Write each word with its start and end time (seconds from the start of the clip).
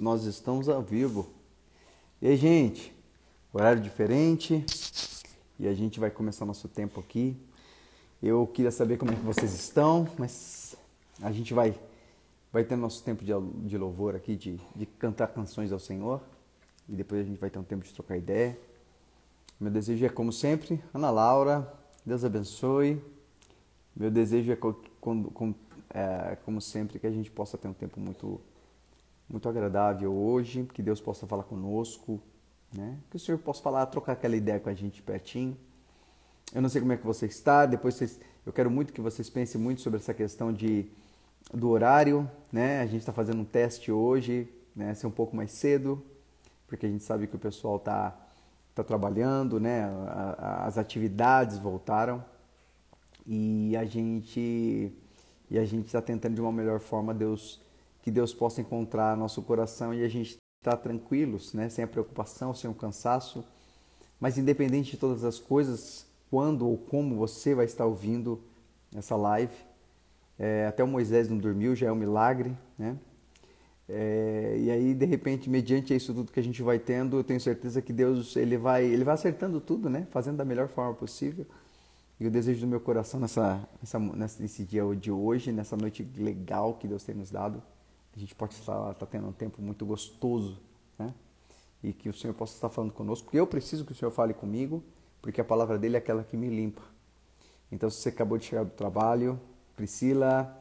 nós 0.00 0.24
estamos 0.24 0.68
ao 0.68 0.82
vivo. 0.82 1.28
E 2.20 2.28
aí, 2.28 2.36
gente? 2.36 2.94
Horário 3.52 3.82
diferente. 3.82 4.64
E 5.58 5.68
a 5.68 5.74
gente 5.74 6.00
vai 6.00 6.10
começar 6.10 6.46
nosso 6.46 6.68
tempo 6.68 6.98
aqui. 7.00 7.36
Eu 8.22 8.46
queria 8.46 8.70
saber 8.70 8.96
como 8.96 9.10
é 9.10 9.14
que 9.14 9.22
vocês 9.22 9.52
estão, 9.52 10.08
mas 10.18 10.76
a 11.20 11.30
gente 11.30 11.52
vai 11.52 11.78
vai 12.52 12.62
ter 12.64 12.76
nosso 12.76 13.02
tempo 13.02 13.24
de, 13.24 13.32
de 13.66 13.78
louvor 13.78 14.14
aqui, 14.14 14.36
de, 14.36 14.60
de 14.76 14.84
cantar 14.84 15.28
canções 15.28 15.72
ao 15.72 15.78
Senhor. 15.78 16.20
E 16.88 16.94
depois 16.94 17.22
a 17.22 17.24
gente 17.24 17.38
vai 17.38 17.48
ter 17.48 17.58
um 17.58 17.64
tempo 17.64 17.84
de 17.84 17.92
trocar 17.94 18.16
ideia. 18.16 18.58
Meu 19.58 19.70
desejo 19.70 20.04
é, 20.04 20.08
como 20.08 20.32
sempre, 20.32 20.82
Ana 20.92 21.10
Laura, 21.10 21.72
Deus 22.04 22.24
abençoe. 22.24 23.02
Meu 23.96 24.10
desejo 24.10 24.52
é, 24.52 24.58
é, 25.94 26.36
como 26.44 26.60
sempre, 26.60 26.98
que 26.98 27.06
a 27.06 27.10
gente 27.10 27.30
possa 27.30 27.56
ter 27.56 27.68
um 27.68 27.72
tempo 27.72 27.98
muito 27.98 28.40
muito 29.32 29.48
agradável 29.48 30.12
hoje, 30.12 30.68
que 30.74 30.82
Deus 30.82 31.00
possa 31.00 31.26
falar 31.26 31.44
conosco, 31.44 32.20
né? 32.72 32.98
Que 33.10 33.16
o 33.16 33.18
Senhor 33.18 33.38
possa 33.38 33.62
falar, 33.62 33.86
trocar 33.86 34.12
aquela 34.12 34.36
ideia 34.36 34.60
com 34.60 34.68
a 34.68 34.74
gente 34.74 35.00
pertinho. 35.00 35.56
Eu 36.54 36.60
não 36.60 36.68
sei 36.68 36.82
como 36.82 36.92
é 36.92 36.98
que 36.98 37.06
você 37.06 37.24
está, 37.24 37.64
depois 37.64 37.94
vocês, 37.94 38.20
eu 38.44 38.52
quero 38.52 38.70
muito 38.70 38.92
que 38.92 39.00
vocês 39.00 39.30
pensem 39.30 39.58
muito 39.58 39.80
sobre 39.80 39.98
essa 39.98 40.12
questão 40.12 40.52
de, 40.52 40.86
do 41.52 41.70
horário, 41.70 42.30
né? 42.52 42.82
A 42.82 42.86
gente 42.86 42.98
está 42.98 43.12
fazendo 43.12 43.40
um 43.40 43.44
teste 43.44 43.90
hoje, 43.90 44.46
né? 44.76 44.92
Ser 44.92 45.06
um 45.06 45.10
pouco 45.10 45.34
mais 45.34 45.50
cedo, 45.50 46.04
porque 46.66 46.84
a 46.84 46.88
gente 46.90 47.02
sabe 47.02 47.26
que 47.26 47.34
o 47.34 47.38
pessoal 47.38 47.76
está 47.76 48.14
tá 48.74 48.84
trabalhando, 48.84 49.58
né? 49.58 49.84
As 50.38 50.76
atividades 50.76 51.56
voltaram 51.56 52.22
e 53.26 53.74
a 53.78 53.84
gente 53.86 54.92
e 55.50 55.58
a 55.58 55.64
gente 55.64 55.86
está 55.86 56.02
tentando 56.02 56.34
de 56.34 56.40
uma 56.40 56.52
melhor 56.52 56.80
forma 56.80 57.14
Deus 57.14 57.61
que 58.02 58.10
Deus 58.10 58.34
possa 58.34 58.60
encontrar 58.60 59.16
nosso 59.16 59.40
coração 59.42 59.94
e 59.94 60.04
a 60.04 60.08
gente 60.08 60.36
estar 60.60 60.72
tá 60.72 60.76
tranquilos, 60.76 61.54
né? 61.54 61.68
sem 61.68 61.84
a 61.84 61.88
preocupação, 61.88 62.52
sem 62.52 62.68
o 62.68 62.74
cansaço. 62.74 63.44
Mas 64.20 64.38
independente 64.38 64.92
de 64.92 64.96
todas 64.96 65.24
as 65.24 65.38
coisas, 65.38 66.06
quando 66.30 66.68
ou 66.68 66.76
como 66.76 67.16
você 67.16 67.54
vai 67.54 67.64
estar 67.64 67.86
ouvindo 67.86 68.40
essa 68.94 69.16
live, 69.16 69.54
é, 70.38 70.66
até 70.66 70.82
o 70.82 70.88
Moisés 70.88 71.28
não 71.28 71.38
dormiu, 71.38 71.74
já 71.74 71.88
é 71.88 71.92
um 71.92 71.96
milagre, 71.96 72.56
né? 72.78 72.96
É, 73.88 74.56
e 74.58 74.70
aí, 74.70 74.94
de 74.94 75.04
repente, 75.04 75.50
mediante 75.50 75.94
isso 75.94 76.14
tudo 76.14 76.32
que 76.32 76.40
a 76.40 76.42
gente 76.42 76.62
vai 76.62 76.78
tendo, 76.78 77.18
eu 77.18 77.24
tenho 77.24 77.40
certeza 77.40 77.82
que 77.82 77.92
Deus 77.92 78.36
ele 78.36 78.56
vai, 78.56 78.84
ele 78.84 79.04
vai 79.04 79.14
acertando 79.14 79.60
tudo, 79.60 79.90
né? 79.90 80.06
Fazendo 80.10 80.36
da 80.36 80.44
melhor 80.44 80.68
forma 80.68 80.94
possível. 80.94 81.44
E 82.18 82.26
o 82.26 82.30
desejo 82.30 82.60
do 82.60 82.66
meu 82.66 82.80
coração 82.80 83.18
nessa, 83.18 83.68
nessa, 83.80 83.98
nesse 84.40 84.64
dia 84.64 84.82
de 84.94 85.10
hoje, 85.10 85.50
nessa 85.52 85.76
noite 85.76 86.08
legal 86.16 86.74
que 86.74 86.86
Deus 86.86 87.02
tem 87.02 87.14
nos 87.14 87.30
dado, 87.30 87.62
a 88.14 88.18
gente 88.18 88.34
pode 88.34 88.54
estar, 88.54 88.92
estar 88.92 89.06
tendo 89.06 89.26
um 89.26 89.32
tempo 89.32 89.62
muito 89.62 89.86
gostoso, 89.86 90.60
né? 90.98 91.14
E 91.82 91.92
que 91.92 92.08
o 92.08 92.12
Senhor 92.12 92.34
possa 92.34 92.54
estar 92.54 92.68
falando 92.68 92.92
conosco. 92.92 93.34
Eu 93.36 93.46
preciso 93.46 93.84
que 93.84 93.92
o 93.92 93.94
Senhor 93.94 94.10
fale 94.10 94.34
comigo, 94.34 94.82
porque 95.20 95.40
a 95.40 95.44
palavra 95.44 95.78
dele 95.78 95.96
é 95.96 95.98
aquela 95.98 96.22
que 96.22 96.36
me 96.36 96.48
limpa. 96.48 96.82
Então, 97.70 97.88
se 97.88 98.00
você 98.00 98.10
acabou 98.10 98.36
de 98.36 98.44
chegar 98.44 98.64
do 98.64 98.70
trabalho, 98.70 99.40
Priscila, 99.74 100.54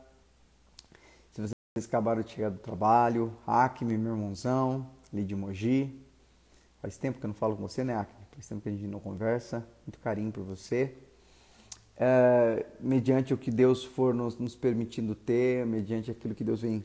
se 1.34 1.42
vocês 1.42 1.88
acabaram 1.88 2.22
de 2.22 2.32
chegar 2.32 2.50
do 2.50 2.60
trabalho, 2.60 3.36
Acme, 3.46 3.98
meu 3.98 4.14
irmãozão, 4.14 4.90
Lidia 5.12 5.36
Mogi, 5.36 5.94
faz 6.82 6.98
tempo 6.98 7.20
que 7.20 7.26
eu 7.26 7.28
não 7.28 7.36
falo 7.36 7.58
com 7.58 7.68
você, 7.68 7.84
né, 7.84 7.96
Acme? 7.96 8.26
Faz 8.32 8.48
tempo 8.48 8.62
que 8.62 8.70
a 8.70 8.72
gente 8.72 8.88
não 8.88 9.00
conversa, 9.00 9.68
muito 9.86 10.00
carinho 10.00 10.32
por 10.32 10.44
você. 10.44 10.96
É, 11.98 12.66
mediante 12.80 13.34
o 13.34 13.38
que 13.38 13.52
Deus 13.52 13.84
for 13.84 14.14
nos, 14.14 14.38
nos 14.38 14.56
permitindo 14.56 15.14
ter, 15.14 15.66
mediante 15.66 16.10
aquilo 16.10 16.34
que 16.34 16.44
Deus 16.44 16.62
vem 16.62 16.84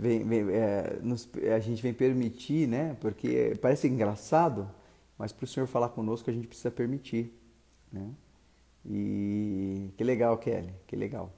vem, 0.00 0.24
vem 0.24 0.50
é, 0.50 0.98
nos, 1.02 1.28
a 1.54 1.58
gente 1.58 1.82
vem 1.82 1.92
permitir, 1.92 2.66
né? 2.66 2.96
Porque 3.00 3.56
parece 3.60 3.86
engraçado, 3.86 4.68
mas 5.18 5.32
para 5.32 5.44
o 5.44 5.46
Senhor 5.46 5.66
falar 5.66 5.90
conosco 5.90 6.30
a 6.30 6.32
gente 6.32 6.48
precisa 6.48 6.70
permitir, 6.70 7.32
né? 7.92 8.10
E 8.84 9.90
que 9.96 10.02
legal, 10.02 10.38
Kelly, 10.38 10.72
que 10.86 10.96
legal. 10.96 11.30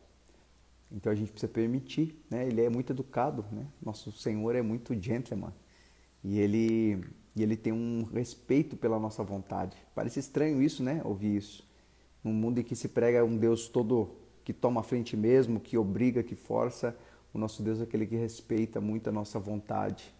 Então 0.91 1.11
a 1.11 1.15
gente 1.15 1.33
precisa 1.33 1.51
permitir, 1.51 2.23
né? 2.31 2.47
Ele 2.47 2.63
é 2.63 2.71
muito 2.71 2.93
educado, 2.93 3.45
né? 3.51 3.67
Nosso 3.85 4.13
Senhor 4.13 4.55
é 4.55 4.63
muito 4.63 4.95
gentleman 4.95 5.53
e 6.23 6.39
ele 6.39 7.05
e 7.35 7.43
ele 7.43 7.57
tem 7.57 7.73
um 7.73 8.05
respeito 8.05 8.77
pela 8.77 8.99
nossa 8.99 9.25
vontade. 9.25 9.77
Parece 9.95 10.21
estranho 10.21 10.63
isso, 10.63 10.83
né? 10.83 11.01
Ouvir 11.03 11.37
isso. 11.37 11.67
Num 12.23 12.33
mundo 12.33 12.61
em 12.61 12.63
que 12.63 12.77
se 12.77 12.89
prega 12.89 13.25
um 13.25 13.37
Deus 13.37 13.69
todo 13.69 14.15
que 14.45 14.53
toma 14.53 14.81
a 14.81 14.85
frente 14.85 15.17
mesmo, 15.17 15.59
que 15.59 15.79
obriga, 15.79 16.23
que 16.23 16.35
força, 16.35 16.97
o 17.33 17.39
nosso 17.39 17.63
Deus 17.63 17.81
é 17.81 17.85
aquele 17.85 18.07
que 18.07 18.17
respeita 18.17 18.81
muito 18.81 19.09
a 19.09 19.13
nossa 19.13 19.39
vontade. 19.39 20.13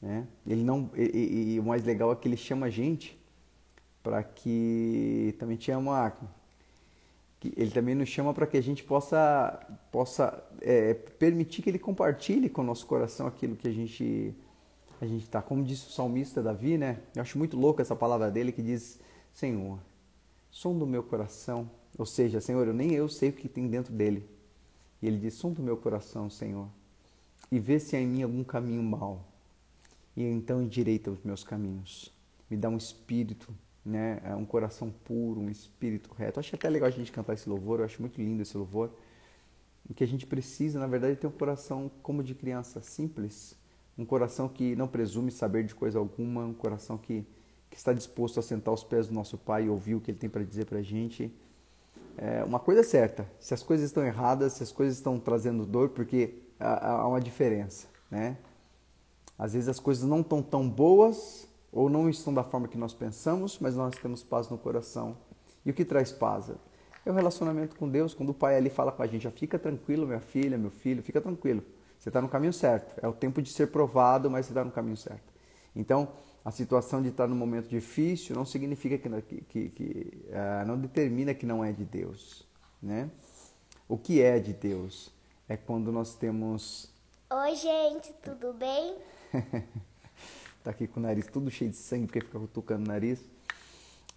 Né? 0.00 0.26
Ele 0.46 0.62
não, 0.62 0.90
e, 0.94 1.54
e, 1.54 1.60
o 1.60 1.62
mais 1.62 1.84
legal 1.84 2.12
é 2.12 2.16
que 2.16 2.28
ele 2.28 2.36
chama 2.36 2.66
a 2.66 2.70
gente 2.70 3.18
para 4.02 4.22
que 4.22 5.34
também 5.38 5.56
te 5.56 5.70
ama 5.70 6.14
ele 7.56 7.70
também 7.70 7.94
nos 7.94 8.08
chama 8.08 8.32
para 8.32 8.46
que 8.46 8.56
a 8.56 8.62
gente 8.62 8.82
possa 8.82 9.60
possa 9.92 10.42
é, 10.60 10.94
permitir 10.94 11.62
que 11.62 11.70
ele 11.70 11.78
compartilhe 11.78 12.48
com 12.48 12.62
o 12.62 12.64
nosso 12.64 12.86
coração 12.86 13.26
aquilo 13.26 13.54
que 13.54 13.68
a 13.68 13.72
gente 13.72 14.34
a 15.00 15.06
gente 15.06 15.22
está 15.22 15.42
como 15.42 15.62
disse 15.62 15.88
o 15.88 15.90
salmista 15.90 16.42
Davi 16.42 16.78
né 16.78 17.00
eu 17.14 17.22
acho 17.22 17.36
muito 17.38 17.56
louco 17.56 17.82
essa 17.82 17.94
palavra 17.94 18.30
dele 18.30 18.52
que 18.52 18.62
diz 18.62 19.00
Senhor 19.32 19.78
som 20.50 20.76
do 20.76 20.86
meu 20.86 21.02
coração 21.02 21.70
ou 21.98 22.06
seja 22.06 22.40
Senhor 22.40 22.66
eu 22.66 22.74
nem 22.74 22.92
eu 22.92 23.08
sei 23.08 23.30
o 23.30 23.32
que 23.32 23.48
tem 23.48 23.68
dentro 23.68 23.92
dele 23.92 24.24
e 25.00 25.06
ele 25.06 25.18
diz: 25.18 25.34
Sonda 25.34 25.60
o 25.60 25.64
meu 25.64 25.76
coração, 25.76 26.30
Senhor, 26.30 26.68
e 27.50 27.58
vê 27.58 27.78
se 27.78 27.96
há 27.96 28.00
em 28.00 28.06
mim 28.06 28.22
algum 28.22 28.44
caminho 28.44 28.82
mau. 28.82 29.24
E 30.16 30.22
então 30.22 30.62
endireita 30.62 31.10
os 31.10 31.22
meus 31.22 31.44
caminhos. 31.44 32.12
Me 32.50 32.56
dá 32.56 32.68
um 32.68 32.76
espírito, 32.76 33.54
né, 33.84 34.20
um 34.36 34.44
coração 34.44 34.90
puro, 34.90 35.40
um 35.40 35.50
espírito 35.50 36.12
reto. 36.14 36.38
Eu 36.38 36.40
acho 36.40 36.54
até 36.54 36.68
legal 36.68 36.88
a 36.88 36.90
gente 36.90 37.12
cantar 37.12 37.34
esse 37.34 37.48
louvor, 37.48 37.80
eu 37.80 37.84
acho 37.84 38.00
muito 38.00 38.20
lindo 38.20 38.42
esse 38.42 38.56
louvor. 38.56 38.90
O 39.88 39.94
que 39.94 40.02
a 40.02 40.06
gente 40.06 40.26
precisa, 40.26 40.78
na 40.78 40.86
verdade, 40.86 41.12
é 41.12 41.16
ter 41.16 41.26
um 41.26 41.32
coração 41.32 41.90
como 42.02 42.22
de 42.22 42.34
criança, 42.34 42.80
simples. 42.80 43.56
Um 43.96 44.04
coração 44.04 44.48
que 44.48 44.74
não 44.74 44.88
presume 44.88 45.30
saber 45.30 45.64
de 45.64 45.74
coisa 45.74 45.98
alguma, 45.98 46.44
um 46.44 46.54
coração 46.54 46.98
que, 46.98 47.24
que 47.70 47.76
está 47.76 47.92
disposto 47.92 48.40
a 48.40 48.42
sentar 48.42 48.72
aos 48.72 48.82
pés 48.82 49.06
do 49.06 49.14
nosso 49.14 49.38
Pai 49.38 49.66
e 49.66 49.68
ouvir 49.68 49.94
o 49.94 50.00
que 50.00 50.10
Ele 50.10 50.18
tem 50.18 50.28
para 50.28 50.42
dizer 50.42 50.66
para 50.66 50.78
a 50.78 50.82
gente 50.82 51.32
é, 52.16 52.42
uma 52.44 52.58
coisa 52.58 52.80
é 52.80 52.84
certa, 52.84 53.26
se 53.38 53.52
as 53.52 53.62
coisas 53.62 53.86
estão 53.86 54.04
erradas, 54.04 54.54
se 54.54 54.62
as 54.62 54.72
coisas 54.72 54.96
estão 54.96 55.18
trazendo 55.18 55.66
dor, 55.66 55.90
porque 55.90 56.42
há, 56.58 56.92
há 56.92 57.08
uma 57.08 57.20
diferença, 57.20 57.86
né? 58.10 58.38
Às 59.38 59.52
vezes 59.52 59.68
as 59.68 59.78
coisas 59.78 60.04
não 60.04 60.20
estão 60.20 60.42
tão 60.42 60.68
boas 60.68 61.46
ou 61.70 61.90
não 61.90 62.08
estão 62.08 62.32
da 62.32 62.42
forma 62.42 62.68
que 62.68 62.78
nós 62.78 62.94
pensamos, 62.94 63.58
mas 63.58 63.76
nós 63.76 63.94
temos 63.96 64.22
paz 64.22 64.48
no 64.48 64.56
coração. 64.56 65.18
E 65.64 65.70
o 65.70 65.74
que 65.74 65.84
traz 65.84 66.10
paz? 66.10 66.50
É 67.04 67.10
o 67.10 67.12
relacionamento 67.12 67.76
com 67.76 67.88
Deus, 67.88 68.14
quando 68.14 68.30
o 68.30 68.34
pai 68.34 68.56
ali 68.56 68.70
fala 68.70 68.90
com 68.90 69.02
a 69.02 69.06
gente, 69.06 69.28
fica 69.30 69.58
tranquilo, 69.58 70.06
minha 70.06 70.20
filha, 70.20 70.56
meu 70.56 70.70
filho, 70.70 71.02
fica 71.02 71.20
tranquilo. 71.20 71.62
Você 71.98 72.08
está 72.08 72.22
no 72.22 72.28
caminho 72.28 72.52
certo. 72.52 72.98
É 73.02 73.08
o 73.08 73.12
tempo 73.12 73.42
de 73.42 73.50
ser 73.50 73.68
provado, 73.68 74.30
mas 74.30 74.46
você 74.46 74.52
está 74.52 74.64
no 74.64 74.70
caminho 74.70 74.96
certo. 74.96 75.32
Então, 75.74 76.08
a 76.46 76.52
situação 76.52 77.02
de 77.02 77.08
estar 77.08 77.26
num 77.26 77.34
momento 77.34 77.66
difícil 77.68 78.36
não 78.36 78.44
significa 78.44 78.96
que, 78.96 79.40
que, 79.48 79.68
que 79.70 80.24
uh, 80.28 80.64
não 80.64 80.78
determina 80.78 81.34
que 81.34 81.44
não 81.44 81.64
é 81.64 81.72
de 81.72 81.84
Deus, 81.84 82.46
né? 82.80 83.10
O 83.88 83.98
que 83.98 84.22
é 84.22 84.38
de 84.38 84.52
Deus 84.52 85.12
é 85.48 85.56
quando 85.56 85.90
nós 85.90 86.14
temos. 86.14 86.88
Oi, 87.28 87.56
gente, 87.56 88.12
tudo 88.22 88.52
bem? 88.52 88.94
tá 90.62 90.70
aqui 90.70 90.86
com 90.86 91.00
o 91.00 91.02
nariz 91.02 91.26
tudo 91.26 91.50
cheio 91.50 91.72
de 91.72 91.76
sangue 91.76 92.06
porque 92.06 92.20
fica 92.20 92.38
cutucando 92.38 92.84
o 92.84 92.92
nariz. 92.92 93.18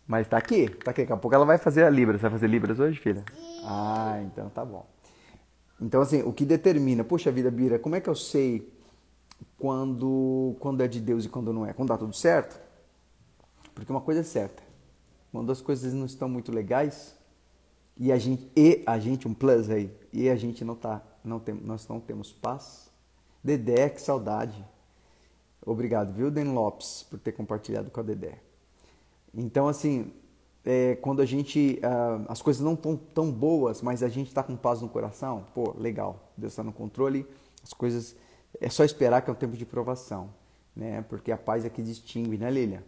Mas 0.06 0.28
tá 0.28 0.38
aqui, 0.38 0.70
tá 0.70 0.92
aqui. 0.92 1.02
Daqui 1.02 1.14
a 1.14 1.18
pouco 1.18 1.34
ela 1.34 1.46
vai 1.46 1.58
fazer 1.58 1.84
a 1.84 1.90
Libras. 1.90 2.22
Vai 2.22 2.30
fazer 2.30 2.46
Libras 2.46 2.80
hoje, 2.80 3.00
filha? 3.00 3.26
Sim. 3.36 3.62
Ah, 3.66 4.22
então 4.24 4.50
tá 4.52 4.64
bom. 4.64 4.88
Então, 5.82 6.00
assim, 6.00 6.22
o 6.22 6.32
que 6.32 6.46
determina, 6.46 7.04
puxa 7.04 7.32
vida, 7.32 7.50
Bira, 7.50 7.80
como 7.80 7.96
é 7.96 8.00
que 8.00 8.08
eu 8.08 8.14
sei 8.14 8.72
quando, 9.58 10.56
quando 10.60 10.82
é 10.82 10.88
de 10.88 11.00
Deus 11.00 11.26
e 11.26 11.30
quando 11.30 11.52
não 11.52 11.66
é. 11.66 11.74
Quando 11.74 11.90
dá 11.90 11.98
tudo 11.98 12.14
certo, 12.14 12.60
porque 13.76 13.92
uma 13.92 14.02
coisa 14.02 14.22
é 14.22 14.24
certa, 14.24 14.64
quando 15.32 15.52
as 15.52 15.62
coisas 15.62 15.94
não 15.94 16.06
estão 16.06 16.28
muito 16.28 16.52
legais 16.52 17.16
e 17.98 18.12
a 18.12 18.18
gente 18.18 18.50
e 18.56 18.84
a 18.86 18.98
gente 18.98 19.28
um 19.28 19.34
plus 19.34 19.70
aí 19.70 19.92
e 20.12 20.30
a 20.30 20.36
gente 20.36 20.64
não 20.64 20.76
tá 20.76 21.02
não 21.24 21.40
tem, 21.40 21.56
nós 21.56 21.88
não 21.88 22.00
temos 22.00 22.32
paz. 22.32 22.90
Dedé, 23.44 23.90
que 23.90 24.02
saudade. 24.02 24.66
Obrigado, 25.66 26.14
viu, 26.14 26.32
Den 26.32 26.54
Lopes, 26.54 27.06
por 27.10 27.20
ter 27.20 27.34
compartilhado 27.34 27.92
com 27.92 28.00
a 28.00 28.04
Dedé. 28.04 28.40
Então, 29.34 29.68
assim, 29.68 30.12
é, 30.66 30.96
quando 30.96 31.22
a 31.22 31.26
gente. 31.26 31.80
Uh, 31.84 32.26
as 32.28 32.42
coisas 32.42 32.62
não 32.62 32.74
estão 32.74 32.96
tão 32.96 33.32
boas, 33.32 33.82
mas 33.82 34.04
a 34.04 34.10
gente 34.10 34.28
está 34.28 34.44
com 34.44 34.56
paz 34.56 34.82
no 34.82 34.90
coração, 34.90 35.46
pô, 35.54 35.74
legal. 35.78 36.32
Deus 36.36 36.54
está 36.54 36.64
no 36.64 36.72
controle, 36.72 37.26
as 37.64 37.74
coisas 37.74 38.16
é 38.60 38.70
só 38.70 38.84
esperar 38.84 39.22
que 39.22 39.30
é 39.30 39.34
um 39.34 39.36
tempo 39.36 39.56
de 39.56 39.66
provação, 39.66 40.30
né? 40.76 41.02
Porque 41.04 41.32
a 41.32 41.38
paz 41.38 41.66
é 41.66 41.70
que 41.70 41.82
distingue, 41.82 42.38
né, 42.38 42.50
Lilia? 42.50 42.84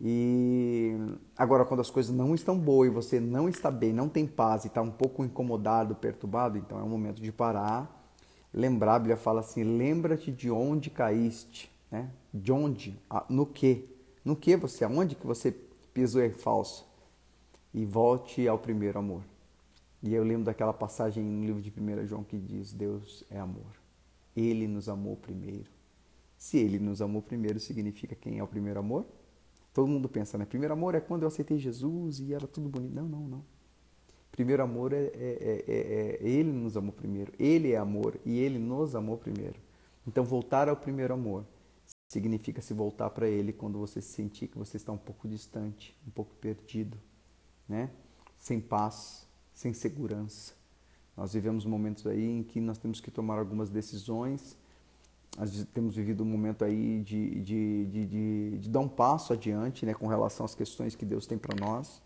E 0.00 0.96
agora, 1.36 1.64
quando 1.64 1.80
as 1.80 1.90
coisas 1.90 2.14
não 2.14 2.34
estão 2.34 2.56
boas 2.56 2.88
e 2.88 2.92
você 2.92 3.18
não 3.18 3.48
está 3.48 3.70
bem, 3.70 3.92
não 3.92 4.08
tem 4.08 4.26
paz 4.26 4.64
e 4.64 4.68
está 4.68 4.80
um 4.80 4.90
pouco 4.90 5.24
incomodado, 5.24 5.94
perturbado, 5.96 6.56
então 6.56 6.78
é 6.78 6.82
o 6.82 6.88
momento 6.88 7.20
de 7.20 7.32
parar, 7.32 8.12
lembrar, 8.52 8.94
a 8.94 8.98
Bíblia 8.98 9.16
fala 9.16 9.40
assim: 9.40 9.64
lembra-te 9.64 10.30
de 10.30 10.50
onde 10.50 10.88
caíste, 10.88 11.70
né? 11.90 12.10
De 12.32 12.52
onde, 12.52 12.96
no 13.28 13.44
que, 13.44 13.88
no 14.24 14.36
que 14.36 14.56
você, 14.56 14.84
aonde 14.84 15.16
que 15.16 15.26
você 15.26 15.50
pisou 15.92 16.22
é 16.22 16.30
falso 16.30 16.86
e 17.74 17.84
volte 17.84 18.46
ao 18.46 18.58
primeiro 18.58 19.00
amor. 19.00 19.22
E 20.00 20.14
eu 20.14 20.22
lembro 20.22 20.44
daquela 20.44 20.72
passagem 20.72 21.24
no 21.24 21.44
livro 21.44 21.60
de 21.60 21.72
1 21.76 22.06
João 22.06 22.22
que 22.22 22.38
diz: 22.38 22.72
Deus 22.72 23.24
é 23.28 23.38
amor. 23.40 23.77
Ele 24.38 24.68
nos 24.68 24.88
amou 24.88 25.16
primeiro. 25.16 25.70
Se 26.36 26.56
ele 26.56 26.78
nos 26.78 27.02
amou 27.02 27.20
primeiro, 27.20 27.58
significa 27.58 28.14
quem 28.14 28.38
é 28.38 28.42
o 28.42 28.46
primeiro 28.46 28.78
amor? 28.78 29.04
Todo 29.74 29.88
mundo 29.88 30.08
pensa, 30.08 30.38
né? 30.38 30.44
Primeiro 30.44 30.72
amor 30.72 30.94
é 30.94 31.00
quando 31.00 31.22
eu 31.22 31.28
aceitei 31.28 31.58
Jesus 31.58 32.20
e 32.20 32.32
era 32.32 32.46
tudo 32.46 32.68
bonito. 32.68 32.94
Não, 32.94 33.08
não, 33.08 33.28
não. 33.28 33.44
Primeiro 34.30 34.62
amor 34.62 34.92
é, 34.92 35.10
é, 35.14 35.64
é, 35.66 36.18
é, 36.22 36.28
Ele 36.28 36.52
nos 36.52 36.76
amou 36.76 36.92
primeiro. 36.92 37.32
Ele 37.38 37.72
é 37.72 37.76
amor 37.76 38.18
e 38.24 38.38
Ele 38.38 38.58
nos 38.58 38.94
amou 38.94 39.18
primeiro. 39.18 39.56
Então, 40.06 40.24
voltar 40.24 40.68
ao 40.68 40.76
primeiro 40.76 41.12
amor 41.12 41.44
significa 42.08 42.62
se 42.62 42.72
voltar 42.72 43.10
para 43.10 43.28
Ele 43.28 43.52
quando 43.52 43.78
você 43.78 44.00
sentir 44.00 44.48
que 44.48 44.56
você 44.56 44.76
está 44.76 44.92
um 44.92 44.98
pouco 44.98 45.28
distante, 45.28 45.96
um 46.06 46.10
pouco 46.10 46.34
perdido, 46.36 46.96
né? 47.68 47.90
Sem 48.38 48.60
paz, 48.60 49.26
sem 49.52 49.72
segurança. 49.72 50.57
Nós 51.18 51.32
vivemos 51.32 51.64
momentos 51.64 52.06
aí 52.06 52.24
em 52.24 52.44
que 52.44 52.60
nós 52.60 52.78
temos 52.78 53.00
que 53.00 53.10
tomar 53.10 53.40
algumas 53.40 53.68
decisões. 53.70 54.56
Nós 55.36 55.66
temos 55.74 55.96
vivido 55.96 56.22
um 56.22 56.26
momento 56.26 56.64
aí 56.64 57.02
de, 57.02 57.40
de, 57.40 57.86
de, 57.86 58.06
de, 58.06 58.58
de 58.58 58.68
dar 58.70 58.78
um 58.78 58.88
passo 58.88 59.32
adiante 59.32 59.84
né, 59.84 59.92
com 59.94 60.06
relação 60.06 60.46
às 60.46 60.54
questões 60.54 60.94
que 60.94 61.04
Deus 61.04 61.26
tem 61.26 61.36
para 61.36 61.56
nós, 61.58 62.00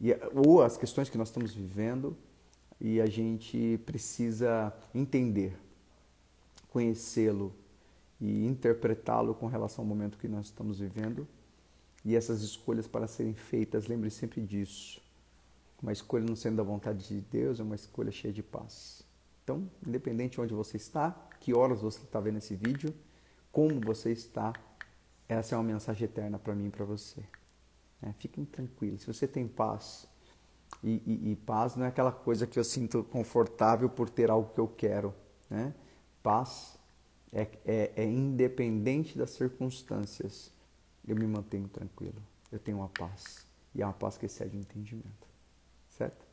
e, 0.00 0.16
ou 0.32 0.62
as 0.62 0.76
questões 0.76 1.10
que 1.10 1.18
nós 1.18 1.28
estamos 1.28 1.52
vivendo, 1.52 2.16
e 2.80 3.00
a 3.00 3.06
gente 3.06 3.80
precisa 3.84 4.72
entender, 4.94 5.58
conhecê-lo 6.70 7.52
e 8.20 8.46
interpretá-lo 8.46 9.34
com 9.34 9.48
relação 9.48 9.82
ao 9.82 9.88
momento 9.88 10.16
que 10.16 10.28
nós 10.28 10.46
estamos 10.46 10.78
vivendo. 10.78 11.26
E 12.04 12.14
essas 12.14 12.42
escolhas 12.42 12.86
para 12.86 13.08
serem 13.08 13.34
feitas, 13.34 13.88
lembre 13.88 14.08
sempre 14.08 14.40
disso 14.40 15.02
uma 15.82 15.92
escolha 15.92 16.24
não 16.24 16.36
sendo 16.36 16.56
da 16.56 16.62
vontade 16.62 17.06
de 17.08 17.20
Deus 17.20 17.58
é 17.58 17.62
uma 17.62 17.74
escolha 17.74 18.12
cheia 18.12 18.32
de 18.32 18.42
paz. 18.42 19.02
Então, 19.42 19.68
independente 19.86 20.32
de 20.34 20.40
onde 20.40 20.54
você 20.54 20.76
está, 20.76 21.10
que 21.40 21.54
horas 21.54 21.80
você 21.80 22.00
está 22.00 22.20
vendo 22.20 22.38
esse 22.38 22.54
vídeo, 22.54 22.94
como 23.50 23.80
você 23.80 24.12
está, 24.12 24.52
essa 25.28 25.54
é 25.54 25.58
uma 25.58 25.64
mensagem 25.64 26.04
eterna 26.04 26.38
para 26.38 26.54
mim 26.54 26.66
e 26.66 26.70
para 26.70 26.84
você. 26.84 27.22
É, 28.02 28.12
fiquem 28.12 28.44
tranquilos. 28.44 29.02
Se 29.02 29.06
você 29.06 29.26
tem 29.26 29.48
paz, 29.48 30.06
e, 30.84 31.02
e, 31.06 31.32
e, 31.32 31.36
paz 31.36 31.76
não 31.76 31.84
é 31.84 31.88
aquela 31.88 32.12
coisa 32.12 32.46
que 32.46 32.58
eu 32.58 32.64
sinto 32.64 33.02
confortável 33.04 33.88
por 33.88 34.08
ter 34.08 34.30
algo 34.30 34.52
que 34.54 34.60
eu 34.60 34.68
quero. 34.68 35.14
Né? 35.48 35.74
Paz 36.22 36.78
é, 37.32 37.48
é, 37.64 37.92
é 37.96 38.04
independente 38.04 39.18
das 39.18 39.30
circunstâncias. 39.30 40.52
Eu 41.06 41.16
me 41.16 41.26
mantenho 41.26 41.68
tranquilo. 41.68 42.22
Eu 42.52 42.58
tenho 42.58 42.78
uma 42.78 42.88
paz. 42.88 43.46
E 43.74 43.82
é 43.82 43.86
uma 43.86 43.92
paz 43.92 44.16
que 44.16 44.26
excede 44.26 44.56
o 44.56 44.60
entendimento 44.60 45.29
certo? 46.00 46.24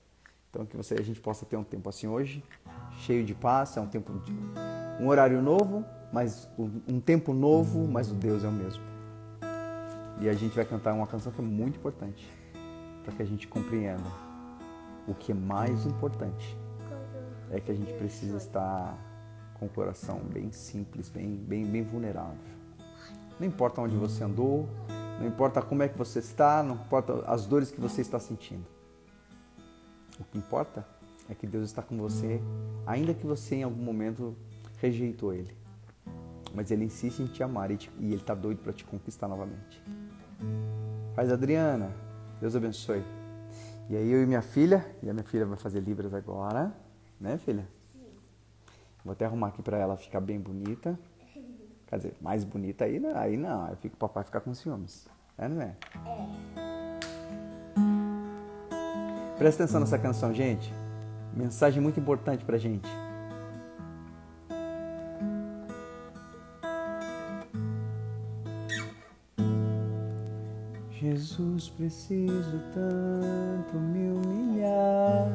Então 0.50 0.66
que 0.66 0.78
você, 0.78 0.94
a 0.96 1.04
gente 1.04 1.20
possa 1.20 1.46
ter 1.46 1.58
um 1.58 1.64
tempo 1.64 1.90
assim 1.90 2.08
hoje, 2.08 2.42
cheio 3.00 3.26
de 3.26 3.36
paz, 3.36 3.76
é 3.76 3.82
um 3.82 3.88
tempo 3.88 4.14
um 5.00 5.08
horário 5.08 5.42
novo, 5.42 5.86
mas 6.12 6.50
um 6.88 7.00
tempo 7.00 7.34
novo, 7.34 7.86
mas 7.86 8.10
o 8.10 8.16
Deus 8.16 8.44
é 8.44 8.48
o 8.48 8.52
mesmo. 8.52 8.84
E 10.22 10.30
a 10.30 10.34
gente 10.34 10.56
vai 10.56 10.66
cantar 10.66 10.94
uma 10.94 11.06
canção 11.06 11.32
que 11.32 11.40
é 11.40 11.44
muito 11.44 11.78
importante 11.78 12.28
para 13.04 13.14
que 13.14 13.22
a 13.22 13.26
gente 13.26 13.48
compreenda 13.48 14.10
o 15.08 15.14
que 15.14 15.32
é 15.32 15.36
mais 15.36 15.86
importante 15.86 16.58
é 17.52 17.60
que 17.60 17.72
a 17.72 17.76
gente 17.76 17.94
precisa 17.94 18.38
estar 18.38 18.98
com 19.54 19.68
o 19.68 19.70
coração 19.70 20.20
bem 20.20 20.52
simples, 20.52 21.08
bem, 21.10 21.36
bem, 21.36 21.66
bem 21.66 21.84
vulnerável. 21.84 22.38
Não 23.40 23.48
importa 23.48 23.82
onde 23.82 23.96
você 23.96 24.24
andou, 24.24 24.68
não 25.20 25.28
importa 25.28 25.62
como 25.62 25.84
é 25.84 25.88
que 25.88 25.98
você 25.98 26.20
está, 26.20 26.62
não 26.64 26.76
importa 26.76 27.24
as 27.26 27.46
dores 27.46 27.72
que 27.72 27.80
você 27.80 28.02
está 28.02 28.20
sentindo. 28.20 28.77
O 30.20 30.24
que 30.24 30.38
importa 30.38 30.86
é 31.30 31.36
que 31.36 31.46
Deus 31.46 31.66
está 31.66 31.82
com 31.82 31.98
você, 31.98 32.42
ainda 32.86 33.14
que 33.14 33.26
você 33.26 33.56
em 33.56 33.64
algum 33.64 33.82
momento 33.82 34.36
rejeitou 34.80 35.34
Ele. 35.34 35.56
Mas 36.54 36.72
Ele 36.72 36.86
insiste 36.86 37.20
em 37.20 37.28
te 37.28 37.44
amar 37.44 37.72
e, 37.72 37.78
te, 37.78 37.92
e 38.00 38.08
Ele 38.08 38.16
está 38.16 38.34
doido 38.34 38.60
para 38.60 38.74
te 38.74 38.86
conquistar 38.86 39.28
novamente. 39.28 39.84
Paz 41.16 41.32
Adriana, 41.32 41.92
Deus 42.40 42.56
abençoe. 42.56 43.04
E 43.90 43.96
aí 43.96 44.12
eu 44.12 44.22
e 44.22 44.26
minha 44.26 44.42
filha, 44.42 44.86
e 45.02 45.10
a 45.10 45.14
minha 45.14 45.24
filha 45.24 45.46
vai 45.46 45.58
fazer 45.58 45.80
Libras 45.80 46.14
agora, 46.14 46.74
né 47.20 47.38
filha? 47.38 47.68
Sim. 47.94 48.06
Vou 49.04 49.14
até 49.14 49.26
arrumar 49.26 49.48
aqui 49.48 49.62
para 49.62 49.78
ela 49.78 49.98
ficar 49.98 50.20
bem 50.20 50.40
bonita. 50.40 50.98
Quer 51.88 51.96
dizer, 51.98 52.16
mais 52.20 52.44
bonita 52.44 52.84
aí, 52.84 53.00
não, 53.00 53.18
aí 53.18 53.38
não, 53.38 53.66
aí 53.66 53.76
fica, 53.78 53.96
o 53.96 53.98
papai 53.98 54.24
ficar 54.26 54.42
com 54.42 54.54
ciúmes. 54.54 55.08
É, 55.38 55.48
não 55.48 55.62
é? 55.62 55.76
É. 56.56 56.77
Presta 59.38 59.64
atenção 59.64 59.80
nessa 59.80 60.00
canção, 60.00 60.34
gente. 60.34 60.74
Mensagem 61.34 61.82
muito 61.82 62.00
importante 62.00 62.44
pra 62.44 62.58
gente. 62.58 62.90
Jesus, 71.00 71.70
preciso 71.70 72.60
tanto 72.74 73.78
me 73.78 74.12
humilhar. 74.12 75.28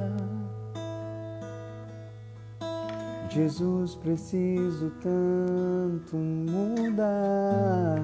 Jesus, 3.31 3.95
preciso 3.95 4.91
tanto 5.01 6.17
mudar. 6.17 8.01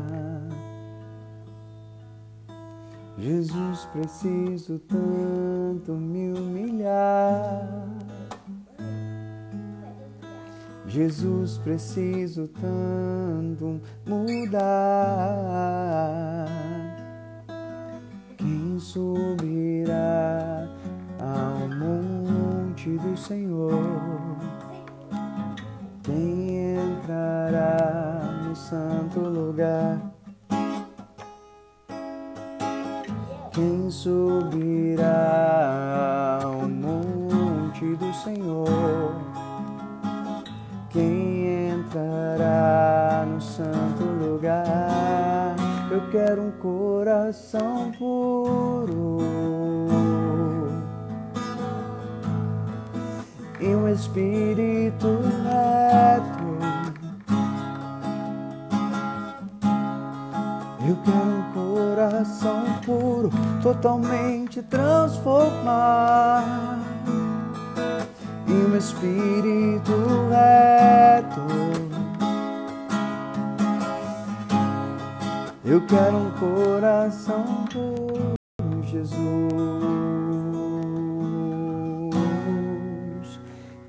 Jesus, 3.18 3.84
preciso 3.86 4.78
tanto 4.78 5.92
me 5.92 6.32
humilhar. 6.32 7.88
Jesus, 10.86 11.58
preciso 11.58 12.46
tanto 12.46 13.80
mudar. 14.06 14.56
Quem 18.36 18.78
subirá 18.78 20.68
ao 21.18 21.68
monte 21.68 22.90
do 22.90 23.16
Senhor? 23.16 24.36
Quem 26.04 26.76
entrará 26.76 28.44
no 28.46 28.54
santo 28.54 29.18
lugar? 29.18 30.07
Subirá 33.90 35.08
ao 36.42 36.68
monte 36.68 37.96
do 37.96 38.12
Senhor? 38.22 39.14
Quem 40.90 41.70
entrará 41.70 43.24
no 43.26 43.40
santo 43.40 44.04
lugar? 44.04 45.56
Eu 45.90 46.02
quero 46.10 46.42
um 46.42 46.50
coração 46.50 47.90
puro 47.98 49.18
e 53.58 53.68
um 53.68 53.88
espírito 53.88 55.18
reto. 55.44 56.48
Eu 60.86 60.96
quero 61.04 61.37
coração 62.08 62.64
puro, 62.86 63.30
totalmente 63.62 64.62
transformar 64.62 66.42
em 68.46 68.64
um 68.64 68.76
espírito 68.76 69.92
reto. 70.30 71.40
Eu 75.64 75.84
quero 75.86 76.16
um 76.16 76.30
coração 76.30 77.66
puro, 77.70 78.34
Jesus, 78.84 79.18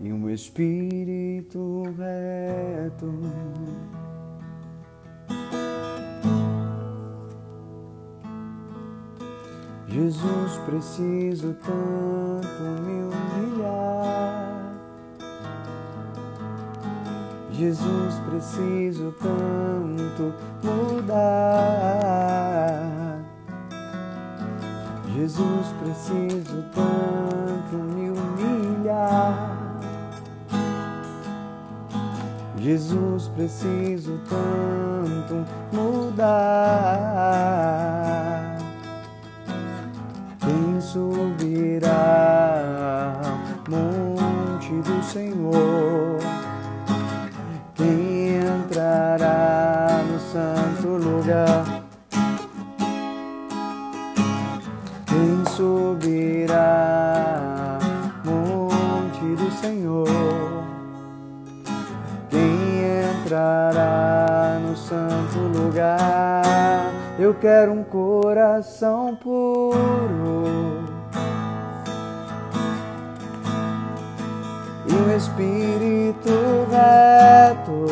e 0.01 0.11
um 0.11 0.29
espírito 0.29 1.83
reto. 1.97 3.07
Jesus, 9.89 10.57
preciso 10.67 11.55
tanto 11.65 12.63
me 12.85 13.09
humilhar. 13.09 14.69
Jesus, 17.51 18.13
preciso 18.29 19.11
tanto 19.19 20.33
mudar. 20.63 21.19
Jesus, 25.15 25.73
preciso 25.81 26.63
tanto 26.71 27.75
me 27.95 28.09
humilhar. 28.11 29.57
Jesus, 32.57 33.27
preciso 33.29 34.19
tanto 34.29 35.45
mudar. 35.73 37.09
Subirá 40.99 42.35
monte 43.69 44.73
do 44.81 45.01
Senhor? 45.01 46.19
Quem 47.73 48.35
entrará 48.35 50.03
no 50.11 50.19
santo 50.19 50.87
lugar? 50.89 51.83
Quem 55.07 55.45
subirá 55.55 56.59
monte 58.25 59.35
do 59.41 59.49
Senhor? 59.51 60.65
Quem 62.29 63.23
entrará 63.23 64.59
no 64.61 64.75
santo 64.75 65.39
lugar? 65.57 66.91
Eu 67.17 67.33
quero 67.35 67.71
um 67.71 67.85
coração 67.85 69.15
puro 69.15 70.78
espírito 75.19 76.65
reto. 76.71 77.85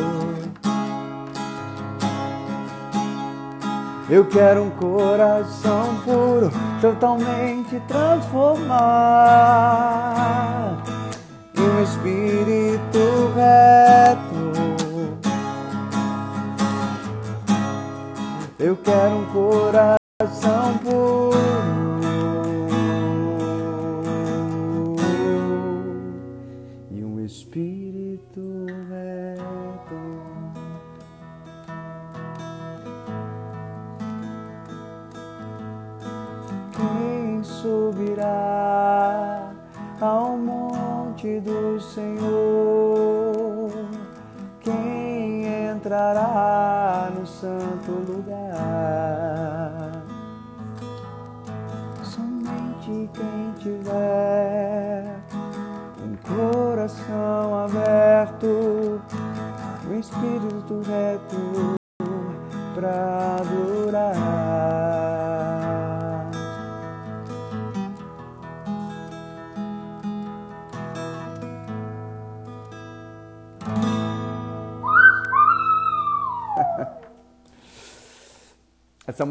Eu 4.09 4.25
quero 4.25 4.63
um 4.63 4.69
coração 4.69 5.97
puro, 6.05 6.49
totalmente 6.79 7.81
transformar 7.89 8.77
e 11.53 11.59
um 11.59 11.83
espírito 11.83 13.33
reto. 13.35 14.47
Eu 18.57 18.77
quero 18.77 19.17
um 19.17 19.25
coração 19.25 19.96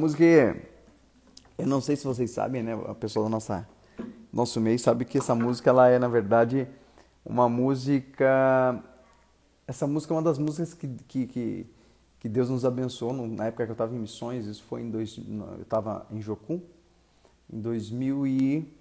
música, 0.07 0.57
eu 1.59 1.67
não 1.67 1.81
sei 1.81 1.97
se 1.97 2.05
vocês 2.05 2.31
sabem, 2.31 2.63
né? 2.63 2.75
A 2.87 2.95
pessoa 2.95 3.25
do 3.25 3.29
nossa, 3.29 3.69
nosso 4.33 4.61
meio 4.61 4.79
sabe 4.79 5.05
que 5.05 5.19
essa 5.19 5.35
música, 5.35 5.71
ela 5.71 5.89
é, 5.89 5.99
na 5.99 6.07
verdade, 6.07 6.69
uma 7.25 7.49
música... 7.49 8.81
Essa 9.67 9.85
música 9.85 10.15
é 10.15 10.17
uma 10.17 10.23
das 10.23 10.39
músicas 10.39 10.75
que, 10.75 10.87
que, 11.09 11.27
que, 11.27 11.67
que 12.21 12.29
Deus 12.29 12.49
nos 12.49 12.65
abençoou 12.65 13.13
na 13.13 13.47
época 13.47 13.65
que 13.65 13.73
eu 13.73 13.75
estava 13.75 13.97
em 13.97 13.99
missões. 13.99 14.47
Isso 14.47 14.63
foi 14.63 14.83
em 14.83 14.91
dois... 14.91 15.19
Eu 15.19 15.63
estava 15.63 16.07
em 16.13 16.23
Jocum. 16.23 16.61
Em 17.53 17.61
2000 17.61 18.27
e... 18.29 18.77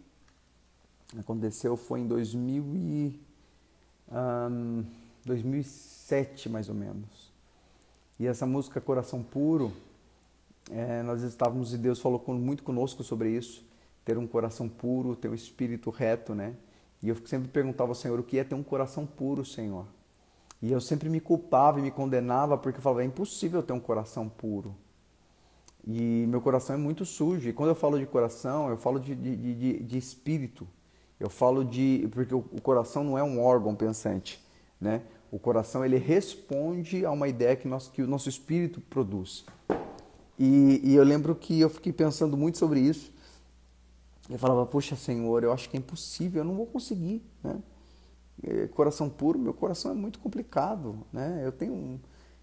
Aconteceu, 1.17 1.75
foi 1.75 2.01
em 2.01 2.07
2000 2.07 2.63
e... 2.75 3.19
ahn, 4.11 4.83
2007, 5.25 6.49
mais 6.49 6.69
ou 6.69 6.75
menos. 6.75 7.33
E 8.19 8.27
essa 8.27 8.45
música 8.45 8.79
Coração 8.79 9.23
Puro, 9.23 9.73
é, 10.71 11.01
nós 11.03 11.21
estávamos 11.21 11.73
e 11.73 11.77
Deus 11.77 11.99
falou 11.99 12.23
muito 12.27 12.63
conosco 12.63 13.03
sobre 13.03 13.29
isso, 13.29 13.63
ter 14.03 14.17
um 14.17 14.27
coração 14.27 14.67
puro, 14.67 15.15
ter 15.15 15.29
um 15.29 15.33
espírito 15.33 15.89
reto, 15.89 16.33
né? 16.35 16.55
E 17.01 17.09
eu 17.09 17.15
sempre 17.25 17.47
perguntava 17.49 17.91
ao 17.91 17.95
Senhor 17.95 18.19
o 18.19 18.23
que 18.23 18.37
é 18.39 18.43
ter 18.43 18.55
um 18.55 18.63
coração 18.63 19.05
puro, 19.05 19.45
Senhor. 19.45 19.85
E 20.61 20.71
eu 20.71 20.81
sempre 20.81 21.09
me 21.09 21.19
culpava 21.19 21.79
e 21.79 21.81
me 21.83 21.91
condenava 21.91 22.57
porque 22.57 22.77
eu 22.79 22.81
falava 22.81 23.03
é 23.03 23.05
impossível 23.05 23.61
ter 23.61 23.73
um 23.73 23.79
coração 23.79 24.27
puro. 24.27 24.75
E 25.85 26.25
meu 26.27 26.41
coração 26.41 26.75
é 26.75 26.79
muito 26.79 27.05
sujo. 27.05 27.47
E 27.47 27.53
quando 27.53 27.69
eu 27.69 27.75
falo 27.75 27.99
de 27.99 28.05
coração, 28.07 28.69
eu 28.69 28.77
falo 28.77 28.99
de, 28.99 29.13
de, 29.13 29.35
de- 29.35 29.53
de, 29.55 29.83
de 29.83 29.97
espírito. 29.97 30.67
Eu 31.19 31.29
falo 31.29 31.63
de. 31.63 32.07
Porque 32.11 32.33
o, 32.33 32.39
o 32.39 32.61
coração 32.61 33.03
não 33.03 33.17
é 33.17 33.23
um 33.23 33.39
órgão 33.43 33.75
pensante. 33.75 34.43
Né? 34.81 35.03
O 35.31 35.37
coração 35.37 35.85
ele 35.85 35.97
responde 35.97 37.05
a 37.05 37.11
uma 37.11 37.27
ideia 37.27 37.55
que, 37.55 37.67
nós, 37.67 37.87
que 37.87 38.01
o 38.01 38.07
nosso 38.07 38.27
espírito 38.29 38.81
produz. 38.81 39.45
E, 40.37 40.81
e 40.83 40.95
eu 40.95 41.03
lembro 41.03 41.33
que 41.35 41.59
eu 41.59 41.69
fiquei 41.69 41.93
pensando 41.93 42.35
muito 42.35 42.57
sobre 42.57 42.79
isso. 42.79 43.11
Eu 44.29 44.39
falava, 44.39 44.65
poxa 44.65 44.95
Senhor, 44.95 45.43
eu 45.43 45.51
acho 45.51 45.69
que 45.69 45.77
é 45.77 45.79
impossível, 45.79 46.41
eu 46.41 46.45
não 46.45 46.55
vou 46.55 46.65
conseguir. 46.65 47.21
Né? 47.43 47.61
Eh, 48.43 48.67
Coração 48.67 49.09
puro, 49.09 49.37
meu 49.39 49.53
coração 49.53 49.91
é 49.91 49.93
muito 49.93 50.19
complicado. 50.19 50.97
Né? 51.13 51.41
Eu, 51.45 51.51
tenho, 51.51 51.99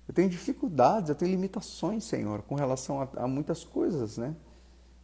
eu 0.08 0.14
tenho 0.14 0.28
dificuldades, 0.28 1.08
eu 1.08 1.14
tenho 1.14 1.30
limitações, 1.30 2.04
Senhor, 2.04 2.42
com 2.42 2.54
relação 2.54 3.00
a, 3.00 3.08
a 3.16 3.26
muitas 3.26 3.64
coisas. 3.64 4.16
Né? 4.16 4.34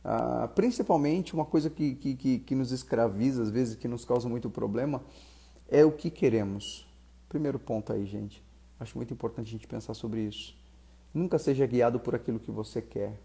Ah, 0.05 0.49
principalmente 0.55 1.35
uma 1.35 1.45
coisa 1.45 1.69
que, 1.69 1.95
que, 1.95 2.15
que, 2.15 2.39
que 2.39 2.55
nos 2.55 2.73
escraviza, 2.73 3.43
às 3.43 3.51
vezes, 3.51 3.77
que 3.77 3.89
nos 3.89 4.05
causa 4.05 4.29
muito 4.29 4.49
problema, 4.49 5.03
é 5.69 5.85
o 5.85 5.93
que 5.93 6.11
queremos. 6.11 6.87
Primeiro 7.29 7.59
ponto 7.59 7.93
aí, 7.93 8.07
gente. 8.07 8.43
Acho 8.81 8.97
muito 8.97 9.13
importante 9.13 9.49
a 9.49 9.51
gente 9.51 9.67
pensar 9.67 9.95
sobre 9.95 10.23
isso. 10.23 10.58
Nunca 11.13 11.39
seja 11.39 11.67
guiado 11.67 11.99
por 11.99 12.15
aquilo 12.15 12.39
que 12.39 12.51
você 12.51 12.83
quer. 12.83 13.19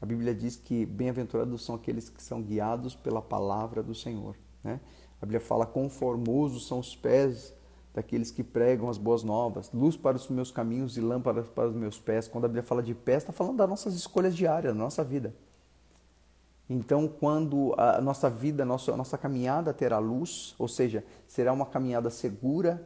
A 0.00 0.06
Bíblia 0.06 0.34
diz 0.34 0.56
que 0.56 0.86
bem-aventurados 0.86 1.64
são 1.64 1.74
aqueles 1.74 2.08
que 2.08 2.22
são 2.22 2.42
guiados 2.42 2.94
pela 2.94 3.22
palavra 3.22 3.82
do 3.82 3.94
Senhor. 3.94 4.36
Né? 4.62 4.80
A 5.20 5.26
Bíblia 5.26 5.40
fala: 5.40 5.66
conformosos 5.66 6.66
são 6.66 6.78
os 6.78 6.94
pés 6.94 7.54
daqueles 7.94 8.30
que 8.30 8.42
pregam 8.42 8.88
as 8.88 8.98
boas 8.98 9.22
novas, 9.22 9.70
luz 9.72 9.96
para 9.96 10.16
os 10.16 10.28
meus 10.28 10.50
caminhos 10.50 10.96
e 10.96 11.00
lâmpada 11.00 11.42
para 11.42 11.68
os 11.68 11.74
meus 11.74 11.98
pés. 11.98 12.26
Quando 12.26 12.44
a 12.44 12.48
Bíblia 12.48 12.64
fala 12.64 12.82
de 12.82 12.94
pés, 12.94 13.18
está 13.18 13.32
falando 13.32 13.56
das 13.56 13.68
nossas 13.68 13.94
escolhas 13.94 14.34
diárias, 14.34 14.74
da 14.74 14.78
nossa 14.78 15.04
vida. 15.04 15.34
Então, 16.68 17.06
quando 17.06 17.74
a 17.76 18.00
nossa 18.00 18.28
vida, 18.30 18.62
a 18.62 18.66
nossa, 18.66 18.92
a 18.92 18.96
nossa 18.96 19.18
caminhada 19.18 19.72
terá 19.72 19.98
luz, 19.98 20.54
ou 20.58 20.66
seja, 20.66 21.04
será 21.26 21.52
uma 21.52 21.66
caminhada 21.66 22.10
segura 22.10 22.84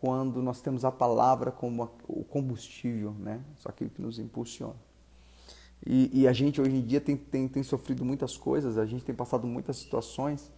quando 0.00 0.40
nós 0.40 0.60
temos 0.60 0.84
a 0.84 0.92
palavra 0.92 1.50
como 1.50 1.90
o 2.06 2.22
combustível, 2.22 3.12
né? 3.18 3.40
Só 3.56 3.68
aquilo 3.68 3.90
que 3.90 4.00
nos 4.00 4.18
impulsiona. 4.18 4.76
E, 5.84 6.22
e 6.22 6.28
a 6.28 6.32
gente 6.32 6.60
hoje 6.60 6.76
em 6.76 6.82
dia 6.82 7.00
tem, 7.00 7.16
tem, 7.16 7.48
tem 7.48 7.62
sofrido 7.62 8.04
muitas 8.04 8.36
coisas, 8.36 8.78
a 8.78 8.86
gente 8.86 9.04
tem 9.04 9.14
passado 9.14 9.46
muitas 9.46 9.76
situações. 9.76 10.52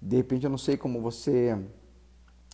De 0.00 0.16
repente, 0.16 0.44
eu 0.44 0.50
não 0.50 0.58
sei 0.58 0.76
como 0.76 1.00
você 1.00 1.58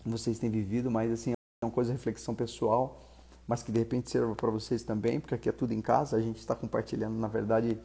vocês 0.05 0.39
têm 0.39 0.51
vivido, 0.51 0.91
mas 0.91 1.11
assim, 1.11 1.33
é 1.33 1.65
uma 1.65 1.73
coisa 1.73 1.91
de 1.91 1.97
reflexão 1.97 2.35
pessoal, 2.35 3.03
mas 3.47 3.63
que 3.63 3.73
de 3.73 3.79
repente 3.79 4.11
sirva 4.11 4.35
para 4.35 4.51
vocês 4.51 4.83
também, 4.83 5.19
porque 5.19 5.35
aqui 5.35 5.49
é 5.49 5.53
tudo 5.53 5.73
em 5.73 5.81
casa, 5.81 6.17
a 6.17 6.21
gente 6.21 6.39
está 6.39 6.55
compartilhando, 6.55 7.19
na 7.19 7.29
verdade, 7.29 7.79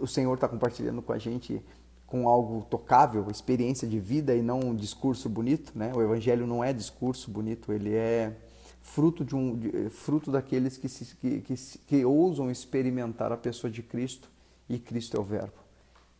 o 0.00 0.06
Senhor 0.06 0.34
está 0.34 0.48
compartilhando 0.48 1.02
com 1.02 1.12
a 1.12 1.18
gente 1.18 1.60
com 2.06 2.28
algo 2.28 2.64
tocável, 2.70 3.26
experiência 3.30 3.86
de 3.86 3.98
vida 3.98 4.34
e 4.34 4.42
não 4.42 4.60
um 4.60 4.74
discurso 4.74 5.28
bonito, 5.28 5.72
né? 5.74 5.92
O 5.94 6.00
evangelho 6.02 6.46
não 6.46 6.62
é 6.62 6.72
discurso 6.72 7.30
bonito, 7.30 7.72
ele 7.72 7.94
é 7.94 8.36
fruto 8.80 9.24
de 9.24 9.34
um 9.34 9.56
de- 9.56 9.90
fruto 9.90 10.30
daqueles 10.30 10.76
que, 10.76 10.88
se, 10.88 11.16
que, 11.16 11.40
que, 11.40 11.54
que 11.86 12.04
ousam 12.04 12.50
experimentar 12.50 13.32
a 13.32 13.36
pessoa 13.36 13.70
de 13.70 13.82
Cristo 13.82 14.30
e 14.68 14.78
Cristo 14.78 15.16
é 15.16 15.20
o 15.20 15.24
verbo. 15.24 15.58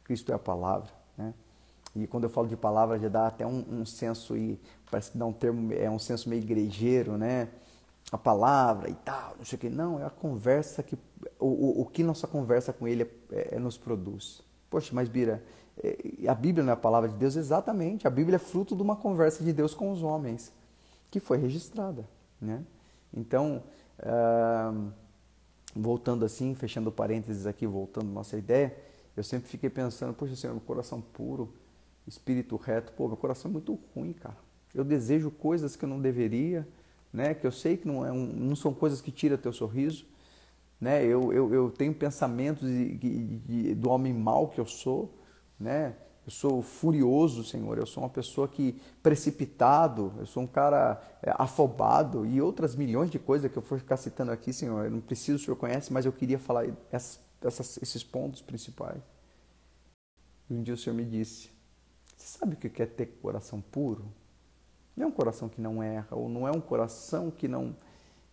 Cristo 0.02 0.33
é 0.33 0.35
a 0.35 0.38
palavra, 0.38 0.90
né? 1.16 1.33
E 1.95 2.07
quando 2.07 2.25
eu 2.25 2.31
falo 2.31 2.47
de 2.47 2.57
palavra 2.57 2.99
já 2.99 3.09
dá 3.09 3.28
até 3.28 3.47
um, 3.47 3.64
um 3.71 3.87
senso 3.87 4.37
e 4.37 4.61
parece 4.90 5.12
que 5.12 5.19
dá 5.19 5.25
um 5.25 5.33
termo 5.33 5.73
é 5.73 5.90
um 5.90 5.99
senso 5.99 6.28
meio 6.28 6.43
igrejeiro, 6.43 7.16
né? 7.16 7.49
A 8.12 8.19
palavra 8.19 8.90
e 8.90 8.95
tal, 8.95 9.35
não 9.38 9.45
sei 9.45 9.57
o 9.57 9.61
que. 9.61 9.69
Não, 9.69 10.00
é 10.00 10.05
a 10.05 10.11
conversa 10.11 10.83
que 10.83 10.97
o, 11.38 11.47
o, 11.47 11.81
o 11.83 11.87
que 11.87 12.02
nossa 12.05 12.26
conversa 12.26 12.73
com 12.73 12.87
Ele 12.87 13.05
é, 13.33 13.55
é, 13.57 13.59
nos 13.59 13.78
produz. 13.78 14.43
Poxa, 14.69 14.90
mas 14.93 15.09
Bira, 15.09 15.43
a 16.28 16.35
Bíblia 16.35 16.64
não 16.64 16.71
é 16.71 16.75
a 16.75 16.76
palavra 16.76 17.09
de 17.09 17.16
Deus? 17.16 17.37
Exatamente. 17.37 18.06
A 18.06 18.11
Bíblia 18.11 18.37
é 18.37 18.38
fruto 18.38 18.75
de 18.75 18.83
uma 18.83 18.97
conversa 18.97 19.45
de 19.45 19.52
Deus 19.52 19.75
com 19.75 19.90
os 19.90 20.02
homens 20.02 20.52
que 21.11 21.21
foi 21.21 21.38
registrada, 21.38 22.09
né? 22.40 22.64
Então, 23.14 23.62
uh, 24.00 24.90
voltando 25.75 26.25
assim, 26.25 26.54
fechando 26.54 26.90
parênteses 26.90 27.47
aqui, 27.47 27.66
voltando 27.66 28.09
nossa 28.11 28.37
ideia, 28.37 28.76
eu 29.16 29.23
sempre 29.23 29.49
fiquei 29.49 29.71
pensando, 29.71 30.12
poxa 30.12 30.35
Senhor, 30.35 30.52
meu 30.52 30.62
coração 30.62 31.00
puro, 31.00 31.52
espírito 32.06 32.56
reto, 32.56 32.92
pô, 32.92 33.09
meu 33.09 33.16
coração 33.16 33.50
é 33.50 33.52
muito 33.52 33.78
ruim, 33.95 34.12
cara. 34.12 34.37
Eu 34.75 34.85
desejo 34.85 35.30
coisas 35.30 35.75
que 35.76 35.85
eu 35.85 35.88
não 35.88 36.00
deveria, 36.00 36.66
né? 37.12 37.35
Que 37.35 37.47
eu 37.47 37.52
sei 37.52 37.76
que 37.76 37.87
não, 37.87 38.04
é 38.04 38.12
um, 38.12 38.26
não 38.26 38.56
são 38.56 38.75
coisas 38.75 39.00
que 39.00 39.11
tiram 39.11 39.37
teu 39.37 39.52
sorriso, 39.52 40.04
né? 40.80 41.04
Eu, 41.04 41.33
eu, 41.33 41.52
eu 41.52 41.71
tenho 41.71 41.95
pensamentos 41.95 42.68
de, 42.68 42.95
de, 42.95 43.38
de, 43.38 43.75
do 43.75 43.88
homem 43.90 44.12
mau 44.12 44.49
que 44.49 44.61
eu 44.61 44.66
sou, 44.66 45.11
né? 45.58 45.96
Eu 46.26 46.32
sou 46.32 46.60
furioso, 46.60 47.44
Senhor. 47.44 47.78
Eu 47.78 47.86
sou 47.86 48.02
uma 48.02 48.10
pessoa 48.10 48.48
que 48.48 48.80
precipitado. 49.00 50.12
Eu 50.18 50.26
sou 50.26 50.42
um 50.42 50.46
cara 50.46 51.00
é, 51.22 51.32
afobado 51.38 52.26
e 52.26 52.40
outras 52.40 52.75
milhões 52.75 53.10
de 53.10 53.18
coisas 53.18 53.50
que 53.50 53.56
eu 53.56 53.62
for 53.62 53.78
ficar 53.78 53.96
citando 53.96 54.32
aqui, 54.32 54.52
Senhor. 54.52 54.86
Eu 54.86 54.90
não 54.90 55.00
preciso, 55.00 55.36
o 55.36 55.44
Senhor 55.44 55.56
conhece, 55.56 55.92
mas 55.92 56.04
eu 56.04 56.12
queria 56.12 56.38
falar 56.38 56.66
essas, 56.90 57.20
essas, 57.40 57.78
esses 57.80 58.02
pontos 58.02 58.42
principais. 58.42 59.00
E 60.50 60.54
um 60.54 60.62
dia 60.64 60.75
o 60.75 60.76
Senhor 60.76 60.96
me 60.96 61.04
disse: 61.04 61.48
Você 62.16 62.38
sabe 62.38 62.54
o 62.54 62.56
que 62.56 62.82
é 62.82 62.86
ter 62.86 63.06
coração 63.22 63.60
puro? 63.60 64.04
Não 64.96 65.04
é 65.04 65.06
um 65.06 65.12
coração 65.12 65.48
que 65.48 65.60
não 65.60 65.80
erra, 65.80 66.16
ou 66.16 66.28
não 66.28 66.48
é 66.48 66.50
um 66.50 66.60
coração 66.60 67.30
que 67.30 67.46
não 67.46 67.76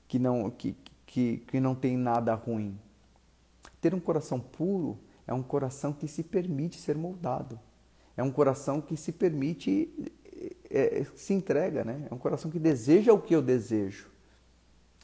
que 0.07 0.17
não 0.17 0.49
que, 0.49 0.75
que, 1.05 1.37
que 1.37 1.59
não 1.59 1.75
tem 1.75 1.95
nada 1.95 2.33
ruim. 2.33 2.79
Ter 3.79 3.93
um 3.93 3.99
coração 3.99 4.39
puro 4.39 4.97
é 5.25 5.33
um 5.33 5.43
coração 5.43 5.93
que 5.93 6.07
se 6.07 6.23
permite 6.23 6.79
ser 6.79 6.95
moldado. 6.95 7.59
É 8.15 8.23
um 8.23 8.31
coração 8.31 8.79
que 8.81 8.95
se 8.95 9.11
permite, 9.11 10.13
é, 10.69 10.99
é, 10.99 11.05
se 11.15 11.33
entrega, 11.33 11.83
né? 11.83 12.07
É 12.09 12.13
um 12.13 12.17
coração 12.17 12.51
que 12.51 12.59
deseja 12.59 13.13
o 13.13 13.19
que 13.19 13.33
eu 13.33 13.41
desejo. 13.41 14.09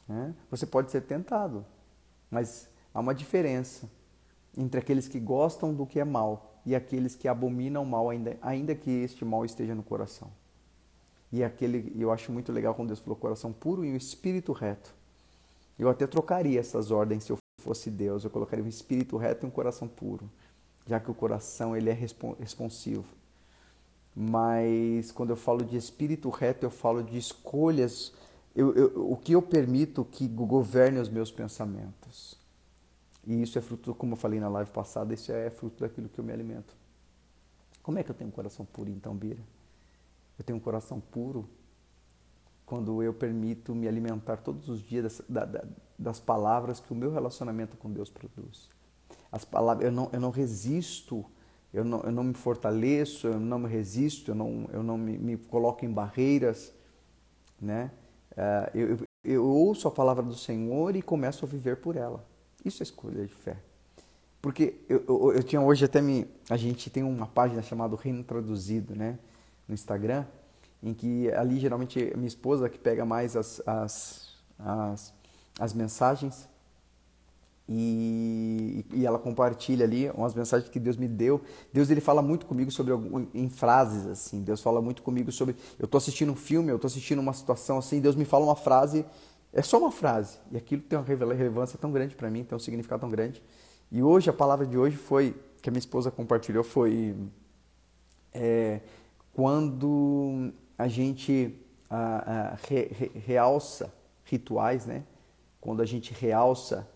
Né? 0.08 0.34
Você 0.50 0.66
pode 0.66 0.90
ser 0.90 1.02
tentado, 1.02 1.64
mas 2.30 2.68
há 2.92 3.00
uma 3.00 3.14
diferença 3.14 3.88
entre 4.56 4.80
aqueles 4.80 5.08
que 5.08 5.18
gostam 5.18 5.72
do 5.72 5.86
que 5.86 6.00
é 6.00 6.04
mal 6.04 6.60
e 6.66 6.74
aqueles 6.74 7.14
que 7.14 7.28
abominam 7.28 7.82
o 7.82 7.86
mal, 7.86 8.10
ainda, 8.10 8.36
ainda 8.42 8.74
que 8.74 8.90
este 8.90 9.24
mal 9.24 9.44
esteja 9.44 9.74
no 9.74 9.82
coração. 9.82 10.30
E 11.32 11.44
aquele, 11.44 11.94
eu 11.96 12.10
acho 12.10 12.32
muito 12.32 12.52
legal 12.52 12.74
quando 12.74 12.88
Deus 12.88 12.98
falou 12.98 13.16
coração 13.16 13.52
puro 13.52 13.84
e 13.84 13.92
um 13.92 13.96
espírito 13.96 14.52
reto. 14.52 14.92
Eu 15.78 15.88
até 15.88 16.06
trocaria 16.06 16.58
essas 16.58 16.90
ordens 16.90 17.24
se 17.24 17.32
eu 17.32 17.38
fosse 17.60 17.90
Deus, 17.90 18.24
eu 18.24 18.30
colocaria 18.30 18.64
um 18.64 18.68
espírito 18.68 19.16
reto 19.16 19.44
e 19.44 19.48
um 19.48 19.50
coração 19.50 19.86
puro, 19.86 20.28
já 20.86 20.98
que 20.98 21.10
o 21.10 21.14
coração 21.14 21.76
ele 21.76 21.90
é 21.90 21.92
responsivo. 21.92 23.04
Mas 24.14 25.12
quando 25.12 25.30
eu 25.30 25.36
falo 25.36 25.64
de 25.64 25.76
espírito 25.76 26.28
reto, 26.30 26.66
eu 26.66 26.70
falo 26.70 27.02
de 27.02 27.16
escolhas, 27.16 28.12
eu, 28.54 28.74
eu, 28.74 29.10
o 29.10 29.16
que 29.16 29.32
eu 29.32 29.40
permito 29.40 30.04
que 30.04 30.26
governe 30.26 30.98
os 30.98 31.08
meus 31.08 31.30
pensamentos. 31.30 32.36
E 33.26 33.42
isso 33.42 33.58
é 33.58 33.60
fruto, 33.60 33.94
como 33.94 34.14
eu 34.14 34.16
falei 34.16 34.40
na 34.40 34.48
live 34.48 34.70
passada, 34.70 35.14
isso 35.14 35.30
é 35.30 35.50
fruto 35.50 35.80
daquilo 35.80 36.08
que 36.08 36.18
eu 36.18 36.24
me 36.24 36.32
alimento. 36.32 36.74
Como 37.82 37.98
é 37.98 38.02
que 38.02 38.10
eu 38.10 38.14
tenho 38.14 38.28
um 38.28 38.32
coração 38.32 38.64
puro 38.64 38.90
então, 38.90 39.14
Bira? 39.14 39.40
Eu 40.38 40.44
tenho 40.44 40.56
um 40.56 40.60
coração 40.60 41.00
puro 41.00 41.48
quando 42.64 43.02
eu 43.02 43.12
permito 43.12 43.74
me 43.74 43.88
alimentar 43.88 44.38
todos 44.38 44.68
os 44.68 44.80
dias 44.80 45.22
das, 45.28 45.46
das, 45.46 45.62
das 46.00 46.18
palavras 46.18 46.80
que 46.80 46.92
o 46.92 46.96
meu 46.96 47.12
relacionamento 47.12 47.76
com 47.76 47.90
Deus 47.92 48.08
produz. 48.08 48.68
As 49.30 49.44
palavras, 49.44 49.84
eu 49.84 49.92
não, 49.92 50.08
eu 50.12 50.20
não 50.20 50.30
resisto, 50.30 51.24
eu 51.72 51.84
não, 51.84 52.00
eu 52.00 52.10
não 52.10 52.24
me 52.24 52.34
fortaleço, 52.34 53.26
eu 53.26 53.38
não 53.38 53.58
me 53.58 53.68
resisto, 53.68 54.30
eu 54.30 54.34
não, 54.34 54.68
eu 54.72 54.82
não 54.82 54.96
me, 54.96 55.18
me 55.18 55.36
coloco 55.36 55.84
em 55.84 55.92
barreiras, 55.92 56.72
né? 57.60 57.90
Uh, 58.32 58.78
eu, 58.78 58.98
eu 59.22 59.44
ouço 59.44 59.86
a 59.86 59.90
palavra 59.90 60.22
do 60.22 60.34
Senhor 60.34 60.96
e 60.96 61.02
começo 61.02 61.44
a 61.44 61.48
viver 61.48 61.76
por 61.76 61.96
ela. 61.96 62.24
Isso 62.64 62.82
é 62.82 62.84
escolha 62.84 63.26
de 63.26 63.34
fé. 63.34 63.56
Porque 64.40 64.80
eu, 64.88 65.04
eu, 65.06 65.32
eu 65.34 65.42
tinha 65.42 65.60
hoje 65.60 65.84
até 65.84 66.00
me. 66.00 66.26
A 66.48 66.56
gente 66.56 66.88
tem 66.88 67.02
uma 67.02 67.26
página 67.26 67.60
chamada 67.60 67.94
Reino 67.94 68.24
Traduzido, 68.24 68.96
né? 68.96 69.18
No 69.68 69.74
Instagram 69.74 70.24
em 70.82 70.94
que 70.94 71.30
ali 71.32 71.58
geralmente 71.58 72.12
minha 72.16 72.26
esposa 72.26 72.68
que 72.68 72.78
pega 72.78 73.04
mais 73.04 73.36
as, 73.36 73.62
as, 73.66 74.34
as, 74.58 75.12
as 75.60 75.74
mensagens 75.74 76.48
e, 77.72 78.84
e, 78.92 79.06
ela 79.06 79.16
compartilha 79.16 79.84
ali 79.84 80.10
umas 80.10 80.34
mensagens 80.34 80.68
que 80.68 80.80
Deus 80.80 80.96
me 80.96 81.06
deu. 81.06 81.40
Deus 81.72 81.88
ele 81.88 82.00
fala 82.00 82.20
muito 82.20 82.44
comigo 82.44 82.68
sobre 82.68 82.92
em 83.32 83.48
frases 83.48 84.06
assim. 84.06 84.42
Deus 84.42 84.60
fala 84.60 84.82
muito 84.82 85.02
comigo 85.02 85.30
sobre 85.30 85.54
eu 85.78 85.84
estou 85.84 85.98
assistindo 85.98 86.32
um 86.32 86.36
filme, 86.36 86.72
eu 86.72 86.76
estou 86.76 86.88
assistindo 86.88 87.20
uma 87.20 87.32
situação 87.32 87.78
assim. 87.78 88.00
Deus 88.00 88.16
me 88.16 88.24
fala 88.24 88.44
uma 88.44 88.56
frase, 88.56 89.06
é 89.52 89.62
só 89.62 89.78
uma 89.78 89.92
frase 89.92 90.38
e 90.50 90.56
aquilo 90.56 90.82
tem 90.82 90.98
uma 90.98 91.04
relevância 91.04 91.78
tão 91.78 91.92
grande 91.92 92.16
para 92.16 92.28
mim, 92.28 92.42
tem 92.42 92.56
um 92.56 92.58
significado 92.58 93.02
tão 93.02 93.10
grande. 93.10 93.40
E 93.92 94.02
hoje 94.02 94.28
a 94.28 94.32
palavra 94.32 94.66
de 94.66 94.76
hoje 94.76 94.96
foi 94.96 95.36
que 95.62 95.68
a 95.68 95.72
minha 95.72 95.78
esposa 95.78 96.10
compartilhou 96.10 96.64
foi 96.64 97.14
é, 98.34 98.80
quando 99.32 100.52
a 100.76 100.88
gente 100.88 101.54
a, 101.88 102.52
a, 102.52 102.54
re, 102.68 102.88
re, 102.90 103.12
realça 103.14 103.92
rituais, 104.24 104.86
né? 104.86 105.04
Quando 105.60 105.82
a 105.82 105.86
gente 105.86 106.12
realça 106.12 106.88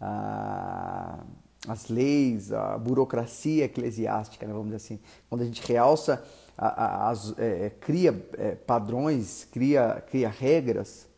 a, 0.00 1.24
as 1.66 1.88
leis, 1.88 2.52
a 2.52 2.78
burocracia 2.78 3.64
eclesiástica, 3.64 4.46
né? 4.46 4.52
vamos 4.52 4.66
dizer 4.66 4.76
assim, 4.76 5.00
quando 5.28 5.42
a 5.42 5.44
gente 5.44 5.66
realça, 5.66 6.24
as, 6.56 7.36
é, 7.38 7.66
é, 7.66 7.70
cria 7.70 8.26
é, 8.38 8.54
padrões, 8.54 9.46
cria, 9.50 10.04
cria 10.08 10.28
regras, 10.28 11.08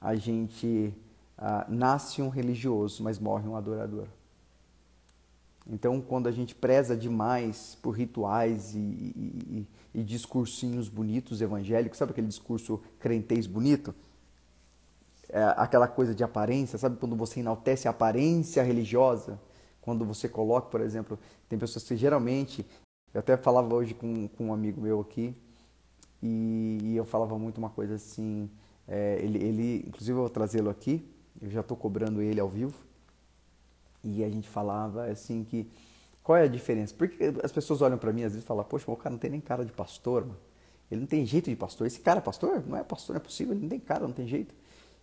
a 0.00 0.14
gente 0.14 0.94
nasce 1.68 2.22
um 2.22 2.28
religioso, 2.30 3.02
mas 3.02 3.18
morre 3.18 3.46
um 3.46 3.56
adorador. 3.56 4.06
Então, 5.68 6.00
quando 6.00 6.28
a 6.28 6.32
gente 6.32 6.54
preza 6.54 6.96
demais 6.96 7.76
por 7.82 7.90
rituais 7.90 8.74
e, 8.74 8.78
e, 8.78 9.66
e, 9.94 10.02
discursinhos 10.04 10.88
bonitos 10.88 11.42
evangélicos, 11.42 11.98
sabe 11.98 12.12
aquele 12.12 12.28
discurso 12.28 12.80
crentez 13.00 13.46
bonito? 13.46 13.94
É 15.28 15.42
aquela 15.56 15.88
coisa 15.88 16.14
de 16.14 16.22
aparência, 16.22 16.78
sabe 16.78 16.96
quando 16.96 17.16
você 17.16 17.40
enaltece 17.40 17.88
a 17.88 17.90
aparência 17.90 18.62
religiosa? 18.62 19.40
Quando 19.80 20.04
você 20.04 20.28
coloca, 20.28 20.68
por 20.68 20.80
exemplo, 20.80 21.18
tem 21.48 21.58
pessoas 21.58 21.84
que 21.84 21.96
geralmente, 21.96 22.64
eu 23.12 23.20
até 23.20 23.36
falava 23.36 23.74
hoje 23.74 23.94
com, 23.94 24.28
com 24.28 24.46
um 24.46 24.54
amigo 24.54 24.80
meu 24.80 25.00
aqui, 25.00 25.34
e, 26.22 26.78
e 26.82 26.96
eu 26.96 27.04
falava 27.04 27.38
muito 27.38 27.58
uma 27.58 27.70
coisa 27.70 27.94
assim, 27.94 28.50
é, 28.86 29.18
ele, 29.20 29.38
ele, 29.38 29.84
inclusive 29.86 30.12
eu 30.12 30.22
vou 30.22 30.30
trazê-lo 30.30 30.70
aqui, 30.70 31.08
eu 31.40 31.50
já 31.50 31.60
estou 31.60 31.76
cobrando 31.76 32.22
ele 32.22 32.40
ao 32.40 32.48
vivo, 32.48 32.74
e 34.02 34.22
a 34.22 34.28
gente 34.28 34.48
falava 34.48 35.06
assim 35.06 35.44
que 35.44 35.68
qual 36.26 36.36
é 36.36 36.42
a 36.42 36.48
diferença? 36.48 36.92
Porque 36.92 37.32
as 37.40 37.52
pessoas 37.52 37.80
olham 37.82 37.96
para 37.96 38.12
mim 38.12 38.24
às 38.24 38.32
vezes 38.32 38.42
e 38.42 38.46
falam, 38.46 38.64
poxa, 38.64 38.90
o 38.90 38.96
cara 38.96 39.12
não 39.12 39.18
tem 39.18 39.30
nem 39.30 39.40
cara 39.40 39.64
de 39.64 39.70
pastor, 39.70 40.22
mano. 40.22 40.38
Ele 40.90 41.02
não 41.02 41.06
tem 41.06 41.24
jeito 41.24 41.48
de 41.48 41.54
pastor. 41.54 41.86
Esse 41.86 42.00
cara 42.00 42.18
é 42.18 42.20
pastor? 42.20 42.64
Não 42.66 42.76
é 42.76 42.82
pastor, 42.82 43.14
não 43.14 43.20
é 43.20 43.22
possível, 43.22 43.54
ele 43.54 43.62
não 43.62 43.68
tem 43.68 43.78
cara, 43.78 44.08
não 44.08 44.12
tem 44.12 44.26
jeito. 44.26 44.52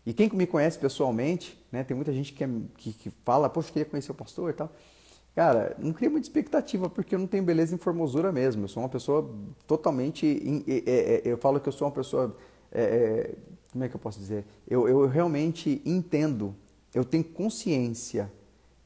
E 0.05 0.13
quem 0.13 0.29
me 0.33 0.45
conhece 0.45 0.77
pessoalmente, 0.77 1.57
né, 1.71 1.83
tem 1.83 1.95
muita 1.95 2.11
gente 2.11 2.33
que, 2.33 2.43
é, 2.43 2.49
que, 2.77 2.93
que 2.93 3.09
fala, 3.23 3.49
poxa, 3.49 3.71
queria 3.71 3.85
conhecer 3.85 4.11
o 4.11 4.15
pastor 4.15 4.49
e 4.49 4.53
tal. 4.53 4.71
Cara, 5.35 5.75
não 5.79 5.93
cria 5.93 6.09
muita 6.09 6.27
expectativa, 6.27 6.89
porque 6.89 7.15
eu 7.15 7.19
não 7.19 7.25
tenho 7.25 7.43
beleza 7.43 7.73
em 7.73 7.77
formosura 7.77 8.31
mesmo. 8.31 8.65
Eu 8.65 8.67
sou 8.67 8.83
uma 8.83 8.89
pessoa 8.89 9.33
totalmente. 9.65 10.63
É, 10.67 10.91
é, 10.93 11.21
eu 11.25 11.37
falo 11.37 11.59
que 11.59 11.67
eu 11.67 11.73
sou 11.73 11.87
uma 11.87 11.93
pessoa. 11.93 12.37
É, 12.71 13.33
como 13.71 13.83
é 13.83 13.89
que 13.89 13.95
eu 13.95 13.99
posso 13.99 14.19
dizer? 14.19 14.45
Eu, 14.67 14.87
eu 14.87 15.07
realmente 15.07 15.81
entendo, 15.83 16.55
eu 16.93 17.03
tenho 17.03 17.23
consciência 17.23 18.31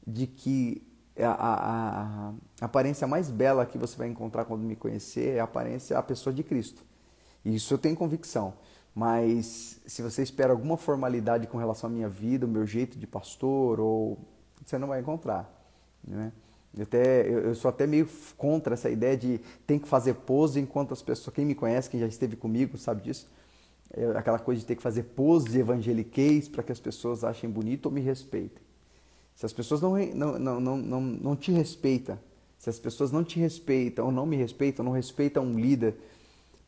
de 0.06 0.26
que 0.26 0.82
a, 1.18 1.30
a, 1.30 2.30
a, 2.62 2.64
aparência 2.64 3.06
mais 3.06 3.30
bela 3.30 3.66
que 3.66 3.76
você 3.76 3.96
vai 3.96 4.08
encontrar 4.08 4.46
quando 4.46 4.62
me 4.62 4.74
conhecer 4.74 5.36
é 5.36 5.40
a 5.40 5.44
aparência, 5.44 5.98
a 5.98 6.02
pessoa 6.02 6.32
de 6.32 6.42
Cristo. 6.42 6.82
Isso 7.44 7.74
eu 7.74 7.78
tenho 7.78 7.94
convicção. 7.94 8.54
Mas 8.98 9.80
se 9.86 10.02
você 10.02 10.24
espera 10.24 10.52
alguma 10.52 10.76
formalidade 10.76 11.46
com 11.46 11.56
relação 11.56 11.88
à 11.88 11.92
minha 11.92 12.08
vida, 12.08 12.44
o 12.46 12.48
meu 12.48 12.66
jeito 12.66 12.98
de 12.98 13.06
pastor, 13.06 13.78
ou 13.78 14.18
você 14.66 14.76
não 14.76 14.88
vai 14.88 14.98
encontrar. 14.98 15.48
Né? 16.04 16.32
Eu, 16.76 16.82
até, 16.82 17.28
eu, 17.28 17.54
sou 17.54 17.68
até 17.68 17.86
meio 17.86 18.08
contra 18.36 18.74
essa 18.74 18.90
ideia 18.90 19.16
de 19.16 19.40
tem 19.64 19.78
que 19.78 19.86
fazer 19.86 20.14
pose 20.14 20.58
enquanto 20.58 20.92
as 20.92 21.00
pessoas, 21.00 21.32
quem 21.32 21.44
me 21.44 21.54
conhece, 21.54 21.88
quem 21.88 22.00
já 22.00 22.08
esteve 22.08 22.34
comigo, 22.34 22.76
sabe 22.76 23.02
disso? 23.02 23.28
É 23.92 24.04
aquela 24.18 24.40
coisa 24.40 24.62
de 24.62 24.66
ter 24.66 24.74
que 24.74 24.82
fazer 24.82 25.04
pose 25.04 25.56
evangeliquez 25.56 26.48
para 26.48 26.64
que 26.64 26.72
as 26.72 26.80
pessoas 26.80 27.22
achem 27.22 27.48
bonito 27.48 27.86
ou 27.86 27.92
me 27.92 28.00
respeitem. 28.00 28.64
Se 29.36 29.46
as 29.46 29.52
pessoas 29.52 29.80
não, 29.80 29.96
não, 29.96 30.38
não, 30.40 30.60
não, 30.60 30.76
não, 30.76 31.00
não 31.00 31.36
te 31.36 31.52
respeitam, 31.52 32.18
se 32.58 32.68
as 32.68 32.80
pessoas 32.80 33.12
não 33.12 33.22
te 33.22 33.38
respeitam 33.38 34.06
ou 34.06 34.10
não 34.10 34.26
me 34.26 34.34
respeitam, 34.34 34.84
não 34.84 34.90
respeitam 34.90 35.44
um 35.44 35.56
líder 35.56 35.94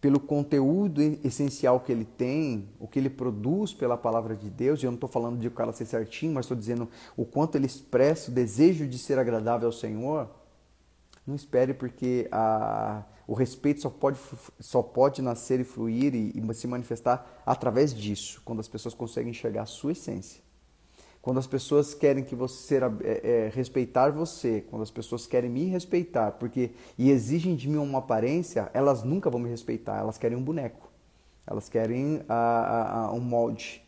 pelo 0.00 0.18
conteúdo 0.18 1.02
essencial 1.22 1.78
que 1.80 1.92
ele 1.92 2.04
tem, 2.04 2.68
o 2.78 2.88
que 2.88 2.98
ele 2.98 3.10
produz 3.10 3.74
pela 3.74 3.98
palavra 3.98 4.34
de 4.34 4.48
Deus, 4.48 4.82
e 4.82 4.86
eu 4.86 4.90
não 4.90 4.96
estou 4.96 5.08
falando 5.08 5.38
de 5.38 5.48
o 5.48 5.50
cara 5.50 5.72
ser 5.72 5.84
certinho, 5.84 6.32
mas 6.32 6.46
estou 6.46 6.56
dizendo 6.56 6.88
o 7.16 7.24
quanto 7.24 7.56
ele 7.56 7.66
expressa 7.66 8.30
o 8.30 8.34
desejo 8.34 8.86
de 8.86 8.98
ser 8.98 9.18
agradável 9.18 9.66
ao 9.66 9.72
Senhor, 9.72 10.28
Não 11.26 11.36
espere 11.36 11.74
porque 11.74 12.26
a, 12.32 13.04
o 13.26 13.34
respeito 13.34 13.82
só 13.82 13.90
pode, 13.90 14.18
só 14.58 14.82
pode 14.82 15.20
nascer 15.22 15.60
e 15.60 15.64
fluir 15.64 16.14
e, 16.14 16.32
e 16.34 16.54
se 16.54 16.66
manifestar 16.66 17.42
através 17.44 17.94
disso, 17.94 18.40
quando 18.44 18.60
as 18.60 18.68
pessoas 18.68 18.94
conseguem 18.94 19.30
enxergar 19.30 19.62
a 19.62 19.66
sua 19.66 19.92
essência. 19.92 20.42
Quando 21.22 21.38
as 21.38 21.46
pessoas 21.46 21.92
querem 21.92 22.24
que 22.24 22.34
você 22.34 22.78
é, 22.78 22.86
é, 23.02 23.50
respeitar 23.54 24.10
você, 24.10 24.64
quando 24.70 24.82
as 24.82 24.90
pessoas 24.90 25.26
querem 25.26 25.50
me 25.50 25.66
respeitar, 25.66 26.32
porque 26.32 26.70
e 26.96 27.10
exigem 27.10 27.54
de 27.54 27.68
mim 27.68 27.76
uma 27.76 27.98
aparência, 27.98 28.70
elas 28.72 29.02
nunca 29.02 29.28
vão 29.28 29.38
me 29.38 29.50
respeitar. 29.50 29.98
Elas 29.98 30.16
querem 30.16 30.36
um 30.36 30.42
boneco, 30.42 30.90
elas 31.46 31.68
querem 31.68 32.22
a, 32.26 33.08
a, 33.08 33.12
um 33.12 33.20
molde. 33.20 33.82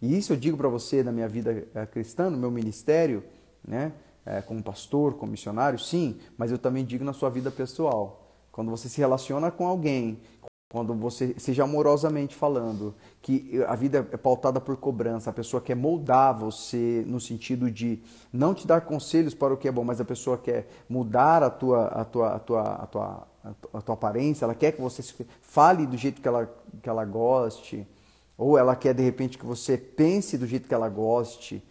E 0.00 0.16
isso 0.16 0.32
eu 0.32 0.36
digo 0.36 0.56
para 0.56 0.68
você 0.68 1.02
na 1.02 1.10
minha 1.10 1.28
vida 1.28 1.66
eh, 1.74 1.86
cristã, 1.86 2.30
no 2.30 2.38
meu 2.38 2.50
ministério, 2.50 3.22
né? 3.66 3.92
É, 4.24 4.40
como 4.40 4.62
pastor, 4.62 5.14
como 5.14 5.32
missionário, 5.32 5.78
sim, 5.78 6.20
mas 6.36 6.50
eu 6.50 6.58
também 6.58 6.84
digo 6.84 7.02
na 7.02 7.12
sua 7.12 7.30
vida 7.30 7.50
pessoal. 7.50 8.28
Quando 8.52 8.70
você 8.70 8.88
se 8.88 8.98
relaciona 8.98 9.50
com 9.50 9.66
alguém, 9.66 10.20
quando 10.70 10.94
você, 10.94 11.34
seja 11.36 11.64
amorosamente 11.64 12.36
falando, 12.36 12.94
que 13.20 13.60
a 13.66 13.74
vida 13.74 14.06
é 14.12 14.16
pautada 14.16 14.60
por 14.60 14.76
cobrança, 14.76 15.28
a 15.28 15.32
pessoa 15.32 15.60
quer 15.60 15.74
moldar 15.74 16.38
você 16.38 17.02
no 17.08 17.20
sentido 17.20 17.68
de 17.68 18.00
não 18.32 18.54
te 18.54 18.68
dar 18.68 18.82
conselhos 18.82 19.34
para 19.34 19.52
o 19.52 19.56
que 19.56 19.66
é 19.66 19.72
bom, 19.72 19.82
mas 19.82 20.00
a 20.00 20.04
pessoa 20.04 20.38
quer 20.38 20.68
mudar 20.88 21.42
a 21.42 21.50
tua, 21.50 21.86
a 21.86 22.04
tua, 22.04 22.34
a 22.34 22.38
tua, 22.38 22.62
a 22.62 22.86
tua, 22.86 23.28
a 23.74 23.80
tua 23.82 23.94
aparência, 23.94 24.44
ela 24.44 24.54
quer 24.54 24.70
que 24.70 24.80
você 24.80 25.02
fale 25.42 25.88
do 25.88 25.96
jeito 25.96 26.22
que 26.22 26.28
ela, 26.28 26.48
que 26.80 26.88
ela 26.88 27.04
goste, 27.04 27.84
ou 28.38 28.56
ela 28.56 28.76
quer 28.76 28.94
de 28.94 29.02
repente 29.02 29.38
que 29.38 29.44
você 29.44 29.76
pense 29.76 30.38
do 30.38 30.46
jeito 30.46 30.68
que 30.68 30.74
ela 30.74 30.88
goste, 30.88 31.64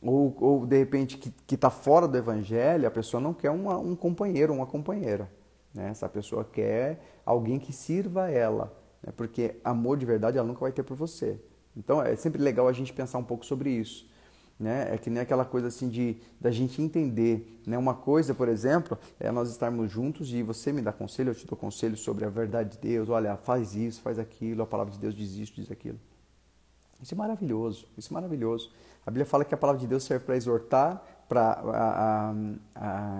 ou, 0.00 0.34
ou 0.40 0.64
de 0.64 0.78
repente 0.78 1.18
que 1.18 1.54
está 1.54 1.68
fora 1.68 2.08
do 2.08 2.16
evangelho, 2.16 2.88
a 2.88 2.90
pessoa 2.90 3.20
não 3.20 3.34
quer 3.34 3.50
uma, 3.50 3.76
um 3.76 3.94
companheiro, 3.94 4.54
uma 4.54 4.66
companheira. 4.66 5.30
Né? 5.76 5.90
Essa 5.90 6.08
pessoa 6.08 6.44
quer 6.44 7.20
alguém 7.24 7.58
que 7.58 7.72
sirva 7.72 8.24
a 8.24 8.30
ela, 8.30 8.72
né? 9.02 9.12
porque 9.16 9.56
amor 9.62 9.98
de 9.98 10.06
verdade 10.06 10.38
ela 10.38 10.46
nunca 10.46 10.60
vai 10.60 10.72
ter 10.72 10.82
por 10.82 10.96
você. 10.96 11.38
Então 11.76 12.02
é 12.02 12.16
sempre 12.16 12.42
legal 12.42 12.66
a 12.66 12.72
gente 12.72 12.92
pensar 12.92 13.18
um 13.18 13.24
pouco 13.24 13.44
sobre 13.44 13.70
isso. 13.70 14.08
Né? 14.58 14.94
É 14.94 14.96
que 14.96 15.10
nem 15.10 15.20
aquela 15.20 15.44
coisa 15.44 15.68
assim 15.68 15.86
de 15.90 16.16
da 16.40 16.50
gente 16.50 16.80
entender, 16.80 17.60
né? 17.66 17.76
Uma 17.76 17.92
coisa, 17.92 18.34
por 18.34 18.48
exemplo, 18.48 18.96
é 19.20 19.30
nós 19.30 19.50
estarmos 19.50 19.92
juntos 19.92 20.32
e 20.32 20.42
você 20.42 20.72
me 20.72 20.80
dá 20.80 20.94
conselho, 20.94 21.28
eu 21.28 21.34
te 21.34 21.46
dou 21.46 21.58
conselho 21.58 21.94
sobre 21.94 22.24
a 22.24 22.30
verdade 22.30 22.70
de 22.70 22.78
Deus. 22.78 23.10
Olha, 23.10 23.36
faz 23.36 23.74
isso, 23.74 24.00
faz 24.00 24.18
aquilo, 24.18 24.62
a 24.62 24.66
palavra 24.66 24.94
de 24.94 24.98
Deus 24.98 25.14
diz 25.14 25.32
isso, 25.34 25.52
diz 25.54 25.70
aquilo. 25.70 26.00
Isso 27.02 27.12
é 27.12 27.16
maravilhoso, 27.18 27.86
isso 27.98 28.10
é 28.10 28.14
maravilhoso. 28.14 28.72
A 29.04 29.10
Bíblia 29.10 29.26
fala 29.26 29.44
que 29.44 29.54
a 29.54 29.58
palavra 29.58 29.78
de 29.78 29.86
Deus 29.86 30.04
serve 30.04 30.24
para 30.24 30.36
exortar, 30.36 31.04
para 31.28 32.34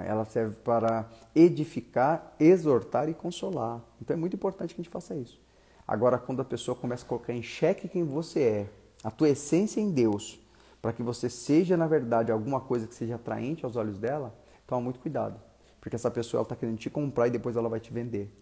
ela 0.07 0.25
serve 0.25 0.55
para 0.57 1.09
edificar, 1.35 2.35
exortar 2.39 3.09
e 3.09 3.15
consolar. 3.15 3.81
Então 4.01 4.15
é 4.15 4.19
muito 4.19 4.37
importante 4.37 4.75
que 4.75 4.81
a 4.81 4.85
gente 4.85 4.93
faça 4.93 5.15
isso. 5.15 5.41
Agora, 5.87 6.19
quando 6.19 6.43
a 6.43 6.45
pessoa 6.45 6.77
começa 6.77 7.05
a 7.05 7.09
colocar 7.09 7.33
em 7.33 7.43
xeque 7.43 7.89
quem 7.89 8.05
você 8.05 8.41
é, 8.41 8.71
a 9.05 9.11
tua 9.11 9.29
essência 9.29 9.81
em 9.81 9.91
Deus, 9.91 10.41
para 10.83 10.93
que 10.93 11.03
você 11.03 11.29
seja, 11.29 11.77
na 11.77 11.87
verdade, 11.87 12.33
alguma 12.33 12.61
coisa 12.61 12.87
que 12.87 12.95
seja 12.95 13.15
atraente 13.15 13.65
aos 13.65 13.77
olhos 13.77 13.99
dela, 13.99 14.35
toma 14.67 14.81
muito 14.81 14.99
cuidado. 14.99 15.41
Porque 15.81 15.95
essa 15.95 16.11
pessoa 16.11 16.43
está 16.43 16.57
querendo 16.57 16.79
te 16.79 16.91
comprar 16.91 17.29
e 17.29 17.31
depois 17.31 17.57
ela 17.57 17.69
vai 17.69 17.79
te 17.79 17.93
vender. 17.93 18.33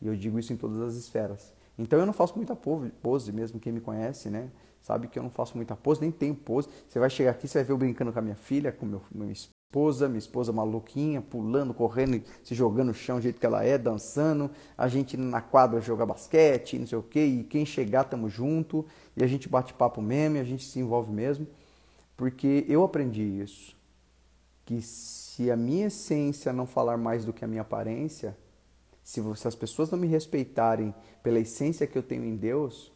E 0.00 0.06
eu 0.06 0.14
digo 0.14 0.38
isso 0.38 0.52
em 0.52 0.56
todas 0.56 0.80
as 0.80 0.94
esferas. 0.94 1.52
Então 1.78 1.98
eu 1.98 2.06
não 2.06 2.12
faço 2.12 2.36
muita 2.36 2.54
pose, 2.54 3.32
mesmo 3.32 3.58
quem 3.58 3.72
me 3.72 3.80
conhece, 3.80 4.30
né? 4.30 4.50
Sabe 4.82 5.06
que 5.06 5.18
eu 5.18 5.22
não 5.22 5.30
faço 5.30 5.56
muita 5.56 5.76
pose, 5.76 6.00
nem 6.00 6.10
tenho 6.10 6.34
pose. 6.34 6.68
Você 6.88 6.98
vai 6.98 7.08
chegar 7.08 7.30
aqui, 7.30 7.46
você 7.46 7.58
vai 7.58 7.64
ver 7.64 7.72
eu 7.72 7.78
brincando 7.78 8.12
com 8.12 8.18
a 8.18 8.22
minha 8.22 8.34
filha, 8.34 8.72
com 8.72 8.84
meu, 8.84 9.00
minha 9.14 9.32
esposa, 9.32 10.08
minha 10.08 10.18
esposa 10.18 10.52
maluquinha, 10.52 11.22
pulando, 11.22 11.72
correndo, 11.72 12.20
se 12.42 12.52
jogando 12.52 12.88
no 12.88 12.94
chão 12.94 13.16
do 13.16 13.22
jeito 13.22 13.38
que 13.38 13.46
ela 13.46 13.64
é, 13.64 13.78
dançando. 13.78 14.50
A 14.76 14.88
gente 14.88 15.16
na 15.16 15.40
quadra 15.40 15.80
joga 15.80 16.04
basquete, 16.04 16.78
não 16.80 16.86
sei 16.86 16.98
o 16.98 17.02
quê, 17.02 17.24
e 17.24 17.44
quem 17.44 17.64
chegar, 17.64 18.04
tamo 18.04 18.28
junto. 18.28 18.84
E 19.16 19.22
a 19.22 19.26
gente 19.26 19.48
bate 19.48 19.72
papo 19.72 20.02
mesmo, 20.02 20.36
e 20.36 20.40
a 20.40 20.44
gente 20.44 20.66
se 20.66 20.80
envolve 20.80 21.12
mesmo. 21.12 21.46
Porque 22.16 22.66
eu 22.68 22.82
aprendi 22.82 23.22
isso. 23.22 23.76
Que 24.64 24.82
se 24.82 25.48
a 25.48 25.56
minha 25.56 25.86
essência 25.86 26.52
não 26.52 26.66
falar 26.66 26.96
mais 26.96 27.24
do 27.24 27.32
que 27.32 27.44
a 27.44 27.48
minha 27.48 27.62
aparência, 27.62 28.36
se, 29.04 29.22
se 29.36 29.48
as 29.48 29.54
pessoas 29.54 29.92
não 29.92 29.98
me 29.98 30.08
respeitarem 30.08 30.92
pela 31.22 31.38
essência 31.38 31.86
que 31.86 31.96
eu 31.96 32.02
tenho 32.02 32.24
em 32.24 32.36
Deus, 32.36 32.92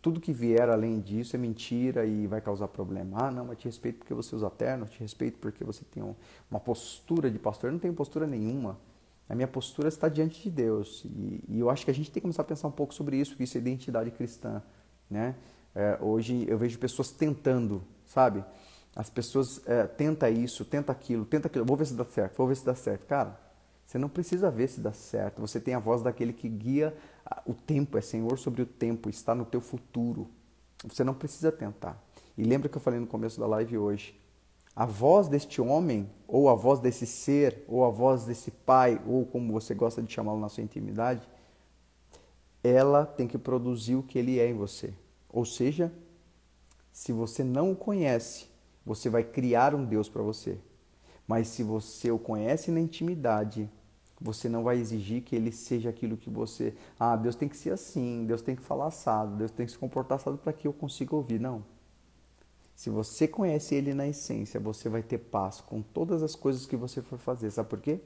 tudo 0.00 0.20
que 0.20 0.32
vier 0.32 0.68
além 0.68 1.00
disso 1.00 1.34
é 1.34 1.38
mentira 1.38 2.06
e 2.06 2.26
vai 2.26 2.40
causar 2.40 2.68
problema. 2.68 3.18
Ah, 3.20 3.30
não, 3.30 3.46
mas 3.46 3.58
te 3.58 3.64
respeito 3.64 3.98
porque 3.98 4.14
você 4.14 4.36
usa 4.36 4.48
terno, 4.50 4.86
te 4.86 5.00
respeito 5.00 5.38
porque 5.38 5.64
você 5.64 5.84
tem 5.84 6.02
uma 6.50 6.60
postura 6.60 7.30
de 7.30 7.38
pastor. 7.38 7.68
Eu 7.68 7.72
não 7.72 7.80
tenho 7.80 7.94
postura 7.94 8.26
nenhuma. 8.26 8.78
A 9.28 9.34
minha 9.34 9.48
postura 9.48 9.88
está 9.88 10.08
diante 10.08 10.42
de 10.42 10.50
Deus. 10.50 11.04
E, 11.04 11.44
e, 11.48 11.58
eu 11.58 11.68
acho 11.68 11.84
que 11.84 11.90
a 11.90 11.94
gente 11.94 12.10
tem 12.10 12.14
que 12.14 12.20
começar 12.20 12.42
a 12.42 12.44
pensar 12.44 12.68
um 12.68 12.72
pouco 12.72 12.94
sobre 12.94 13.16
isso, 13.16 13.36
que 13.36 13.42
isso 13.42 13.58
é 13.58 13.60
identidade 13.60 14.10
cristã. 14.12 14.62
Né? 15.10 15.34
É, 15.74 15.98
hoje 16.00 16.46
eu 16.48 16.56
vejo 16.56 16.78
pessoas 16.78 17.10
tentando, 17.10 17.82
sabe? 18.04 18.44
As 18.94 19.10
pessoas 19.10 19.60
é, 19.66 19.86
tenta 19.86 20.30
isso, 20.30 20.64
tenta 20.64 20.92
aquilo, 20.92 21.24
tenta 21.24 21.48
aquilo. 21.48 21.64
Vou 21.64 21.76
ver 21.76 21.86
se 21.86 21.94
dá 21.94 22.04
certo, 22.04 22.36
vou 22.36 22.46
ver 22.46 22.56
se 22.56 22.64
dá 22.64 22.74
certo. 22.74 23.06
Cara, 23.06 23.38
você 23.84 23.98
não 23.98 24.08
precisa 24.08 24.50
ver 24.50 24.68
se 24.68 24.80
dá 24.80 24.92
certo. 24.92 25.40
Você 25.40 25.60
tem 25.60 25.74
a 25.74 25.78
voz 25.78 26.02
daquele 26.02 26.32
que 26.32 26.48
guia 26.48 26.96
o 27.44 27.54
tempo, 27.54 27.98
é 27.98 28.00
Senhor 28.00 28.38
sobre 28.38 28.62
o 28.62 28.66
tempo, 28.66 29.08
está 29.08 29.34
no 29.34 29.44
teu 29.44 29.60
futuro. 29.60 30.28
Você 30.84 31.02
não 31.02 31.14
precisa 31.14 31.50
tentar. 31.50 32.02
E 32.36 32.44
lembra 32.44 32.68
que 32.68 32.76
eu 32.76 32.80
falei 32.80 33.00
no 33.00 33.06
começo 33.06 33.40
da 33.40 33.46
live 33.46 33.78
hoje. 33.78 34.20
A 34.74 34.84
voz 34.84 35.26
deste 35.26 35.60
homem, 35.60 36.10
ou 36.28 36.50
a 36.50 36.54
voz 36.54 36.78
desse 36.78 37.06
ser, 37.06 37.64
ou 37.66 37.84
a 37.84 37.88
voz 37.88 38.24
desse 38.24 38.50
pai, 38.50 39.00
ou 39.06 39.24
como 39.24 39.52
você 39.52 39.74
gosta 39.74 40.02
de 40.02 40.12
chamá-lo 40.12 40.38
na 40.38 40.50
sua 40.50 40.62
intimidade, 40.62 41.26
ela 42.62 43.06
tem 43.06 43.26
que 43.26 43.38
produzir 43.38 43.96
o 43.96 44.02
que 44.02 44.18
ele 44.18 44.38
é 44.38 44.48
em 44.48 44.54
você. 44.54 44.92
Ou 45.30 45.44
seja, 45.44 45.92
se 46.92 47.12
você 47.12 47.42
não 47.42 47.72
o 47.72 47.76
conhece, 47.76 48.46
você 48.84 49.08
vai 49.08 49.24
criar 49.24 49.74
um 49.74 49.84
Deus 49.84 50.08
para 50.08 50.22
você. 50.22 50.58
Mas 51.26 51.48
se 51.48 51.62
você 51.62 52.10
o 52.10 52.18
conhece 52.18 52.70
na 52.70 52.80
intimidade, 52.80 53.70
você 54.20 54.48
não 54.48 54.62
vai 54.62 54.78
exigir 54.78 55.22
que 55.22 55.36
ele 55.36 55.52
seja 55.52 55.90
aquilo 55.90 56.16
que 56.16 56.30
você. 56.30 56.74
Ah, 56.98 57.16
Deus 57.16 57.34
tem 57.34 57.48
que 57.48 57.56
ser 57.56 57.70
assim, 57.70 58.24
Deus 58.26 58.42
tem 58.42 58.56
que 58.56 58.62
falar 58.62 58.86
assado, 58.86 59.36
Deus 59.36 59.50
tem 59.50 59.66
que 59.66 59.72
se 59.72 59.78
comportar 59.78 60.16
assado 60.16 60.38
para 60.38 60.52
que 60.52 60.66
eu 60.66 60.72
consiga 60.72 61.14
ouvir. 61.14 61.40
Não. 61.40 61.64
Se 62.74 62.90
você 62.90 63.26
conhece 63.26 63.74
ele 63.74 63.94
na 63.94 64.06
essência, 64.06 64.60
você 64.60 64.88
vai 64.88 65.02
ter 65.02 65.18
paz 65.18 65.60
com 65.60 65.80
todas 65.80 66.22
as 66.22 66.34
coisas 66.34 66.66
que 66.66 66.76
você 66.76 67.00
for 67.00 67.18
fazer. 67.18 67.50
Sabe 67.50 67.68
por 67.68 67.80
quê? 67.80 68.00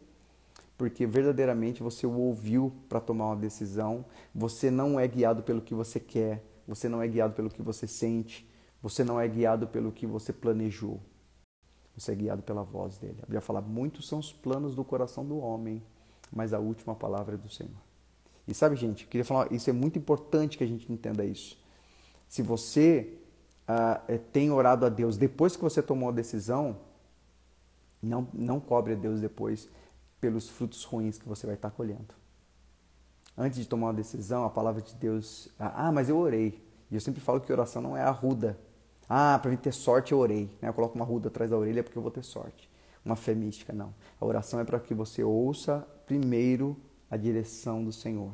Porque 0.79 1.07
verdadeiramente 1.07 1.83
você 1.83 2.07
o 2.07 2.13
ouviu 2.13 2.73
para 2.89 3.01
tomar 3.01 3.27
uma 3.27 3.37
decisão, 3.37 4.05
você 4.35 4.71
não 4.71 4.99
é 4.99 5.07
guiado 5.07 5.43
pelo 5.43 5.61
que 5.61 5.75
você 5.75 6.01
quer, 6.01 6.43
você 6.67 6.89
não 6.89 7.03
é 7.03 7.09
guiado 7.09 7.35
pelo 7.35 7.51
que 7.51 7.61
você 7.61 7.87
sente, 7.87 8.49
você 8.81 9.05
não 9.05 9.21
é 9.21 9.29
guiado 9.29 9.67
pelo 9.67 9.93
que 9.93 10.07
você 10.07 10.33
planejou. 10.33 11.01
Você 11.97 12.13
é 12.13 12.15
guiado 12.15 12.43
pela 12.43 12.63
voz 12.63 12.97
dele. 12.97 13.19
A 13.19 13.27
Bíblia 13.27 13.41
fala: 13.41 13.61
muitos 13.61 14.09
são 14.09 14.19
os 14.19 14.33
planos 14.33 14.75
do 14.75 14.85
coração 14.85 15.25
do 15.27 15.39
homem, 15.39 15.83
mas 16.33 16.53
a 16.53 16.59
última 16.59 16.95
palavra 16.95 17.35
é 17.35 17.39
do 17.39 17.49
Senhor. 17.49 17.81
E 18.47 18.55
sabe, 18.55 18.77
gente, 18.77 19.07
queria 19.07 19.25
falar, 19.25 19.53
isso 19.53 19.71
é 19.71 19.73
muito 19.73 19.99
importante 19.99 20.59
que 20.59 20.65
a 20.65 20.67
gente 20.67 20.91
entenda 20.93 21.25
isso. 21.25 21.59
Se 22.29 22.43
você 22.43 23.19
ah, 23.67 24.01
é, 24.09 24.19
tem 24.19 24.51
orado 24.51 24.85
a 24.85 24.89
Deus 24.89 25.17
depois 25.17 25.57
que 25.57 25.63
você 25.63 25.83
tomou 25.83 26.09
a 26.09 26.13
decisão, 26.13 26.77
não, 28.03 28.27
não 28.33 28.59
cobre 28.59 28.95
a 28.95 28.97
Deus 28.97 29.21
depois 29.21 29.69
pelos 30.21 30.49
frutos 30.49 30.85
ruins 30.85 31.19
que 31.19 31.29
você 31.29 31.47
vai 31.47 31.55
estar 31.55 31.71
colhendo. 31.71 32.15
Antes 33.37 33.59
de 33.59 33.67
tomar 33.67 33.89
uma 33.89 33.95
decisão, 33.95 34.45
a 34.45 34.51
palavra 34.51 34.83
de 34.83 34.95
Deus, 34.95 35.49
ah, 35.59 35.87
ah 35.87 35.93
mas 35.93 36.09
eu 36.09 36.19
orei. 36.19 36.61
E 36.91 36.95
eu 36.95 37.01
sempre 37.01 37.21
falo 37.21 37.41
que 37.41 37.53
oração 37.53 37.81
não 37.81 37.97
é 37.97 38.03
arruda. 38.03 38.59
Ah, 39.09 39.39
para 39.41 39.51
mim 39.51 39.57
ter 39.57 39.73
sorte 39.73 40.13
eu 40.13 40.19
orei. 40.19 40.51
Né? 40.61 40.69
Eu 40.69 40.75
coloco 40.75 40.97
uma 40.97 41.05
ruda 41.05 41.29
atrás 41.29 41.51
da 41.51 41.57
orelha 41.57 41.83
porque 41.83 41.97
eu 41.97 42.03
vou 42.03 42.11
ter 42.11 42.23
sorte. 42.23 42.69
Uma 43.05 43.17
fé 43.17 43.35
mística, 43.35 43.73
não. 43.73 43.95
A 44.21 44.25
oração 44.25 44.61
é 44.61 44.65
para 44.65 44.79
que 44.79 44.95
você 44.95 45.23
ouça 45.23 45.87
primeiro 46.11 46.77
a 47.09 47.17
direção 47.17 47.85
do 47.85 47.93
Senhor. 47.93 48.33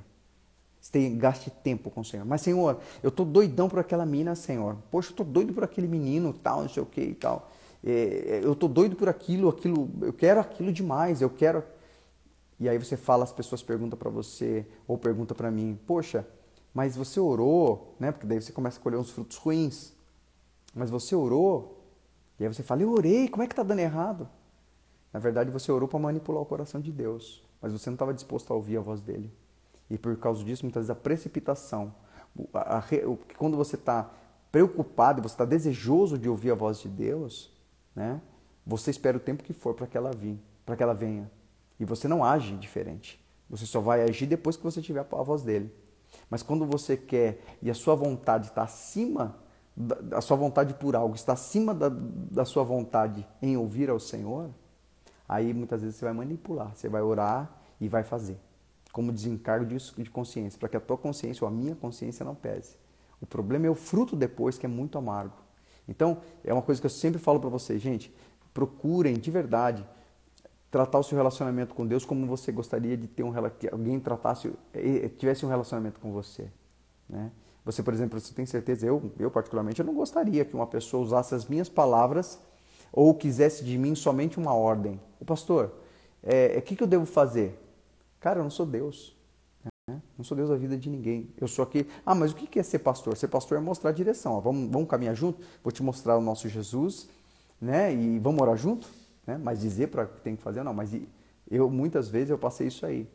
Gaste 1.19 1.51
tempo 1.51 1.91
com 1.91 2.01
o 2.01 2.05
Senhor. 2.05 2.25
Mas, 2.25 2.41
Senhor, 2.41 2.79
eu 3.03 3.11
tô 3.11 3.23
doidão 3.23 3.69
por 3.69 3.79
aquela 3.79 4.07
mina, 4.07 4.35
Senhor. 4.35 4.79
Poxa, 4.91 5.12
eu 5.12 5.17
tô 5.17 5.25
doido 5.25 5.53
por 5.53 5.62
aquele 5.62 5.87
menino, 5.87 6.33
tal, 6.33 6.62
não 6.62 6.69
sei 6.71 6.83
o 6.83 6.87
que 6.87 7.03
e 7.03 7.15
tal. 7.15 7.51
É, 7.85 8.41
eu 8.43 8.55
tô 8.55 8.67
doido 8.67 8.97
por 8.97 9.11
aquilo, 9.11 9.51
aquilo, 9.51 9.91
eu 10.01 10.12
quero 10.12 10.41
aquilo 10.41 10.73
demais, 10.73 11.21
eu 11.21 11.29
quero. 11.29 11.62
E 12.59 12.67
aí 12.67 12.79
você 12.79 12.97
fala, 12.97 13.25
as 13.25 13.33
pessoas 13.33 13.62
perguntam 13.62 13.99
para 13.99 14.09
você, 14.09 14.65
ou 14.89 14.97
perguntam 14.97 15.37
para 15.37 15.51
mim, 15.51 15.79
poxa, 15.87 16.27
mas 16.73 16.97
você 16.97 17.21
orou, 17.21 17.95
né? 18.01 18.11
Porque 18.11 18.27
daí 18.27 18.41
você 18.41 18.53
começa 18.53 18.81
a 18.81 18.83
colher 18.83 18.97
uns 18.97 19.11
frutos 19.11 19.37
ruins. 19.37 19.93
Mas 20.75 20.89
você 20.89 21.15
orou? 21.15 21.85
E 22.41 22.45
aí 22.45 22.49
você 22.53 22.62
fala, 22.62 22.81
eu 22.81 22.91
orei, 22.91 23.29
como 23.29 23.43
é 23.43 23.47
que 23.47 23.55
tá 23.55 23.62
dando 23.62 23.81
errado? 23.81 24.27
Na 25.12 25.21
verdade, 25.21 25.51
você 25.51 25.71
orou 25.71 25.87
para 25.87 25.99
manipular 25.99 26.41
o 26.41 26.47
coração 26.47 26.81
de 26.81 26.91
Deus 26.91 27.45
mas 27.61 27.73
você 27.73 27.90
não 27.90 27.95
estava 27.95 28.14
disposto 28.14 28.53
a 28.53 28.57
ouvir 28.57 28.77
a 28.77 28.81
voz 28.81 29.01
dele. 29.01 29.33
E 29.88 29.97
por 29.97 30.16
causa 30.16 30.42
disso, 30.45 30.64
muitas 30.64 30.83
vezes 30.87 30.90
a 30.90 30.95
precipitação, 30.95 31.95
a, 32.53 32.79
a, 32.79 32.85
quando 33.37 33.57
você 33.57 33.77
está 33.77 34.11
preocupado, 34.51 35.23
você 35.23 35.35
está 35.35 35.45
desejoso 35.45 36.19
de 36.19 36.29
ouvir 36.29 36.51
a 36.51 36.55
voz 36.55 36.81
de 36.81 36.88
Deus, 36.88 37.53
né? 37.95 38.21
Você 38.66 38.90
espera 38.90 39.16
o 39.16 39.21
tempo 39.21 39.45
que 39.45 39.53
for 39.53 39.75
para 39.75 39.87
que 39.87 39.97
ela 39.97 40.11
para 40.64 40.77
que 40.77 40.83
ela 40.83 40.95
venha. 40.95 41.31
E 41.79 41.85
você 41.85 42.09
não 42.09 42.25
age 42.25 42.57
diferente. 42.57 43.25
Você 43.49 43.64
só 43.64 43.81
vai 43.81 44.03
agir 44.03 44.27
depois 44.27 44.57
que 44.57 44.64
você 44.64 44.83
tiver 44.83 45.01
a 45.01 45.23
voz 45.23 45.42
dele. 45.42 45.73
Mas 46.29 46.42
quando 46.42 46.66
você 46.66 46.97
quer 46.97 47.40
e 47.62 47.71
a 47.71 47.75
sua 47.75 47.95
vontade 47.95 48.49
está 48.49 48.62
acima, 48.62 49.37
a 50.11 50.21
sua 50.21 50.37
vontade 50.37 50.75
por 50.75 50.97
algo 50.97 51.14
está 51.14 51.35
acima 51.35 51.75
da, 51.75 51.88
da 51.88 52.45
sua 52.45 52.64
vontade 52.64 53.27
em 53.40 53.57
ouvir 53.57 53.88
ao 53.88 54.01
Senhor, 54.01 54.51
aí 55.29 55.53
muitas 55.53 55.83
vezes 55.83 55.97
você 55.97 56.05
vai 56.05 56.15
manipular, 56.15 56.75
você 56.75 56.89
vai 56.89 57.03
orar 57.03 57.51
e 57.81 57.89
vai 57.89 58.03
fazer. 58.03 58.39
Como 58.93 59.12
desencargo 59.12 59.67
de, 59.67 60.11
consciência, 60.11 60.59
para 60.59 60.69
que 60.69 60.77
a 60.77 60.81
tua 60.81 60.97
consciência 60.97 61.45
ou 61.45 61.49
a 61.49 61.51
minha 61.51 61.75
consciência 61.75 62.25
não 62.25 62.35
pese. 62.35 62.77
O 63.21 63.27
problema 63.27 63.67
é 63.67 63.71
o 63.71 63.75
fruto 63.75 64.17
depois, 64.17 64.57
que 64.59 64.67
é 64.67 64.69
muito 64.69 64.97
amargo. 64.97 65.37
Então, 65.89 66.19
é 66.45 66.53
uma 66.53 66.62
coisa 66.62 66.81
que 66.81 66.87
eu 66.87 66.91
sempre 66.91 67.21
falo 67.21 67.39
para 67.39 67.49
vocês, 67.49 67.81
gente, 67.81 68.15
procurem 68.53 69.15
de 69.15 69.31
verdade 69.31 69.87
tratar 70.71 70.99
o 70.99 71.03
seu 71.03 71.17
relacionamento 71.17 71.75
com 71.75 71.87
Deus 71.87 72.05
como 72.05 72.27
você 72.27 72.51
gostaria 72.51 72.97
de 72.97 73.07
ter 73.07 73.23
um 73.23 73.33
que 73.51 73.69
alguém 73.69 74.01
tratasse 74.01 74.53
tivesse 75.17 75.47
um 75.47 75.49
relacionamento 75.49 76.01
com 76.01 76.12
você, 76.12 76.51
né? 77.09 77.31
Você, 77.65 77.83
por 77.83 77.93
exemplo, 77.93 78.21
você 78.21 78.33
tem 78.33 78.47
certeza 78.47 78.87
eu, 78.87 79.11
eu 79.19 79.31
particularmente, 79.31 79.81
eu 79.81 79.87
não 79.87 79.95
gostaria 79.95 80.45
que 80.45 80.55
uma 80.55 80.67
pessoa 80.67 81.03
usasse 81.03 81.35
as 81.35 81.47
minhas 81.47 81.69
palavras 81.69 82.41
ou 82.92 83.14
quisesse 83.14 83.64
de 83.64 83.77
mim 83.77 83.94
somente 83.94 84.38
uma 84.38 84.55
ordem. 84.55 85.01
O 85.20 85.25
pastor, 85.25 85.72
é, 86.22 86.55
o 86.55 86.59
é, 86.59 86.61
que, 86.61 86.77
que 86.77 86.83
eu 86.83 86.87
devo 86.87 87.07
fazer? 87.07 87.59
Cara, 88.20 88.40
eu 88.40 88.42
não 88.42 88.51
sou 88.51 88.66
Deus. 88.66 89.16
Né? 89.88 90.03
Não 90.16 90.25
sou 90.25 90.37
Deus 90.37 90.49
da 90.49 90.57
vida 90.57 90.77
de 90.77 90.90
ninguém. 90.90 91.31
Eu 91.38 91.46
sou 91.46 91.62
aqui. 91.62 91.87
Ah, 92.05 92.14
mas 92.14 92.33
o 92.33 92.35
que 92.35 92.59
é 92.59 92.62
ser 92.62 92.81
pastor? 92.81 93.16
Ser 93.16 93.29
pastor 93.29 93.59
é 93.59 93.61
mostrar 93.61 93.90
a 93.90 93.92
direção. 93.92 94.33
Ó, 94.33 94.40
vamos, 94.40 94.70
vamos 94.70 94.88
caminhar 94.88 95.14
junto? 95.14 95.40
Vou 95.62 95.72
te 95.72 95.83
mostrar 95.83 96.16
o 96.16 96.20
nosso 96.20 96.49
Jesus, 96.49 97.09
né? 97.61 97.94
E 97.94 98.18
vamos 98.18 98.40
orar 98.40 98.57
junto? 98.57 98.88
Né? 99.27 99.38
Mas 99.38 99.61
dizer 99.61 99.88
para 99.88 100.05
o 100.05 100.09
que 100.09 100.20
tem 100.20 100.35
que 100.37 100.42
fazer, 100.42 100.62
não. 100.62 100.75
Mas 100.75 100.90
eu, 101.51 101.70
muitas 101.70 102.09
vezes, 102.09 102.31
eu 102.31 102.38
passei 102.38 102.66
isso 102.66 102.85
aí. 102.85 103.09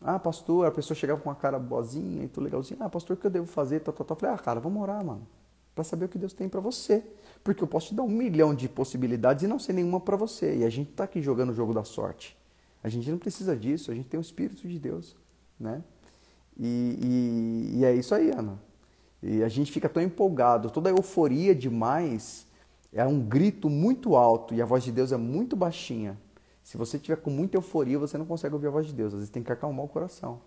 Ah, 0.00 0.18
pastor, 0.18 0.66
a 0.66 0.70
pessoa 0.70 0.94
chegava 0.94 1.18
com 1.20 1.30
uma 1.30 1.34
cara 1.34 1.58
boazinha 1.58 2.24
e 2.24 2.28
tudo 2.28 2.44
legalzinho. 2.44 2.82
Ah, 2.82 2.90
pastor, 2.90 3.16
o 3.16 3.20
que 3.20 3.26
eu 3.26 3.30
devo 3.30 3.46
fazer? 3.46 3.80
Tá, 3.80 3.90
tá, 3.90 4.04
tá. 4.04 4.12
Eu 4.12 4.18
falei, 4.18 4.34
ah, 4.34 4.38
cara, 4.38 4.60
vamos 4.60 4.82
orar, 4.82 5.02
mano. 5.02 5.26
Para 5.74 5.84
saber 5.84 6.04
o 6.04 6.08
que 6.08 6.18
Deus 6.18 6.32
tem 6.32 6.48
para 6.48 6.60
você. 6.60 7.02
Porque 7.42 7.62
eu 7.62 7.66
posso 7.66 7.88
te 7.88 7.94
dar 7.94 8.02
um 8.02 8.08
milhão 8.08 8.54
de 8.54 8.68
possibilidades 8.68 9.42
e 9.42 9.46
não 9.46 9.58
ser 9.58 9.72
nenhuma 9.72 10.00
para 10.00 10.16
você. 10.16 10.56
E 10.58 10.64
a 10.64 10.70
gente 10.70 10.90
está 10.90 11.04
aqui 11.04 11.20
jogando 11.20 11.50
o 11.50 11.54
jogo 11.54 11.74
da 11.74 11.84
sorte. 11.84 12.36
A 12.82 12.88
gente 12.88 13.10
não 13.10 13.18
precisa 13.18 13.56
disso. 13.56 13.90
A 13.90 13.94
gente 13.94 14.08
tem 14.08 14.18
o 14.18 14.22
Espírito 14.22 14.68
de 14.68 14.78
Deus, 14.78 15.16
né? 15.58 15.82
E, 16.58 17.72
e, 17.74 17.78
e 17.78 17.84
é 17.84 17.94
isso 17.94 18.14
aí, 18.14 18.30
Ana. 18.30 18.58
E 19.22 19.42
a 19.42 19.48
gente 19.48 19.72
fica 19.72 19.88
tão 19.88 20.02
empolgado, 20.02 20.70
toda 20.70 20.90
a 20.90 20.92
euforia 20.92 21.54
demais 21.54 22.46
é 22.92 23.04
um 23.04 23.20
grito 23.20 23.68
muito 23.68 24.14
alto 24.14 24.54
e 24.54 24.62
a 24.62 24.64
voz 24.64 24.84
de 24.84 24.92
Deus 24.92 25.12
é 25.12 25.16
muito 25.16 25.56
baixinha. 25.56 26.16
Se 26.62 26.76
você 26.76 26.98
tiver 26.98 27.16
com 27.16 27.30
muita 27.30 27.56
euforia, 27.56 27.98
você 27.98 28.16
não 28.16 28.24
consegue 28.24 28.54
ouvir 28.54 28.68
a 28.68 28.70
voz 28.70 28.86
de 28.86 28.92
Deus. 28.92 29.12
Às 29.12 29.20
vezes 29.20 29.30
tem 29.30 29.42
que 29.42 29.50
acalmar 29.50 29.84
o 29.84 29.88
coração, 29.88 30.40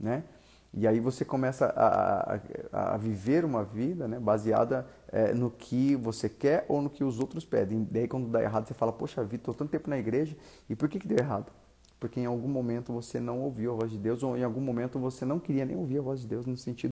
né? 0.00 0.24
E 0.74 0.86
aí 0.86 1.00
você 1.00 1.24
começa 1.24 1.66
a, 1.66 2.40
a, 2.72 2.94
a 2.94 2.96
viver 2.96 3.44
uma 3.44 3.62
vida 3.62 4.08
né, 4.08 4.18
baseada 4.18 4.86
é, 5.08 5.34
no 5.34 5.50
que 5.50 5.94
você 5.96 6.30
quer 6.30 6.64
ou 6.66 6.80
no 6.80 6.88
que 6.88 7.04
os 7.04 7.20
outros 7.20 7.44
pedem. 7.44 7.86
Daí 7.90 8.08
quando 8.08 8.28
dá 8.28 8.42
errado, 8.42 8.66
você 8.66 8.72
fala, 8.72 8.92
poxa 8.92 9.22
vida, 9.22 9.36
estou 9.36 9.52
tanto 9.54 9.70
tempo 9.70 9.90
na 9.90 9.98
igreja, 9.98 10.34
e 10.70 10.74
por 10.74 10.88
que, 10.88 10.98
que 10.98 11.06
deu 11.06 11.18
errado? 11.18 11.52
Porque 12.00 12.18
em 12.18 12.26
algum 12.26 12.48
momento 12.48 12.92
você 12.92 13.20
não 13.20 13.40
ouviu 13.40 13.72
a 13.72 13.76
voz 13.76 13.90
de 13.90 13.98
Deus, 13.98 14.22
ou 14.22 14.36
em 14.36 14.42
algum 14.42 14.62
momento 14.62 14.98
você 14.98 15.26
não 15.26 15.38
queria 15.38 15.66
nem 15.66 15.76
ouvir 15.76 15.98
a 15.98 16.02
voz 16.02 16.22
de 16.22 16.26
Deus, 16.26 16.46
no 16.46 16.56
sentido 16.56 16.90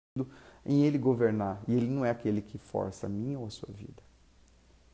em 0.65 0.83
Ele 0.83 0.97
governar. 0.97 1.61
E 1.65 1.73
Ele 1.73 1.87
não 1.87 2.03
é 2.03 2.09
aquele 2.09 2.41
que 2.41 2.57
força 2.57 3.07
a 3.07 3.09
minha 3.09 3.39
ou 3.39 3.45
a 3.45 3.49
sua 3.49 3.69
vida. 3.73 4.03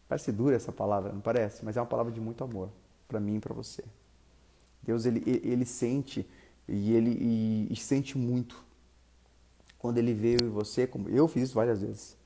Parece 0.08 0.32
dura 0.32 0.56
essa 0.56 0.72
palavra, 0.72 1.12
não 1.12 1.22
parece? 1.22 1.66
Mas 1.66 1.76
é 1.76 1.82
uma 1.82 1.88
palavra 1.88 2.12
de 2.12 2.22
muito 2.22 2.44
amor 2.44 2.70
para 3.08 3.20
mim 3.20 3.38
e 3.38 3.40
para 3.40 3.54
você. 3.54 3.84
Deus 4.84 5.06
ele, 5.06 5.24
ele 5.26 5.66
sente 5.66 6.30
e 6.68 6.94
ele 6.94 7.18
e, 7.20 7.68
e 7.74 7.76
sente 7.76 8.18
muito 8.18 8.64
quando 9.78 9.98
ele 9.98 10.14
vê 10.14 10.36
eu 10.36 10.48
e 10.48 10.50
você, 10.50 10.88
como 10.88 11.10
eu 11.10 11.28
fiz 11.28 11.44
isso 11.44 11.56
várias 11.56 11.82
vezes. 11.82 12.18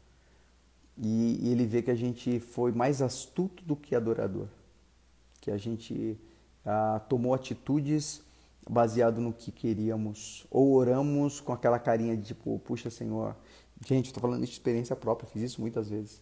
E, 0.97 1.39
e, 1.41 1.51
ele 1.51 1.65
vê 1.65 1.81
que 1.81 1.91
a 1.91 1.95
gente 1.95 2.39
foi 2.39 2.71
mais 2.71 3.01
astuto 3.01 3.63
do 3.63 3.75
que 3.75 3.95
adorador, 3.95 4.47
que 5.39 5.49
a 5.49 5.57
gente 5.57 6.19
ah, 6.65 7.01
tomou 7.07 7.33
atitudes 7.33 8.21
baseado 8.69 9.21
no 9.21 9.31
que 9.31 9.51
queríamos, 9.51 10.45
ou 10.51 10.73
oramos 10.73 11.39
com 11.39 11.53
aquela 11.53 11.79
carinha 11.79 12.15
de 12.17 12.27
tipo, 12.27 12.59
puxa 12.59 12.89
Senhor, 12.89 13.35
gente, 13.85 14.07
estou 14.07 14.21
falando 14.21 14.43
de 14.43 14.51
experiência 14.51 14.95
própria, 14.95 15.29
fiz 15.29 15.41
isso 15.41 15.61
muitas 15.61 15.89
vezes. 15.89 16.21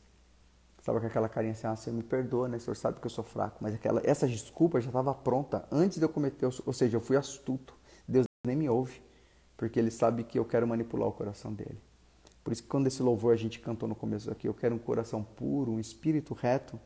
Estava 0.79 1.01
com 1.01 1.07
aquela 1.07 1.27
carinha 1.27 1.51
assim, 1.51 1.67
ah, 1.67 1.91
me 1.91 2.01
perdoa, 2.01 2.47
né? 2.47 2.55
O 2.55 2.59
senhor 2.61 2.75
sabe 2.75 3.01
que 3.01 3.05
eu 3.05 3.11
sou 3.11 3.23
fraco. 3.23 3.57
Mas 3.59 3.75
aquela, 3.75 4.01
essa 4.05 4.25
desculpa 4.25 4.79
já 4.79 4.87
estava 4.87 5.13
pronta 5.13 5.67
antes 5.69 5.97
de 5.97 6.05
eu 6.05 6.07
cometer, 6.07 6.45
ou 6.45 6.71
seja, 6.71 6.95
eu 6.95 7.01
fui 7.01 7.17
astuto. 7.17 7.75
Deus 8.07 8.25
nem 8.45 8.55
me 8.55 8.69
ouve, 8.69 9.01
porque 9.57 9.79
Ele 9.79 9.91
sabe 9.91 10.23
que 10.23 10.39
eu 10.39 10.45
quero 10.45 10.65
manipular 10.67 11.09
o 11.09 11.11
coração 11.11 11.51
dele. 11.51 11.77
Por 12.43 12.53
isso 12.53 12.63
que 12.63 12.69
quando 12.69 12.87
esse 12.87 13.03
louvor 13.03 13.33
a 13.33 13.37
gente 13.37 13.59
cantou 13.59 13.89
no 13.89 13.95
começo 13.95 14.31
aqui, 14.31 14.47
eu 14.47 14.53
quero 14.53 14.75
um 14.75 14.79
coração 14.79 15.21
puro, 15.23 15.73
um 15.73 15.79
espírito 15.79 16.33
reto. 16.33 16.79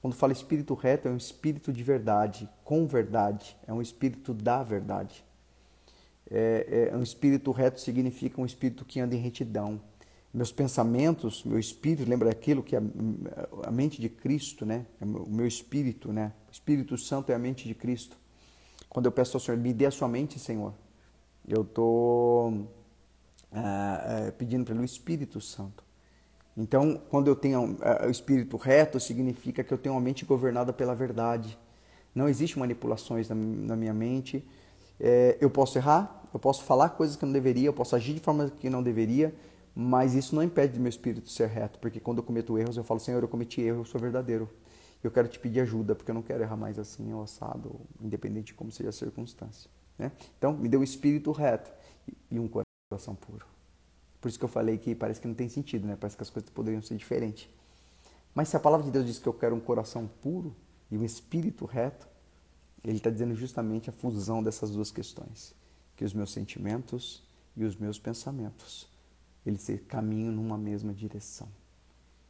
Quando 0.00 0.14
fala 0.14 0.32
espírito 0.32 0.74
reto, 0.74 1.08
é 1.08 1.10
um 1.10 1.16
espírito 1.16 1.72
de 1.72 1.82
verdade, 1.82 2.48
com 2.62 2.86
verdade, 2.86 3.56
é 3.66 3.72
um 3.72 3.82
espírito 3.82 4.32
da 4.32 4.62
verdade. 4.62 5.24
É, 6.30 6.90
é 6.92 6.96
um 6.96 7.02
espírito 7.02 7.50
reto 7.50 7.80
significa 7.80 8.40
um 8.40 8.46
espírito 8.46 8.84
que 8.84 9.00
anda 9.00 9.14
em 9.14 9.18
retidão 9.18 9.80
meus 10.34 10.50
pensamentos, 10.50 11.44
meu 11.44 11.60
espírito, 11.60 12.10
lembra 12.10 12.28
aquilo 12.28 12.60
que 12.60 12.74
é 12.74 12.82
a, 13.62 13.70
mente 13.70 14.00
de 14.00 14.08
Cristo, 14.08 14.66
né? 14.66 14.84
É 15.00 15.04
o 15.04 15.30
meu 15.30 15.46
espírito, 15.46 16.12
né? 16.12 16.32
O 16.48 16.50
Espírito 16.50 16.98
Santo 16.98 17.30
é 17.30 17.36
a 17.36 17.38
mente 17.38 17.68
de 17.68 17.74
Cristo. 17.74 18.16
Quando 18.88 19.06
eu 19.06 19.12
peço 19.12 19.36
ao 19.36 19.40
Senhor, 19.40 19.56
me 19.56 19.72
dê 19.72 19.86
a 19.86 19.92
sua 19.92 20.08
mente, 20.08 20.40
Senhor, 20.40 20.74
eu 21.48 21.62
estou 21.62 22.68
ah, 23.52 24.26
ah, 24.28 24.32
pedindo 24.32 24.64
para 24.64 24.74
ele 24.74 24.82
o 24.82 24.84
Espírito 24.84 25.40
Santo. 25.40 25.84
Então, 26.56 27.00
quando 27.10 27.28
eu 27.28 27.36
tenho 27.36 27.76
ah, 27.82 28.06
o 28.06 28.10
espírito 28.10 28.56
reto, 28.56 29.00
significa 29.00 29.64
que 29.64 29.72
eu 29.72 29.78
tenho 29.78 29.94
uma 29.94 30.00
mente 30.00 30.24
governada 30.24 30.72
pela 30.72 30.94
verdade. 30.94 31.58
Não 32.14 32.28
existe 32.28 32.58
manipulações 32.58 33.28
na, 33.28 33.34
na 33.34 33.76
minha 33.76 33.92
mente. 33.92 34.46
É, 35.00 35.36
eu 35.40 35.50
posso 35.50 35.76
errar, 35.76 36.22
eu 36.32 36.38
posso 36.38 36.62
falar 36.64 36.90
coisas 36.90 37.16
que 37.16 37.24
não 37.24 37.32
deveria, 37.32 37.66
eu 37.66 37.72
posso 37.72 37.96
agir 37.96 38.14
de 38.14 38.20
forma 38.20 38.50
que 38.60 38.70
não 38.70 38.82
deveria, 38.82 39.34
mas 39.74 40.14
isso 40.14 40.34
não 40.34 40.42
impede 40.42 40.78
meu 40.78 40.88
espírito 40.88 41.28
ser 41.28 41.48
reto, 41.48 41.80
porque 41.80 41.98
quando 41.98 42.18
eu 42.18 42.24
cometo 42.24 42.56
erros, 42.56 42.76
eu 42.76 42.84
falo, 42.84 43.00
Senhor, 43.00 43.20
eu 43.22 43.28
cometi 43.28 43.60
erro, 43.60 43.80
eu 43.80 43.84
sou 43.84 44.00
verdadeiro. 44.00 44.48
Eu 45.02 45.10
quero 45.10 45.28
te 45.28 45.38
pedir 45.38 45.60
ajuda, 45.60 45.94
porque 45.94 46.10
eu 46.10 46.14
não 46.14 46.22
quero 46.22 46.42
errar 46.42 46.56
mais 46.56 46.78
assim, 46.78 47.12
ou 47.12 47.22
assado, 47.22 47.80
independente 48.00 48.46
de 48.46 48.54
como 48.54 48.70
seja 48.70 48.88
a 48.90 48.92
circunstância. 48.92 49.68
Né? 49.98 50.12
Então, 50.38 50.52
me 50.52 50.68
deu 50.68 50.80
um 50.80 50.82
espírito 50.82 51.32
reto 51.32 51.70
e 52.30 52.38
um 52.38 52.48
coração 52.90 53.14
puro. 53.14 53.46
Por 54.20 54.28
isso 54.28 54.38
que 54.38 54.44
eu 54.44 54.48
falei 54.48 54.78
que 54.78 54.94
parece 54.94 55.20
que 55.20 55.28
não 55.28 55.34
tem 55.34 55.48
sentido, 55.48 55.86
né? 55.86 55.96
Parece 56.00 56.16
que 56.16 56.22
as 56.22 56.30
coisas 56.30 56.50
poderiam 56.50 56.80
ser 56.80 56.96
diferentes. 56.96 57.48
Mas 58.34 58.48
se 58.48 58.56
a 58.56 58.60
palavra 58.60 58.84
de 58.84 58.90
Deus 58.90 59.06
diz 59.06 59.18
que 59.18 59.26
eu 59.26 59.34
quero 59.34 59.54
um 59.54 59.60
coração 59.60 60.08
puro 60.22 60.56
e 60.90 60.96
um 60.96 61.04
espírito 61.04 61.66
reto, 61.66 62.08
ele 62.82 62.96
está 62.96 63.10
dizendo 63.10 63.34
justamente 63.34 63.90
a 63.90 63.92
fusão 63.92 64.42
dessas 64.42 64.70
duas 64.70 64.90
questões. 64.90 65.54
Que 65.94 66.04
os 66.04 66.12
meus 66.12 66.32
sentimentos 66.32 67.22
e 67.56 67.64
os 67.64 67.76
meus 67.76 67.98
pensamentos 67.98 68.88
eles 69.44 69.68
caminham 69.86 70.32
numa 70.32 70.56
mesma 70.56 70.92
direção 70.92 71.48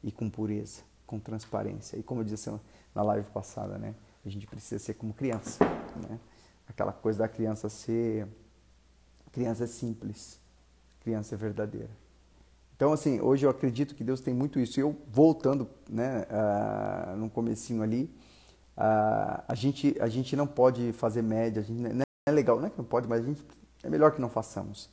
e 0.03 0.11
com 0.11 0.29
pureza, 0.29 0.83
com 1.07 1.18
transparência. 1.18 1.96
E 1.96 2.03
como 2.03 2.20
eu 2.20 2.24
disse 2.24 2.50
na 2.94 3.03
live 3.03 3.29
passada, 3.31 3.79
né? 3.79 3.94
A 4.24 4.29
gente 4.29 4.46
precisa 4.46 4.83
ser 4.83 4.94
como 4.94 5.14
criança, 5.14 5.64
né? 6.09 6.18
Aquela 6.68 6.92
coisa 6.92 7.20
da 7.20 7.29
criança 7.29 7.68
ser 7.68 8.27
criança 9.33 9.66
simples, 9.66 10.40
criança 11.00 11.37
verdadeira. 11.37 11.90
Então, 12.77 12.92
assim, 12.92 13.20
hoje 13.20 13.44
eu 13.46 13.50
acredito 13.50 13.94
que 13.94 14.05
Deus 14.05 14.20
tem 14.20 14.33
muito 14.33 14.59
isso. 14.61 14.81
Eu, 14.81 14.96
voltando, 15.09 15.68
né, 15.88 16.24
uh, 16.31 17.16
no 17.16 17.29
comecinho 17.29 17.83
ali, 17.83 18.05
uh, 18.77 19.42
a, 19.46 19.55
gente, 19.55 19.96
a 20.00 20.09
gente 20.09 20.35
não 20.37 20.46
pode 20.46 20.92
fazer 20.92 21.22
média, 21.22 21.62
a 21.62 21.64
gente, 21.64 21.81
não 21.81 22.05
é 22.27 22.31
legal, 22.33 22.59
não 22.59 22.66
é 22.66 22.70
que 22.70 22.79
não 22.79 22.85
pode, 22.85 23.09
mas 23.09 23.22
a 23.22 23.27
gente, 23.27 23.44
é 23.83 23.88
melhor 23.88 24.12
que 24.12 24.20
não 24.20 24.29
façamos. 24.29 24.88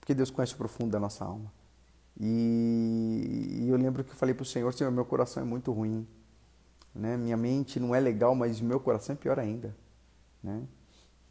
Porque 0.00 0.14
Deus 0.14 0.30
conhece 0.30 0.54
o 0.54 0.56
profundo 0.56 0.90
da 0.90 0.98
nossa 0.98 1.24
alma. 1.24 1.52
E, 2.20 3.60
e 3.62 3.68
eu 3.68 3.76
lembro 3.76 4.04
que 4.04 4.10
eu 4.10 4.16
falei 4.16 4.34
para 4.34 4.42
o 4.42 4.46
Senhor, 4.46 4.72
Senhor, 4.74 4.90
meu 4.90 5.04
coração 5.04 5.42
é 5.42 5.46
muito 5.46 5.72
ruim. 5.72 6.06
Né? 6.94 7.16
Minha 7.16 7.36
mente 7.36 7.80
não 7.80 7.94
é 7.94 8.00
legal, 8.00 8.34
mas 8.34 8.60
meu 8.60 8.80
coração 8.80 9.14
é 9.14 9.16
pior 9.16 9.38
ainda. 9.38 9.74
Né? 10.42 10.62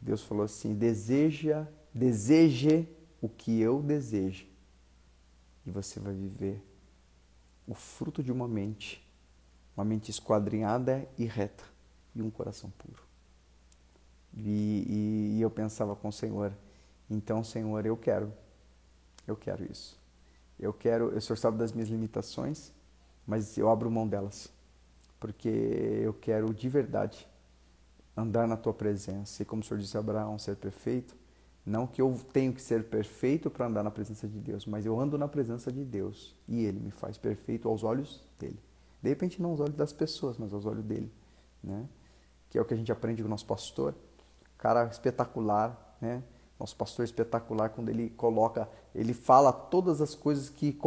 Deus 0.02 0.22
falou 0.22 0.44
assim, 0.44 0.74
deseja, 0.74 1.66
deseje 1.94 2.88
o 3.20 3.28
que 3.28 3.60
eu 3.60 3.80
desejo. 3.80 4.46
E 5.64 5.70
você 5.70 5.98
vai 5.98 6.12
viver 6.12 6.62
o 7.66 7.74
fruto 7.74 8.22
de 8.22 8.30
uma 8.30 8.46
mente, 8.46 9.08
uma 9.76 9.84
mente 9.84 10.10
esquadrinhada 10.10 11.08
e 11.16 11.24
reta, 11.24 11.64
e 12.14 12.20
um 12.20 12.30
coração 12.30 12.70
puro. 12.76 13.02
E, 14.34 14.84
e, 14.88 15.38
e 15.38 15.40
eu 15.40 15.50
pensava 15.50 15.94
com 15.94 16.08
o 16.08 16.12
Senhor, 16.12 16.52
então, 17.08 17.44
Senhor, 17.44 17.86
eu 17.86 17.96
quero 17.96 18.32
eu 19.26 19.36
quero 19.36 19.64
isso. 19.70 20.00
Eu 20.58 20.72
quero, 20.72 21.16
o 21.16 21.20
Senhor 21.20 21.36
sabe 21.36 21.58
das 21.58 21.72
minhas 21.72 21.88
limitações, 21.88 22.72
mas 23.26 23.56
eu 23.56 23.68
abro 23.68 23.90
mão 23.90 24.06
delas. 24.06 24.52
Porque 25.18 25.48
eu 25.48 26.12
quero 26.14 26.52
de 26.52 26.68
verdade 26.68 27.28
andar 28.16 28.46
na 28.46 28.56
tua 28.56 28.72
presença. 28.72 29.42
E 29.42 29.46
como 29.46 29.62
o 29.62 29.64
Senhor 29.64 29.80
disse 29.80 29.96
a 29.96 30.00
Abraão, 30.00 30.38
ser 30.38 30.56
perfeito, 30.56 31.16
não 31.64 31.86
que 31.86 32.02
eu 32.02 32.18
tenho 32.32 32.52
que 32.52 32.60
ser 32.60 32.84
perfeito 32.84 33.48
para 33.48 33.66
andar 33.66 33.82
na 33.82 33.90
presença 33.90 34.26
de 34.26 34.38
Deus, 34.38 34.66
mas 34.66 34.84
eu 34.84 34.98
ando 34.98 35.16
na 35.16 35.28
presença 35.28 35.70
de 35.70 35.84
Deus 35.84 36.34
e 36.48 36.64
Ele 36.64 36.80
me 36.80 36.90
faz 36.90 37.16
perfeito 37.16 37.68
aos 37.68 37.84
olhos 37.84 38.20
dele. 38.38 38.58
De 39.00 39.08
repente, 39.08 39.40
não 39.40 39.50
aos 39.50 39.60
olhos 39.60 39.74
das 39.74 39.92
pessoas, 39.92 40.38
mas 40.38 40.52
aos 40.52 40.66
olhos 40.66 40.84
dele. 40.84 41.12
Né? 41.62 41.88
Que 42.50 42.58
é 42.58 42.60
o 42.60 42.64
que 42.64 42.74
a 42.74 42.76
gente 42.76 42.90
aprende 42.90 43.22
com 43.22 43.28
o 43.28 43.30
nosso 43.30 43.46
pastor. 43.46 43.94
Cara 44.58 44.84
espetacular, 44.84 45.96
né? 46.00 46.22
Nosso 46.58 46.76
pastor 46.76 47.04
espetacular, 47.04 47.70
quando 47.70 47.88
ele 47.88 48.10
coloca, 48.10 48.68
ele 48.94 49.12
fala 49.12 49.52
todas 49.52 50.00
as 50.00 50.14
coisas 50.14 50.48
que. 50.48 50.78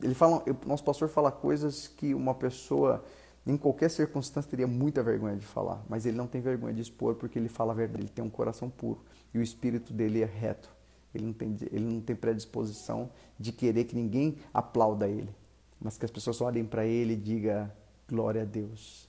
Ele 0.00 0.14
fala, 0.14 0.42
nosso 0.66 0.82
pastor 0.82 1.08
fala 1.08 1.30
coisas 1.30 1.86
que 1.86 2.12
uma 2.12 2.34
pessoa 2.34 3.04
em 3.46 3.56
qualquer 3.56 3.90
circunstância 3.90 4.48
teria 4.48 4.66
muita 4.66 5.02
vergonha 5.02 5.36
de 5.36 5.44
falar, 5.44 5.84
mas 5.88 6.06
ele 6.06 6.16
não 6.16 6.26
tem 6.26 6.40
vergonha 6.40 6.72
de 6.72 6.82
expor 6.82 7.16
porque 7.16 7.38
ele 7.38 7.48
fala 7.48 7.72
a 7.72 7.76
verdade, 7.76 8.04
ele 8.04 8.10
tem 8.10 8.24
um 8.24 8.30
coração 8.30 8.70
puro 8.70 9.02
e 9.34 9.38
o 9.38 9.42
espírito 9.42 9.92
dele 9.92 10.22
é 10.22 10.26
reto. 10.26 10.72
Ele 11.14 11.26
não 11.26 11.32
tem, 11.32 11.56
ele 11.70 11.84
não 11.84 12.00
tem 12.00 12.16
predisposição 12.16 13.10
de 13.38 13.52
querer 13.52 13.84
que 13.84 13.94
ninguém 13.94 14.38
aplauda 14.54 15.08
ele, 15.08 15.34
mas 15.80 15.98
que 15.98 16.04
as 16.04 16.10
pessoas 16.10 16.40
olhem 16.40 16.64
para 16.64 16.86
ele 16.86 17.14
e 17.14 17.16
digam 17.16 17.70
glória 18.08 18.42
a 18.42 18.44
Deus, 18.44 19.08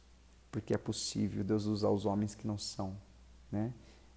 porque 0.52 0.74
é 0.74 0.78
possível 0.78 1.44
Deus 1.44 1.66
usar 1.66 1.90
os 1.90 2.06
homens 2.06 2.36
que 2.36 2.48
não 2.48 2.58
são. 2.58 2.98
Né? 3.52 3.74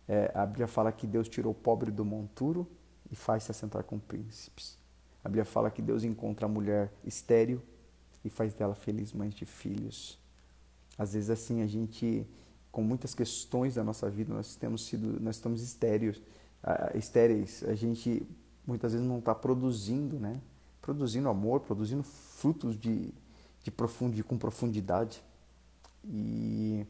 É, 0.09 0.31
a 0.35 0.47
Bíblia 0.47 0.67
fala 0.67 0.91
que 0.91 1.07
Deus 1.07 1.29
tirou 1.29 1.53
o 1.53 1.55
pobre 1.55 1.91
do 1.91 2.05
monturo 2.05 2.67
e 3.11 3.15
faz 3.15 3.45
se 3.45 3.51
assentar 3.51 3.85
com 3.85 3.99
príncipes. 3.99 4.79
A 5.23 5.29
Bíblia 5.29 5.45
fala 5.45 5.71
que 5.71 5.83
Deus 5.83 6.05
encontra 6.05 6.47
a 6.47 6.49
mulher 6.49 6.93
estéril 7.05 7.63
e 8.27 8.31
faz 8.31 8.53
dela 8.55 8.75
feliz 8.75 9.13
mãe 9.13 9.29
de 9.29 9.47
filhos. 9.47 10.19
Às 10.99 11.15
vezes 11.15 11.31
assim 11.31 11.63
a 11.63 11.67
gente 11.67 12.27
com 12.73 12.83
muitas 12.83 13.15
questões 13.15 13.77
da 13.77 13.85
nossa 13.85 14.11
vida 14.11 14.35
nós 14.35 14.57
temos 14.57 14.85
sido 14.85 15.21
nós 15.21 15.37
estamos 15.37 15.63
estéreis, 15.63 16.21
estéreis. 16.95 17.63
A 17.65 17.75
gente 17.75 18.27
muitas 18.67 18.93
vezes 18.93 19.07
não 19.07 19.19
está 19.19 19.35
produzindo, 19.35 20.19
né? 20.19 20.41
Produzindo 20.83 21.29
amor, 21.29 21.61
produzindo 21.61 22.03
frutos 22.03 22.79
de, 22.79 23.11
de 23.63 23.71
profundi, 23.71 24.23
com 24.23 24.37
profundidade 24.37 25.23
e, 26.05 26.85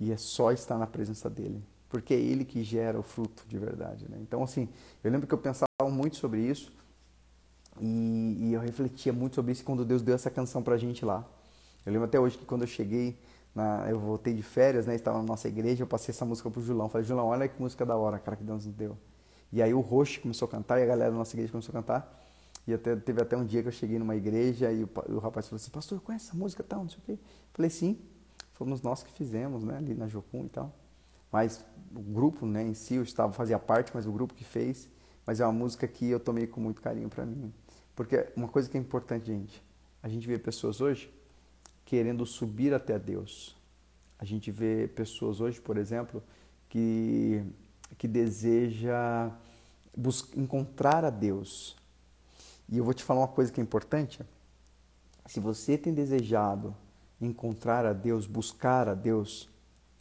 e 0.00 0.12
é 0.12 0.16
só 0.16 0.52
estar 0.52 0.78
na 0.78 0.86
presença 0.86 1.28
dele, 1.28 1.62
porque 1.88 2.14
é 2.14 2.18
ele 2.18 2.44
que 2.44 2.64
gera 2.64 2.98
o 2.98 3.02
fruto 3.02 3.44
de 3.48 3.58
verdade, 3.58 4.08
né? 4.08 4.18
Então 4.20 4.42
assim, 4.42 4.68
eu 5.02 5.10
lembro 5.10 5.26
que 5.26 5.34
eu 5.34 5.38
pensava 5.38 5.68
muito 5.90 6.16
sobre 6.16 6.40
isso 6.40 6.72
e, 7.80 8.36
e, 8.40 8.52
eu 8.52 8.60
refletia 8.60 9.12
muito 9.12 9.34
sobre 9.34 9.52
isso 9.52 9.64
quando 9.64 9.84
Deus 9.84 10.02
deu 10.02 10.14
essa 10.14 10.30
canção 10.30 10.62
pra 10.62 10.76
gente 10.76 11.04
lá. 11.04 11.26
Eu 11.86 11.92
lembro 11.92 12.06
até 12.06 12.20
hoje 12.20 12.36
que 12.38 12.44
quando 12.44 12.62
eu 12.62 12.68
cheguei, 12.68 13.18
na, 13.54 13.86
eu 13.88 13.98
voltei 13.98 14.34
de 14.34 14.42
férias, 14.42 14.86
né? 14.86 14.94
Estava 14.94 15.18
na 15.18 15.24
nossa 15.24 15.48
igreja, 15.48 15.82
eu 15.82 15.86
passei 15.86 16.12
essa 16.12 16.24
música 16.24 16.50
pro 16.50 16.62
Julão. 16.62 16.88
Falei, 16.88 17.06
Julão, 17.06 17.26
olha 17.26 17.48
que 17.48 17.60
música 17.60 17.84
da 17.84 17.96
hora, 17.96 18.18
cara, 18.18 18.36
que 18.36 18.44
Deus 18.44 18.66
nos 18.66 18.74
deu. 18.74 18.96
E 19.52 19.62
aí 19.62 19.74
o 19.74 19.80
Roche 19.80 20.20
começou 20.20 20.46
a 20.46 20.50
cantar 20.50 20.78
e 20.80 20.82
a 20.82 20.86
galera 20.86 21.10
da 21.10 21.16
nossa 21.16 21.34
igreja 21.34 21.50
começou 21.50 21.72
a 21.72 21.80
cantar. 21.80 22.22
E 22.66 22.72
até, 22.72 22.94
teve 22.96 23.20
até 23.20 23.36
um 23.36 23.44
dia 23.44 23.62
que 23.62 23.68
eu 23.68 23.72
cheguei 23.72 23.98
numa 23.98 24.14
igreja 24.14 24.72
e 24.72 24.84
o, 24.84 24.90
o 25.08 25.18
rapaz 25.18 25.48
falou 25.48 25.56
assim, 25.56 25.70
pastor, 25.70 26.00
conhece 26.00 26.28
essa 26.28 26.36
música 26.36 26.62
tal, 26.62 26.82
não 26.82 26.88
sei 26.88 26.98
o 26.98 27.02
quê. 27.02 27.18
Falei, 27.52 27.70
sim, 27.70 27.98
fomos 28.54 28.80
nós 28.80 29.02
que 29.02 29.12
fizemos, 29.12 29.64
né? 29.64 29.76
Ali 29.76 29.94
na 29.94 30.06
Jocum 30.06 30.44
e 30.44 30.48
tal. 30.48 30.72
Mas 31.30 31.64
o 31.94 32.00
grupo, 32.00 32.46
né, 32.46 32.62
em 32.62 32.74
si, 32.74 32.94
eu 32.94 33.02
estava, 33.02 33.32
fazia 33.32 33.58
parte, 33.58 33.90
mas 33.94 34.06
o 34.06 34.12
grupo 34.12 34.34
que 34.34 34.44
fez. 34.44 34.88
Mas 35.26 35.40
é 35.40 35.44
uma 35.44 35.52
música 35.52 35.86
que 35.86 36.08
eu 36.08 36.20
tomei 36.20 36.46
com 36.46 36.60
muito 36.60 36.80
carinho 36.80 37.08
para 37.08 37.24
mim. 37.24 37.52
Porque 38.04 38.26
uma 38.36 38.48
coisa 38.48 38.68
que 38.68 38.76
é 38.76 38.80
importante, 38.80 39.26
gente, 39.26 39.62
a 40.02 40.08
gente 40.08 40.26
vê 40.26 40.38
pessoas 40.38 40.80
hoje 40.80 41.12
querendo 41.84 42.26
subir 42.26 42.74
até 42.74 42.98
Deus. 42.98 43.56
A 44.18 44.24
gente 44.24 44.50
vê 44.50 44.88
pessoas 44.88 45.40
hoje, 45.40 45.60
por 45.60 45.76
exemplo, 45.76 46.22
que, 46.68 47.44
que 47.96 48.08
deseja 48.08 49.30
encontrar 50.36 51.04
a 51.04 51.10
Deus. 51.10 51.76
E 52.68 52.78
eu 52.78 52.84
vou 52.84 52.94
te 52.94 53.04
falar 53.04 53.20
uma 53.20 53.28
coisa 53.28 53.52
que 53.52 53.60
é 53.60 53.62
importante. 53.62 54.20
Se 55.26 55.38
você 55.38 55.78
tem 55.78 55.94
desejado 55.94 56.74
encontrar 57.20 57.86
a 57.86 57.92
Deus, 57.92 58.26
buscar 58.26 58.88
a 58.88 58.94
Deus, 58.94 59.48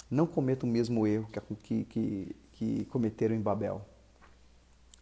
não 0.10 0.26
cometa 0.26 0.66
o 0.66 0.70
mesmo 0.70 1.06
erro 1.06 1.30
que, 1.62 1.84
que, 1.86 2.36
que 2.54 2.86
cometeram 2.86 3.36
em 3.36 3.42
Babel. 3.42 3.86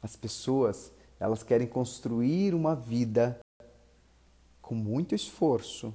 As 0.01 0.15
pessoas 0.15 0.91
elas 1.19 1.43
querem 1.43 1.67
construir 1.67 2.53
uma 2.53 2.75
vida 2.75 3.39
com 4.61 4.75
muito 4.75 5.13
esforço, 5.13 5.93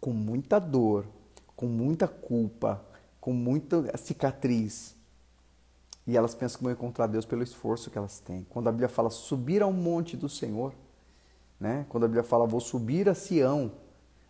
com 0.00 0.12
muita 0.12 0.58
dor, 0.58 1.06
com 1.56 1.66
muita 1.66 2.06
culpa, 2.06 2.84
com 3.20 3.32
muita 3.32 3.96
cicatriz. 3.96 4.94
E 6.06 6.16
elas 6.16 6.34
pensam 6.34 6.58
que 6.58 6.64
vão 6.64 6.72
encontrar 6.72 7.06
Deus 7.06 7.24
pelo 7.24 7.42
esforço 7.42 7.90
que 7.90 7.98
elas 7.98 8.18
têm. 8.18 8.46
Quando 8.50 8.68
a 8.68 8.72
Bíblia 8.72 8.88
fala 8.88 9.10
subir 9.10 9.62
ao 9.62 9.72
monte 9.72 10.16
do 10.16 10.28
Senhor, 10.28 10.74
né? 11.58 11.86
quando 11.88 12.04
a 12.04 12.08
Bíblia 12.08 12.24
fala 12.24 12.46
vou 12.46 12.60
subir 12.60 13.08
a 13.08 13.14
Sião, 13.14 13.72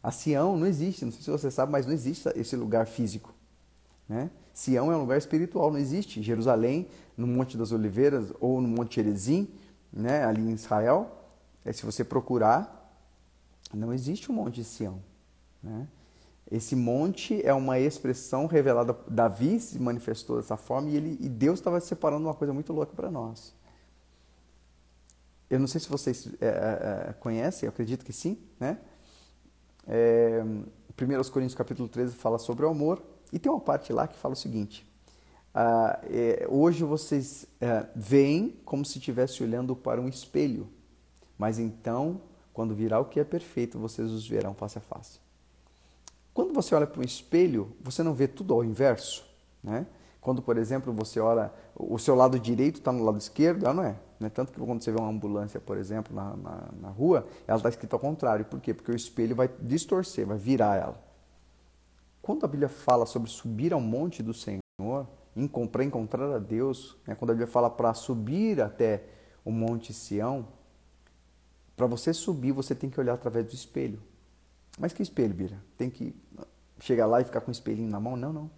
a 0.03 0.11
Sião 0.11 0.57
não 0.57 0.67
existe, 0.67 1.05
não 1.05 1.13
sei 1.13 1.23
se 1.23 1.31
você 1.31 1.51
sabe, 1.51 1.73
mas 1.73 1.87
não 1.87 1.95
existe 1.95 2.29
esse 2.37 2.57
lugar 2.57 2.87
físico. 2.87 3.35
Né? 4.09 4.31
Sião 4.53 4.93
é 4.93 4.97
um 4.97 5.01
lugar 5.01 5.17
espiritual, 5.17 5.71
não 5.71 5.79
existe. 5.79 6.23
Jerusalém, 6.23 6.89
no 7.17 7.27
Monte 7.27 7.57
das 7.57 7.73
Oliveiras 7.73 8.33
ou 8.39 8.61
no 8.61 8.69
Monte 8.69 9.01
Erezim, 9.01 9.49
né, 9.93 10.25
ali 10.25 10.43
em 10.43 10.53
Israel, 10.53 11.23
é, 11.65 11.73
se 11.73 11.85
você 11.85 12.03
procurar, 12.03 12.79
não 13.73 13.93
existe 13.93 14.31
o 14.31 14.33
um 14.33 14.37
monte 14.37 14.65
Sião. 14.65 15.03
Né? 15.63 15.87
Esse 16.51 16.75
monte 16.75 17.45
é 17.47 17.55
uma 17.55 17.79
expressão 17.79 18.47
revelada. 18.47 18.97
Davi 19.09 19.61
se 19.61 19.79
manifestou 19.79 20.37
dessa 20.37 20.57
forma 20.57 20.91
e, 20.91 20.97
ele, 20.97 21.17
e 21.21 21.29
Deus 21.29 21.59
estava 21.59 21.81
separando 21.81 22.27
uma 22.27 22.35
coisa 22.35 22.53
muito 22.53 22.73
louca 22.73 22.93
para 22.95 23.11
nós. 23.11 23.55
Eu 25.49 25.61
não 25.61 25.67
sei 25.67 25.81
se 25.81 25.89
vocês 25.89 26.29
é, 26.41 26.47
é, 26.47 27.11
é 27.11 27.13
conhecem, 27.15 27.67
eu 27.67 27.71
acredito 27.71 28.05
que 28.05 28.13
sim, 28.13 28.39
né? 28.59 28.79
É, 29.87 30.43
1 30.43 31.31
Coríntios 31.31 31.55
capítulo 31.55 31.89
13 31.89 32.15
fala 32.15 32.39
sobre 32.39 32.65
o 32.65 32.69
amor 32.69 33.03
e 33.33 33.39
tem 33.39 33.51
uma 33.51 33.61
parte 33.61 33.93
lá 33.93 34.07
que 34.07 34.17
fala 34.17 34.35
o 34.35 34.37
seguinte: 34.37 34.87
ah, 35.55 36.01
é, 36.05 36.47
hoje 36.49 36.83
vocês 36.85 37.47
é, 37.61 37.87
veem 37.95 38.59
como 38.65 38.85
se 38.85 38.99
estivesse 38.99 39.43
olhando 39.43 39.77
para 39.77 40.01
um 40.01 40.09
espelho, 40.09 40.69
mas 41.37 41.59
então, 41.59 42.21
quando 42.53 42.75
virá 42.75 42.99
o 43.01 43.05
que 43.05 43.21
é 43.21 43.25
perfeito, 43.25 43.79
vocês 43.79 44.11
os 44.11 44.27
verão 44.27 44.55
face 44.55 44.79
a 44.79 44.81
face. 44.81 45.21
Quando 46.33 46.55
você 46.55 46.75
olha 46.75 46.87
para 46.87 47.01
um 47.01 47.05
espelho, 47.05 47.77
você 47.81 48.03
não 48.03 48.15
vê 48.15 48.27
tudo 48.27 48.55
ao 48.55 48.65
inverso, 48.65 49.25
né? 49.63 49.87
Quando, 50.23 50.41
por 50.41 50.57
exemplo, 50.57 50.93
você 50.93 51.19
olha, 51.19 51.53
o 51.75 51.99
seu 51.99 52.15
lado 52.15 52.39
direito 52.39 52.77
está 52.77 52.93
no 52.93 53.03
lado 53.03 53.19
esquerdo, 53.19 53.65
ela 53.65 53.75
não 53.75 53.83
é. 53.83 53.97
Né? 54.21 54.31
Tanto 54.31 54.53
que 54.53 54.61
quando 54.61 54.81
você 54.81 54.93
vê 54.93 55.01
uma 55.01 55.11
ambulância, 55.11 55.59
por 55.59 55.77
exemplo, 55.77 56.15
na, 56.15 56.37
na, 56.37 56.69
na 56.81 56.89
rua, 56.91 57.27
ela 57.45 57.57
está 57.57 57.69
escrita 57.69 57.97
ao 57.97 58.01
contrário. 58.01 58.45
Por 58.45 58.61
quê? 58.61 58.73
Porque 58.73 58.93
o 58.93 58.95
espelho 58.95 59.35
vai 59.35 59.51
distorcer, 59.61 60.25
vai 60.25 60.39
virar 60.39 60.77
ela. 60.77 61.03
Quando 62.23 62.45
a 62.45 62.49
Bíblia 62.49 62.69
fala 62.69 63.05
sobre 63.05 63.29
subir 63.29 63.73
ao 63.73 63.81
monte 63.81 64.23
do 64.23 64.33
Senhor, 64.33 65.09
para 65.71 65.85
encontrar 65.85 66.31
a 66.35 66.39
Deus, 66.39 66.97
né? 67.07 67.15
quando 67.15 67.31
a 67.31 67.35
Bíblia 67.35 67.47
fala 67.47 67.71
para 67.71 67.95
subir 67.95 68.61
até 68.61 69.05
o 69.45 69.51
Monte 69.51 69.93
Sião, 69.93 70.47
para 71.77 71.87
você 71.87 72.13
subir, 72.13 72.53
você 72.53 72.75
tem 72.75 72.91
que 72.91 73.01
olhar 73.01 73.15
através 73.15 73.47
do 73.47 73.55
espelho. 73.55 74.01
Mas 74.79 74.93
que 74.93 75.03
espelho, 75.03 75.35
Bira? 75.35 75.63
Tem 75.77 75.91
que 75.91 76.15
chegar 76.81 77.07
lá 77.07 77.21
e 77.21 77.25
ficar 77.25 77.41
com 77.41 77.49
o 77.49 77.53
espelhinho 77.53 77.91
na 77.91 77.99
mão? 77.99 78.17
Não, 78.17 78.33
não. 78.33 78.51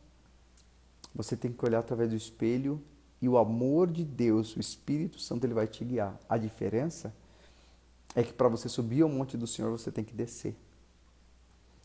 Você 1.14 1.36
tem 1.36 1.52
que 1.52 1.64
olhar 1.64 1.78
através 1.78 2.10
do 2.10 2.16
espelho 2.16 2.82
e 3.22 3.28
o 3.28 3.38
amor 3.38 3.90
de 3.90 4.04
Deus, 4.04 4.56
o 4.56 4.60
Espírito 4.60 5.18
Santo, 5.20 5.46
ele 5.46 5.54
vai 5.54 5.66
te 5.66 5.84
guiar. 5.84 6.18
A 6.28 6.36
diferença 6.36 7.14
é 8.14 8.22
que 8.22 8.32
para 8.32 8.48
você 8.48 8.68
subir 8.68 9.02
ao 9.02 9.08
monte 9.08 9.36
do 9.36 9.46
Senhor, 9.46 9.70
você 9.70 9.90
tem 9.90 10.04
que 10.04 10.12
descer. 10.12 10.56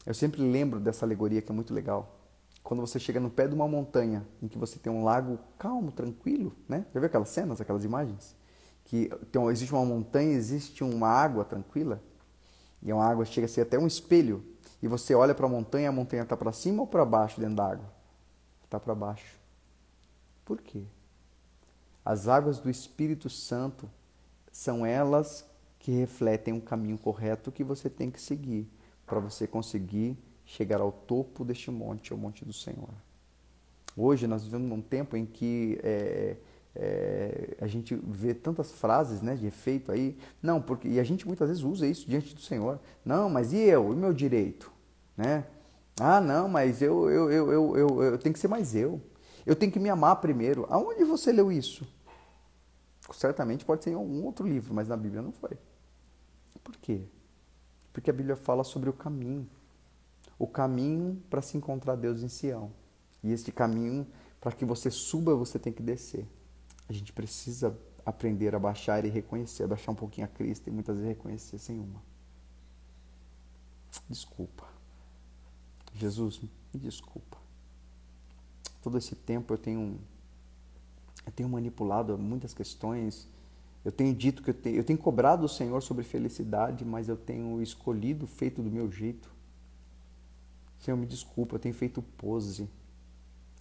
Eu 0.05 0.13
sempre 0.13 0.41
lembro 0.41 0.79
dessa 0.79 1.05
alegoria 1.05 1.41
que 1.41 1.51
é 1.51 1.55
muito 1.55 1.73
legal 1.73 2.18
quando 2.63 2.81
você 2.81 2.99
chega 2.99 3.19
no 3.19 3.29
pé 3.29 3.47
de 3.47 3.55
uma 3.55 3.67
montanha 3.67 4.25
em 4.41 4.47
que 4.47 4.57
você 4.57 4.77
tem 4.77 4.91
um 4.91 5.03
lago 5.03 5.39
calmo, 5.57 5.91
tranquilo, 5.91 6.55
né? 6.67 6.85
Já 6.93 6.99
viu 6.99 7.07
aquelas 7.07 7.29
cenas, 7.29 7.59
aquelas 7.59 7.83
imagens? 7.83 8.35
Que 8.85 9.09
então, 9.21 9.49
existe 9.49 9.73
uma 9.73 9.85
montanha, 9.85 10.31
existe 10.31 10.83
uma 10.83 11.07
água 11.07 11.45
tranquila, 11.45 12.01
e 12.81 12.91
uma 12.91 13.05
água 13.05 13.25
chega 13.25 13.45
a 13.45 13.49
ser 13.49 13.61
até 13.61 13.77
um 13.77 13.87
espelho, 13.87 14.43
e 14.81 14.87
você 14.87 15.13
olha 15.13 15.35
para 15.35 15.45
a 15.45 15.49
montanha, 15.49 15.89
a 15.89 15.91
montanha 15.91 16.23
está 16.23 16.37
para 16.37 16.51
cima 16.51 16.81
ou 16.81 16.87
para 16.87 17.05
baixo 17.05 17.39
dentro 17.39 17.55
da 17.55 17.71
água? 17.71 17.93
Está 18.63 18.79
para 18.79 18.95
baixo. 18.95 19.37
Por 20.45 20.61
quê? 20.61 20.85
As 22.03 22.27
águas 22.27 22.59
do 22.59 22.69
Espírito 22.69 23.29
Santo 23.29 23.89
são 24.51 24.85
elas 24.85 25.45
que 25.77 25.91
refletem 25.91 26.53
um 26.53 26.59
caminho 26.59 26.97
correto 26.97 27.51
que 27.51 27.63
você 27.63 27.89
tem 27.89 28.09
que 28.11 28.21
seguir 28.21 28.67
para 29.05 29.19
você 29.19 29.47
conseguir 29.47 30.17
chegar 30.49 30.81
ao 30.81 30.91
topo 30.91 31.45
deste 31.45 31.69
monte, 31.69 32.11
ao 32.11 32.17
monte 32.17 32.43
do 32.43 32.51
Senhor. 32.51 32.89
Hoje 33.95 34.25
nós 34.25 34.43
vivemos 34.43 34.67
num 34.67 34.81
tempo 34.81 35.15
em 35.15 35.23
que 35.23 35.79
é, 35.83 36.37
é, 36.75 37.57
a 37.61 37.67
gente 37.67 37.95
vê 37.95 38.33
tantas 38.33 38.71
frases 38.71 39.21
né, 39.21 39.35
de 39.35 39.45
efeito 39.45 39.91
aí. 39.91 40.17
Não, 40.41 40.59
porque 40.59 40.87
e 40.87 40.99
a 40.99 41.03
gente 41.03 41.27
muitas 41.27 41.49
vezes 41.49 41.63
usa 41.63 41.85
isso 41.85 42.09
diante 42.09 42.33
do 42.33 42.41
Senhor. 42.41 42.79
Não, 43.05 43.29
mas 43.29 43.53
e 43.53 43.57
eu? 43.57 43.93
E 43.93 43.95
meu 43.95 44.11
direito? 44.11 44.71
Né? 45.15 45.45
Ah, 45.99 46.19
não, 46.19 46.49
mas 46.49 46.81
eu, 46.81 47.09
eu, 47.11 47.31
eu, 47.31 47.51
eu, 47.51 47.77
eu, 47.77 48.03
eu 48.03 48.17
tenho 48.17 48.33
que 48.33 48.39
ser 48.39 48.47
mais 48.47 48.73
eu. 48.73 48.99
Eu 49.45 49.55
tenho 49.55 49.71
que 49.71 49.79
me 49.79 49.89
amar 49.89 50.15
primeiro. 50.15 50.65
Aonde 50.69 51.03
você 51.03 51.31
leu 51.31 51.51
isso? 51.51 51.87
Certamente 53.11 53.63
pode 53.63 53.83
ser 53.83 53.91
em 53.91 53.95
algum 53.95 54.25
outro 54.25 54.47
livro, 54.47 54.73
mas 54.73 54.87
na 54.87 54.97
Bíblia 54.97 55.21
não 55.21 55.31
foi. 55.31 55.57
Por 56.63 56.75
quê? 56.77 57.01
Porque 57.93 58.09
a 58.09 58.13
Bíblia 58.13 58.35
fala 58.35 58.63
sobre 58.63 58.89
o 58.89 58.93
caminho. 58.93 59.47
O 60.39 60.47
caminho 60.47 61.21
para 61.29 61.41
se 61.41 61.55
encontrar 61.55 61.95
Deus 61.95 62.23
em 62.23 62.29
Sião. 62.29 62.71
E 63.21 63.31
este 63.31 63.51
caminho, 63.51 64.07
para 64.41 64.51
que 64.51 64.65
você 64.65 64.89
suba, 64.89 65.35
você 65.35 65.59
tem 65.59 65.71
que 65.71 65.83
descer. 65.83 66.25
A 66.87 66.93
gente 66.93 67.13
precisa 67.13 67.77
aprender 68.05 68.55
a 68.55 68.59
baixar 68.59 69.05
e 69.05 69.09
reconhecer, 69.09 69.63
abaixar 69.63 69.93
um 69.93 69.97
pouquinho 69.97 70.25
a 70.25 70.29
Cristo 70.29 70.67
e 70.67 70.71
muitas 70.71 70.95
vezes 70.95 71.09
reconhecer 71.09 71.59
sem 71.59 71.77
uma. 71.79 72.01
Desculpa. 74.09 74.67
Jesus, 75.93 76.39
me 76.41 76.49
desculpa. 76.73 77.37
Todo 78.81 78.97
esse 78.97 79.15
tempo 79.15 79.53
eu 79.53 79.57
tenho 79.57 79.99
eu 81.25 81.31
tenho 81.31 81.49
manipulado 81.49 82.17
muitas 82.17 82.53
questões. 82.53 83.27
Eu 83.85 83.91
tenho 83.91 84.13
dito 84.13 84.41
que 84.41 84.49
eu 84.49 84.53
tenho, 84.53 84.77
eu 84.77 84.83
tenho 84.83 84.97
cobrado 84.97 85.45
o 85.45 85.49
Senhor 85.49 85.81
sobre 85.81 86.03
felicidade, 86.03 86.83
mas 86.83 87.07
eu 87.07 87.15
tenho 87.15 87.61
escolhido 87.61 88.25
feito 88.25 88.61
do 88.61 88.69
meu 88.69 88.91
jeito. 88.91 89.29
Senhor, 90.79 90.97
me 90.97 91.05
desculpa, 91.05 91.55
eu 91.55 91.59
tenho 91.59 91.75
feito 91.75 92.01
pose. 92.01 92.69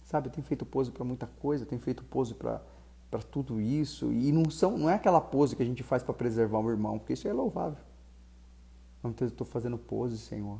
Sabe, 0.05 0.27
eu 0.27 0.31
tenho 0.31 0.45
feito 0.45 0.65
pose 0.65 0.89
para 0.89 1.03
muita 1.03 1.27
coisa, 1.27 1.63
eu 1.63 1.67
tenho 1.67 1.81
feito 1.81 2.03
pose 2.03 2.33
para 2.33 2.61
para 3.09 3.21
tudo 3.21 3.59
isso. 3.59 4.11
E 4.11 4.31
não, 4.31 4.49
são, 4.49 4.77
não 4.77 4.89
é 4.89 4.93
aquela 4.93 5.21
pose 5.21 5.55
que 5.55 5.63
a 5.63 5.65
gente 5.65 5.83
faz 5.83 6.03
para 6.03 6.13
preservar 6.13 6.59
o 6.59 6.69
irmão, 6.69 6.99
porque 6.99 7.13
isso 7.13 7.27
é 7.27 7.33
louvável. 7.33 7.83
Vezes 9.01 9.21
eu 9.21 9.27
estou 9.27 9.47
fazendo 9.47 9.77
pose, 9.77 10.17
Senhor. 10.17 10.59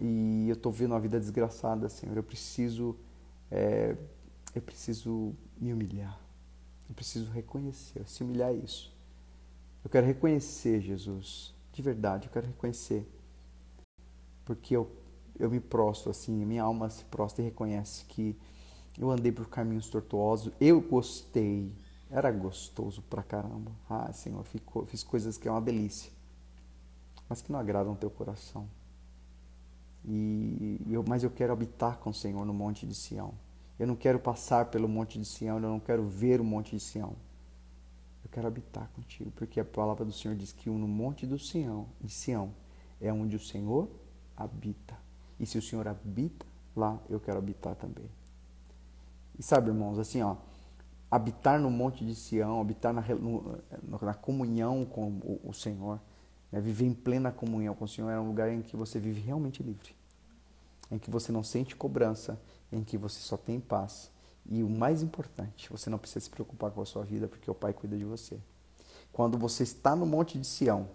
E 0.00 0.46
eu 0.48 0.54
estou 0.54 0.70
vendo 0.70 0.92
uma 0.92 1.00
vida 1.00 1.18
desgraçada, 1.18 1.88
Senhor. 1.88 2.16
Eu 2.16 2.22
preciso, 2.22 2.96
é, 3.50 3.96
eu 4.54 4.62
preciso 4.62 5.34
me 5.60 5.72
humilhar. 5.72 6.18
Eu 6.88 6.94
preciso 6.94 7.30
reconhecer. 7.30 8.08
Se 8.08 8.22
humilhar 8.22 8.50
é 8.50 8.54
isso. 8.54 8.94
Eu 9.84 9.90
quero 9.90 10.06
reconhecer, 10.06 10.80
Jesus. 10.80 11.54
De 11.72 11.82
verdade, 11.82 12.28
eu 12.28 12.32
quero 12.32 12.46
reconhecer. 12.46 13.06
Porque 14.44 14.76
eu, 14.76 14.90
eu 15.38 15.50
me 15.50 15.60
prostro 15.60 16.10
assim, 16.10 16.44
minha 16.44 16.62
alma 16.62 16.90
se 16.90 17.04
prostra 17.04 17.42
e 17.42 17.46
reconhece 17.46 18.04
que 18.06 18.36
eu 18.98 19.10
andei 19.10 19.30
por 19.30 19.48
caminhos 19.48 19.88
tortuosos, 19.88 20.52
eu 20.60 20.80
gostei, 20.80 21.72
era 22.10 22.30
gostoso 22.32 23.02
pra 23.02 23.22
caramba. 23.22 23.70
Ah, 23.88 24.12
Senhor, 24.12 24.42
ficou, 24.44 24.84
fiz 24.86 25.04
coisas 25.04 25.38
que 25.38 25.46
é 25.46 25.50
uma 25.50 25.60
delícia, 25.60 26.10
mas 27.28 27.40
que 27.40 27.52
não 27.52 27.58
agradam 27.58 27.94
teu 27.94 28.10
coração. 28.10 28.68
E 30.04 30.80
eu, 30.90 31.04
mas 31.06 31.22
eu 31.22 31.30
quero 31.30 31.52
habitar 31.52 31.98
com 31.98 32.10
o 32.10 32.14
Senhor 32.14 32.44
no 32.44 32.54
monte 32.54 32.86
de 32.86 32.94
Sião. 32.94 33.34
Eu 33.78 33.86
não 33.86 33.94
quero 33.94 34.18
passar 34.18 34.66
pelo 34.66 34.88
monte 34.88 35.18
de 35.18 35.24
Sião, 35.24 35.56
eu 35.56 35.68
não 35.68 35.78
quero 35.78 36.04
ver 36.04 36.40
o 36.40 36.44
monte 36.44 36.74
de 36.74 36.80
Sião. 36.80 37.14
Eu 38.24 38.30
quero 38.30 38.48
habitar 38.48 38.88
contigo, 38.94 39.30
porque 39.36 39.60
a 39.60 39.64
palavra 39.64 40.04
do 40.04 40.12
Senhor 40.12 40.36
diz 40.36 40.52
que 40.52 40.68
no 40.68 40.88
monte 40.88 41.26
do 41.26 41.38
Sião, 41.38 41.86
de 42.00 42.10
Sião, 42.10 42.52
é 43.00 43.12
onde 43.12 43.36
o 43.36 43.40
Senhor 43.40 43.88
habita. 44.36 44.96
E 45.38 45.46
se 45.46 45.58
o 45.58 45.62
Senhor 45.62 45.86
habita 45.86 46.46
lá, 46.74 46.98
eu 47.08 47.20
quero 47.20 47.38
habitar 47.38 47.74
também. 47.76 48.08
E 49.38 49.42
sabe, 49.42 49.68
irmãos, 49.68 49.98
assim, 49.98 50.22
ó, 50.22 50.36
habitar 51.10 51.60
no 51.60 51.70
monte 51.70 52.04
de 52.04 52.14
Sião, 52.14 52.60
habitar 52.60 52.92
na, 52.92 53.02
no, 53.02 53.58
na 54.02 54.14
comunhão 54.14 54.84
com 54.84 55.08
o, 55.08 55.40
o 55.44 55.52
Senhor, 55.52 56.00
né, 56.50 56.60
viver 56.60 56.86
em 56.86 56.94
plena 56.94 57.30
comunhão 57.30 57.74
com 57.74 57.84
o 57.84 57.88
Senhor 57.88 58.10
é 58.10 58.18
um 58.18 58.26
lugar 58.26 58.50
em 58.50 58.62
que 58.62 58.76
você 58.76 58.98
vive 58.98 59.20
realmente 59.20 59.62
livre, 59.62 59.94
em 60.90 60.98
que 60.98 61.10
você 61.10 61.30
não 61.30 61.42
sente 61.42 61.76
cobrança, 61.76 62.40
em 62.72 62.82
que 62.82 62.98
você 62.98 63.20
só 63.20 63.36
tem 63.36 63.60
paz. 63.60 64.10
E 64.50 64.62
o 64.62 64.68
mais 64.68 65.02
importante, 65.02 65.68
você 65.70 65.90
não 65.90 65.98
precisa 65.98 66.20
se 66.24 66.30
preocupar 66.30 66.70
com 66.70 66.80
a 66.80 66.86
sua 66.86 67.04
vida, 67.04 67.28
porque 67.28 67.50
o 67.50 67.54
Pai 67.54 67.72
cuida 67.72 67.96
de 67.96 68.04
você. 68.04 68.38
Quando 69.12 69.36
você 69.36 69.62
está 69.62 69.94
no 69.94 70.06
monte 70.06 70.38
de 70.38 70.46
Sião, 70.46 70.88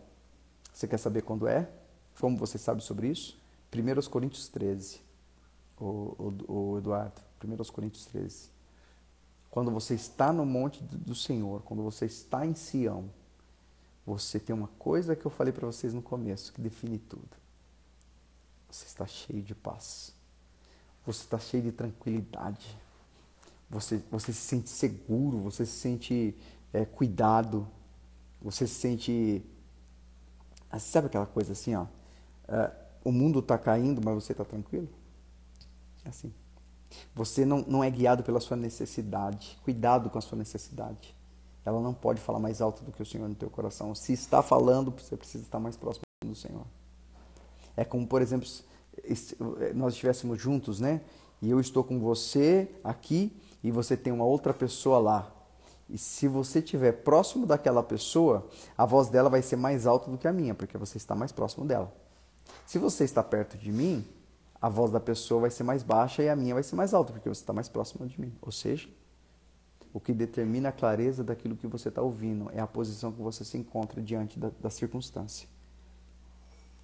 você 0.72 0.88
quer 0.88 0.98
saber 0.98 1.22
quando 1.22 1.48
é? 1.48 1.70
Como 2.20 2.36
você 2.36 2.58
sabe 2.58 2.84
sobre 2.84 3.08
isso? 3.08 3.40
1 3.74 4.10
Coríntios 4.10 4.48
13, 4.48 5.02
o, 5.80 5.86
o, 5.86 6.54
o 6.54 6.78
Eduardo. 6.78 7.22
1 7.44 7.72
Coríntios 7.72 8.06
13. 8.06 8.50
Quando 9.50 9.72
você 9.72 9.96
está 9.96 10.32
no 10.32 10.46
monte 10.46 10.84
do 10.84 11.14
Senhor, 11.14 11.62
quando 11.62 11.84
você 11.84 12.06
está 12.06 12.46
em 12.46 12.56
Sião, 12.56 13.10
você 14.06 14.40
tem 14.40 14.56
uma 14.56 14.68
coisa 14.68 15.16
que 15.16 15.26
eu 15.26 15.32
falei 15.32 15.54
para 15.54 15.66
vocês 15.66 15.94
no 15.94 16.02
começo, 16.02 16.52
que 16.52 16.62
define 16.62 16.98
tudo. 16.98 17.30
Você 18.70 18.86
está 18.86 19.06
cheio 19.06 19.42
de 19.42 19.54
paz. 19.54 20.14
Você 21.06 21.24
está 21.24 21.38
cheio 21.38 21.64
de 21.64 21.72
tranquilidade. 21.72 22.78
Você, 23.70 24.02
você 24.10 24.34
se 24.34 24.42
sente 24.42 24.70
seguro, 24.70 25.40
você 25.40 25.66
se 25.66 25.74
sente 25.74 26.36
é, 26.72 26.86
cuidado. 26.86 27.68
Você 28.42 28.66
se 28.68 28.74
sente. 28.74 29.46
Ah, 30.70 30.80
sabe 30.80 31.08
aquela 31.08 31.26
coisa 31.26 31.54
assim, 31.54 31.76
ó? 31.76 31.86
É, 32.48 32.83
o 33.04 33.12
mundo 33.12 33.40
está 33.40 33.58
caindo, 33.58 34.02
mas 34.04 34.16
você 34.16 34.32
está 34.32 34.46
tranquilo? 34.46 34.88
É 36.06 36.10
assim. 36.10 36.34
Você 37.16 37.46
não, 37.46 37.60
não 37.68 37.84
é 37.84 37.90
guiado 37.90 38.24
pela 38.24 38.40
sua 38.40 38.56
necessidade. 38.56 39.60
Cuidado 39.64 40.10
com 40.10 40.18
a 40.18 40.22
sua 40.22 40.38
necessidade. 40.38 41.16
Ela 41.66 41.80
não 41.80 41.94
pode 41.94 42.22
falar 42.22 42.40
mais 42.40 42.62
alto 42.62 42.84
do 42.84 42.92
que 42.92 43.02
o 43.02 43.06
Senhor 43.06 43.28
no 43.28 43.36
teu 43.36 43.50
coração. 43.50 43.96
Se 43.96 44.14
está 44.14 44.42
falando, 44.42 44.92
você 44.92 45.16
precisa 45.16 45.44
estar 45.44 45.60
mais 45.60 45.78
próximo 45.78 46.04
do 46.26 46.36
Senhor. 46.36 46.66
É 47.76 47.84
como, 47.84 48.06
por 48.06 48.22
exemplo, 48.22 48.48
nós 49.74 49.94
estivéssemos 49.94 50.40
juntos, 50.40 50.80
né? 50.80 51.02
E 51.42 51.50
eu 51.50 51.60
estou 51.60 51.84
com 51.84 52.00
você 52.00 52.70
aqui 52.84 53.36
e 53.64 53.72
você 53.72 53.98
tem 53.98 54.14
uma 54.14 54.26
outra 54.26 54.54
pessoa 54.54 55.00
lá. 55.00 55.32
E 55.90 55.98
se 55.98 56.28
você 56.28 56.60
estiver 56.60 56.92
próximo 57.04 57.46
daquela 57.46 57.84
pessoa, 57.84 58.48
a 58.78 58.86
voz 58.86 59.10
dela 59.10 59.30
vai 59.30 59.42
ser 59.42 59.56
mais 59.56 59.86
alta 59.86 60.10
do 60.10 60.18
que 60.18 60.28
a 60.28 60.34
minha, 60.34 60.56
porque 60.56 60.78
você 60.78 60.98
está 60.98 61.16
mais 61.16 61.32
próximo 61.32 61.66
dela. 61.66 61.94
Se 62.66 62.78
você 62.78 63.04
está 63.04 63.24
perto 63.24 63.58
de 63.58 63.72
mim, 63.72 64.06
a 64.62 64.70
voz 64.70 64.92
da 64.92 65.00
pessoa 65.00 65.42
vai 65.42 65.52
ser 65.52 65.64
mais 65.64 65.84
baixa 65.84 66.24
e 66.24 66.30
a 66.30 66.36
minha 66.36 66.54
vai 66.54 66.64
ser 66.64 66.76
mais 66.76 66.94
alta, 66.94 67.12
porque 67.12 67.28
você 67.28 67.42
está 67.42 67.54
mais 67.54 67.68
próximo 67.68 68.08
de 68.08 68.20
mim. 68.20 68.34
Ou 68.42 68.52
seja, 68.52 68.88
o 69.94 70.00
que 70.00 70.14
determina 70.14 70.70
a 70.70 70.72
clareza 70.72 71.24
daquilo 71.24 71.56
que 71.56 71.68
você 71.68 71.90
está 71.90 72.02
ouvindo 72.02 72.50
é 72.52 72.60
a 72.60 72.66
posição 72.66 73.12
que 73.12 73.22
você 73.22 73.44
se 73.44 73.58
encontra 73.58 74.02
diante 74.02 74.40
da, 74.40 74.50
da 74.60 74.70
circunstância. 74.70 75.48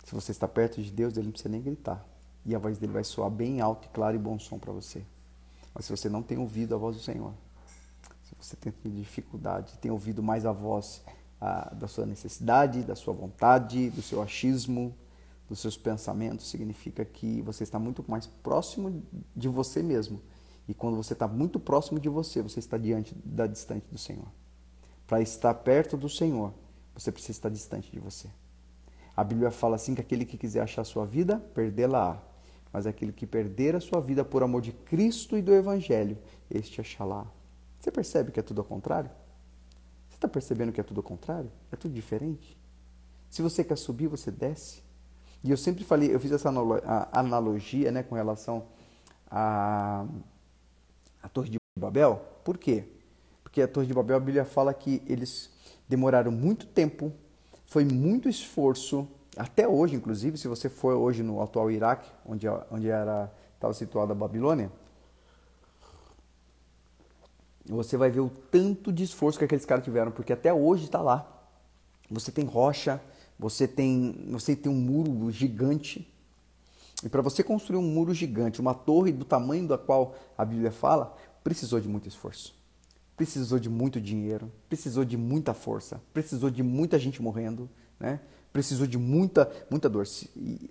Se 0.03 0.13
você 0.13 0.31
está 0.31 0.47
perto 0.47 0.81
de 0.81 0.91
Deus, 0.91 1.15
ele 1.15 1.27
não 1.27 1.31
precisa 1.31 1.49
nem 1.49 1.61
gritar. 1.61 2.05
E 2.45 2.53
a 2.53 2.59
voz 2.59 2.77
dele 2.77 2.93
vai 2.93 3.03
soar 3.03 3.29
bem 3.29 3.61
alto, 3.61 3.89
claro 3.93 4.15
e 4.15 4.19
bom 4.19 4.37
som 4.37 4.59
para 4.59 4.71
você. 4.71 5.03
Mas 5.73 5.85
se 5.85 5.91
você 5.91 6.09
não 6.09 6.21
tem 6.21 6.37
ouvido 6.37 6.75
a 6.75 6.77
voz 6.77 6.95
do 6.95 7.01
Senhor, 7.01 7.33
se 8.23 8.35
você 8.39 8.55
tem 8.55 8.73
dificuldade, 8.85 9.77
tem 9.79 9.89
ouvido 9.89 10.21
mais 10.21 10.45
a 10.45 10.51
voz 10.51 11.01
a, 11.39 11.73
da 11.73 11.87
sua 11.87 12.05
necessidade, 12.05 12.83
da 12.83 12.95
sua 12.95 13.13
vontade, 13.13 13.89
do 13.89 14.01
seu 14.01 14.21
achismo, 14.21 14.93
dos 15.49 15.59
seus 15.59 15.75
pensamentos 15.75 16.47
significa 16.47 17.03
que 17.03 17.41
você 17.41 17.63
está 17.63 17.79
muito 17.79 18.05
mais 18.07 18.27
próximo 18.27 19.03
de 19.35 19.47
você 19.47 19.81
mesmo. 19.81 20.21
E 20.67 20.73
quando 20.75 20.95
você 20.95 21.13
está 21.13 21.27
muito 21.27 21.59
próximo 21.59 21.99
de 21.99 22.07
você, 22.07 22.43
você 22.43 22.59
está 22.59 22.77
diante 22.77 23.15
da 23.25 23.47
distante 23.47 23.87
do 23.91 23.97
Senhor. 23.97 24.27
Para 25.07 25.19
estar 25.19 25.51
perto 25.55 25.97
do 25.97 26.07
Senhor, 26.07 26.53
você 26.93 27.11
precisa 27.11 27.31
estar 27.31 27.49
distante 27.49 27.91
de 27.91 27.99
você. 27.99 28.29
A 29.17 29.23
Bíblia 29.23 29.49
fala 29.49 29.75
assim 29.75 29.95
que 29.95 30.01
aquele 30.01 30.23
que 30.23 30.37
quiser 30.37 30.61
achar 30.61 30.83
sua 30.83 31.05
vida, 31.05 31.39
perdê-la-á. 31.55 32.21
Mas 32.71 32.85
aquele 32.85 33.11
que 33.11 33.25
perder 33.25 33.75
a 33.75 33.79
sua 33.79 33.99
vida 33.99 34.23
por 34.23 34.43
amor 34.43 34.61
de 34.61 34.71
Cristo 34.71 35.35
e 35.35 35.41
do 35.41 35.51
Evangelho, 35.51 36.15
este 36.51 36.79
achará. 36.79 37.25
Você 37.79 37.91
percebe 37.91 38.31
que 38.31 38.39
é 38.39 38.43
tudo 38.43 38.61
ao 38.61 38.65
contrário? 38.65 39.09
Você 40.07 40.17
está 40.17 40.27
percebendo 40.27 40.71
que 40.71 40.79
é 40.79 40.83
tudo 40.83 40.99
ao 40.99 41.03
contrário? 41.03 41.51
É 41.71 41.75
tudo 41.75 41.93
diferente? 41.95 42.55
Se 43.29 43.41
você 43.41 43.63
quer 43.63 43.77
subir, 43.77 44.07
você 44.07 44.29
desce. 44.29 44.83
E 45.43 45.51
eu 45.51 45.57
sempre 45.57 45.83
falei, 45.83 46.13
eu 46.13 46.19
fiz 46.19 46.31
essa 46.31 46.49
analogia 47.11 47.91
né, 47.91 48.03
com 48.03 48.15
relação 48.15 48.65
à, 49.29 50.05
à 51.23 51.29
Torre 51.29 51.49
de 51.49 51.57
Babel. 51.79 52.21
Por 52.43 52.57
quê? 52.57 52.83
Porque 53.41 53.61
a 53.61 53.67
Torre 53.67 53.87
de 53.87 53.93
Babel, 53.93 54.17
a 54.17 54.19
Bíblia 54.19 54.45
fala 54.45 54.73
que 54.73 55.01
eles 55.07 55.49
demoraram 55.87 56.31
muito 56.31 56.65
tempo, 56.65 57.11
foi 57.65 57.85
muito 57.85 58.27
esforço, 58.27 59.07
até 59.37 59.67
hoje, 59.67 59.95
inclusive, 59.95 60.37
se 60.37 60.47
você 60.47 60.67
for 60.67 60.95
hoje 60.95 61.23
no 61.23 61.41
atual 61.41 61.71
Iraque, 61.71 62.09
onde, 62.25 62.47
onde 62.69 62.89
era, 62.89 63.31
estava 63.55 63.73
situada 63.73 64.11
a 64.11 64.15
Babilônia, 64.15 64.71
você 67.65 67.95
vai 67.95 68.09
ver 68.09 68.19
o 68.19 68.29
tanto 68.29 68.91
de 68.91 69.03
esforço 69.03 69.37
que 69.37 69.45
aqueles 69.45 69.65
caras 69.65 69.83
tiveram, 69.83 70.11
porque 70.11 70.33
até 70.33 70.53
hoje 70.53 70.85
está 70.85 71.01
lá. 71.01 71.25
Você 72.09 72.31
tem 72.31 72.43
rocha, 72.45 72.99
você 73.39 73.65
tem, 73.65 74.27
você 74.29 74.53
tem 74.53 74.69
um 74.69 74.75
muro 74.75 75.31
gigante. 75.31 76.05
E 77.01 77.07
para 77.07 77.21
você 77.21 77.41
construir 77.41 77.77
um 77.77 77.81
muro 77.81 78.13
gigante, 78.13 78.59
uma 78.59 78.73
torre 78.73 79.13
do 79.13 79.23
tamanho 79.23 79.65
da 79.65 79.77
qual 79.77 80.15
a 80.37 80.43
Bíblia 80.43 80.71
fala, 80.71 81.15
precisou 81.41 81.79
de 81.79 81.87
muito 81.87 82.09
esforço. 82.09 82.53
Precisou 83.15 83.57
de 83.57 83.69
muito 83.69 84.01
dinheiro, 84.01 84.51
precisou 84.67 85.05
de 85.05 85.15
muita 85.15 85.53
força, 85.53 86.01
precisou 86.13 86.49
de 86.49 86.61
muita 86.61 86.99
gente 86.99 87.21
morrendo, 87.21 87.69
né? 87.97 88.19
precisou 88.51 88.85
de 88.85 88.97
muita, 88.97 89.49
muita 89.69 89.89
dor. 89.89 90.05
E, 90.35 90.69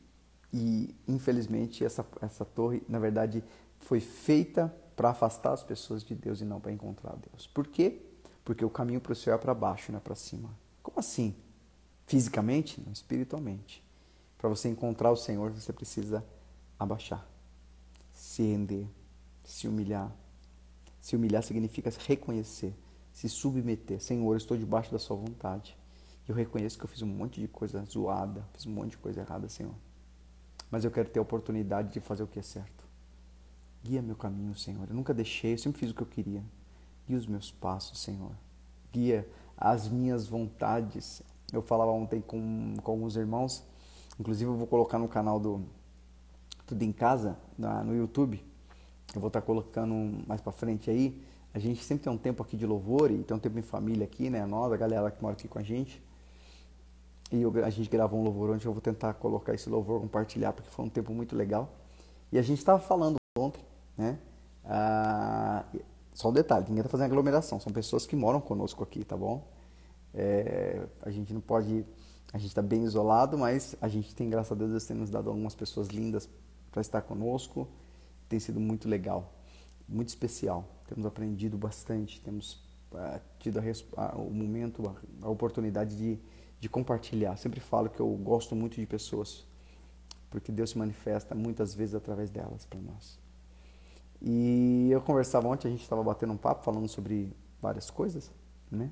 e 0.52 0.94
infelizmente 1.06 1.84
essa, 1.84 2.04
essa 2.20 2.44
torre, 2.44 2.82
na 2.86 2.98
verdade, 2.98 3.42
foi 3.80 4.00
feita 4.00 4.74
para 4.94 5.10
afastar 5.10 5.52
as 5.52 5.62
pessoas 5.62 6.02
de 6.04 6.14
Deus 6.14 6.40
e 6.40 6.44
não 6.44 6.60
para 6.60 6.72
encontrar 6.72 7.16
Deus. 7.16 7.46
Por 7.46 7.66
quê? 7.66 8.02
Porque 8.44 8.64
o 8.64 8.70
caminho 8.70 9.00
para 9.00 9.12
o 9.12 9.16
céu 9.16 9.34
é 9.34 9.38
para 9.38 9.54
baixo, 9.54 9.92
não 9.92 9.98
é 9.98 10.00
para 10.00 10.14
cima. 10.14 10.50
Como 10.82 10.98
assim? 10.98 11.34
Fisicamente? 12.08 12.80
Não, 12.80 12.90
espiritualmente. 12.90 13.84
Para 14.38 14.48
você 14.48 14.66
encontrar 14.66 15.10
o 15.10 15.16
Senhor, 15.16 15.52
você 15.52 15.74
precisa 15.74 16.24
abaixar, 16.78 17.28
se 18.14 18.42
render, 18.42 18.88
se 19.44 19.68
humilhar. 19.68 20.10
Se 21.02 21.14
humilhar 21.14 21.42
significa 21.42 21.92
reconhecer, 22.06 22.74
se 23.12 23.28
submeter. 23.28 24.00
Senhor, 24.00 24.32
eu 24.32 24.38
estou 24.38 24.56
debaixo 24.56 24.90
da 24.90 24.98
Sua 24.98 25.16
vontade. 25.16 25.76
Eu 26.26 26.34
reconheço 26.34 26.78
que 26.78 26.84
eu 26.84 26.88
fiz 26.88 27.02
um 27.02 27.06
monte 27.06 27.42
de 27.42 27.48
coisa 27.48 27.84
zoada, 27.84 28.42
fiz 28.54 28.64
um 28.64 28.70
monte 28.70 28.92
de 28.92 28.98
coisa 28.98 29.20
errada, 29.20 29.46
Senhor. 29.48 29.74
Mas 30.70 30.84
eu 30.84 30.90
quero 30.90 31.10
ter 31.10 31.18
a 31.18 31.22
oportunidade 31.22 31.92
de 31.92 32.00
fazer 32.00 32.22
o 32.22 32.26
que 32.26 32.38
é 32.38 32.42
certo. 32.42 32.84
Guia 33.84 34.00
meu 34.00 34.16
caminho, 34.16 34.54
Senhor. 34.54 34.88
Eu 34.88 34.94
nunca 34.94 35.12
deixei, 35.12 35.52
eu 35.52 35.58
sempre 35.58 35.78
fiz 35.78 35.90
o 35.90 35.94
que 35.94 36.02
eu 36.02 36.06
queria. 36.06 36.42
Guia 37.06 37.18
os 37.18 37.26
meus 37.26 37.50
passos, 37.50 37.98
Senhor. 38.00 38.32
Guia 38.90 39.28
as 39.58 39.88
minhas 39.88 40.26
vontades. 40.26 41.22
Eu 41.52 41.62
falava 41.62 41.90
ontem 41.90 42.20
com, 42.20 42.74
com 42.82 42.90
alguns 42.90 43.16
irmãos, 43.16 43.64
inclusive 44.20 44.50
eu 44.50 44.56
vou 44.56 44.66
colocar 44.66 44.98
no 44.98 45.08
canal 45.08 45.40
do 45.40 45.62
Tudo 46.66 46.82
em 46.82 46.92
Casa, 46.92 47.38
na, 47.56 47.82
no 47.82 47.96
YouTube. 47.96 48.44
Eu 49.14 49.20
vou 49.20 49.28
estar 49.28 49.40
colocando 49.40 49.94
mais 50.26 50.40
para 50.40 50.52
frente 50.52 50.90
aí. 50.90 51.22
A 51.54 51.58
gente 51.58 51.82
sempre 51.82 52.04
tem 52.04 52.12
um 52.12 52.18
tempo 52.18 52.42
aqui 52.42 52.56
de 52.56 52.66
louvor 52.66 53.10
e 53.10 53.22
tem 53.22 53.34
um 53.34 53.40
tempo 53.40 53.58
em 53.58 53.62
família 53.62 54.04
aqui, 54.04 54.28
né? 54.28 54.44
Nós, 54.44 54.70
a 54.70 54.76
galera 54.76 55.10
que 55.10 55.22
mora 55.22 55.32
aqui 55.32 55.48
com 55.48 55.58
a 55.58 55.62
gente. 55.62 56.02
E 57.32 57.40
eu, 57.40 57.52
a 57.64 57.70
gente 57.70 57.88
gravou 57.88 58.20
um 58.20 58.24
louvor 58.24 58.50
ontem, 58.50 58.66
eu 58.66 58.72
vou 58.72 58.82
tentar 58.82 59.14
colocar 59.14 59.54
esse 59.54 59.68
louvor, 59.70 60.00
compartilhar, 60.00 60.52
porque 60.52 60.68
foi 60.70 60.84
um 60.84 60.88
tempo 60.90 61.14
muito 61.14 61.34
legal. 61.34 61.70
E 62.30 62.38
a 62.38 62.42
gente 62.42 62.58
estava 62.58 62.78
falando 62.78 63.16
ontem, 63.38 63.62
né? 63.96 64.18
Ah, 64.64 65.64
só 66.12 66.28
um 66.28 66.32
detalhe, 66.32 66.66
ninguém 66.68 66.80
está 66.80 66.90
fazendo 66.90 67.06
aglomeração, 67.06 67.58
são 67.58 67.72
pessoas 67.72 68.06
que 68.06 68.14
moram 68.14 68.40
conosco 68.40 68.82
aqui, 68.82 69.04
tá 69.04 69.16
bom? 69.16 69.42
É, 70.14 70.86
a 71.02 71.10
gente 71.10 71.32
não 71.32 71.40
pode, 71.40 71.84
a 72.32 72.38
gente 72.38 72.48
está 72.48 72.62
bem 72.62 72.84
isolado, 72.84 73.36
mas 73.36 73.76
a 73.80 73.88
gente 73.88 74.14
tem, 74.14 74.28
graças 74.28 74.52
a 74.52 74.54
Deus, 74.54 74.70
Deus 74.70 74.84
tem 74.84 74.96
nos 74.96 75.10
dado 75.10 75.28
algumas 75.28 75.54
pessoas 75.54 75.88
lindas 75.88 76.28
para 76.70 76.80
estar 76.80 77.02
conosco, 77.02 77.68
tem 78.28 78.38
sido 78.38 78.60
muito 78.60 78.88
legal, 78.88 79.32
muito 79.88 80.08
especial. 80.08 80.64
Temos 80.86 81.06
aprendido 81.06 81.56
bastante, 81.56 82.20
temos 82.20 82.62
ah, 82.94 83.20
tido 83.38 83.58
a, 83.58 83.62
a, 84.02 84.16
o 84.16 84.30
momento, 84.30 84.82
a, 85.22 85.26
a 85.26 85.30
oportunidade 85.30 85.96
de 85.96 86.18
de 86.60 86.68
compartilhar. 86.68 87.36
Sempre 87.36 87.60
falo 87.60 87.88
que 87.88 88.00
eu 88.00 88.08
gosto 88.16 88.54
muito 88.56 88.76
de 88.76 88.86
pessoas, 88.86 89.46
porque 90.30 90.50
Deus 90.52 90.70
se 90.70 90.78
manifesta 90.78 91.34
muitas 91.34 91.74
vezes 91.74 91.94
através 91.94 92.30
delas 92.30 92.64
para 92.66 92.80
nós. 92.80 93.18
E 94.20 94.88
eu 94.90 95.00
conversava 95.00 95.46
ontem, 95.48 95.68
a 95.68 95.70
gente 95.70 95.82
estava 95.82 96.02
batendo 96.02 96.32
um 96.32 96.36
papo 96.36 96.64
falando 96.64 96.88
sobre 96.88 97.32
várias 97.60 97.90
coisas, 97.90 98.32
né? 98.70 98.90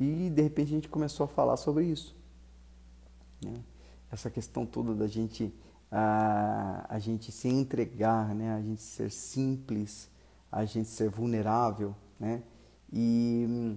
E 0.00 0.30
de 0.30 0.42
repente 0.42 0.68
a 0.68 0.74
gente 0.74 0.88
começou 0.88 1.24
a 1.24 1.28
falar 1.28 1.56
sobre 1.56 1.84
isso, 1.84 2.16
né? 3.44 3.62
Essa 4.10 4.28
questão 4.30 4.66
toda 4.66 4.94
da 4.94 5.06
gente 5.06 5.54
a, 5.92 6.86
a 6.88 6.98
gente 6.98 7.30
se 7.30 7.48
entregar, 7.48 8.34
né? 8.34 8.54
A 8.54 8.60
gente 8.60 8.80
ser 8.80 9.10
simples, 9.12 10.10
a 10.50 10.64
gente 10.64 10.88
ser 10.88 11.08
vulnerável, 11.08 11.94
né? 12.18 12.42
E, 12.92 13.76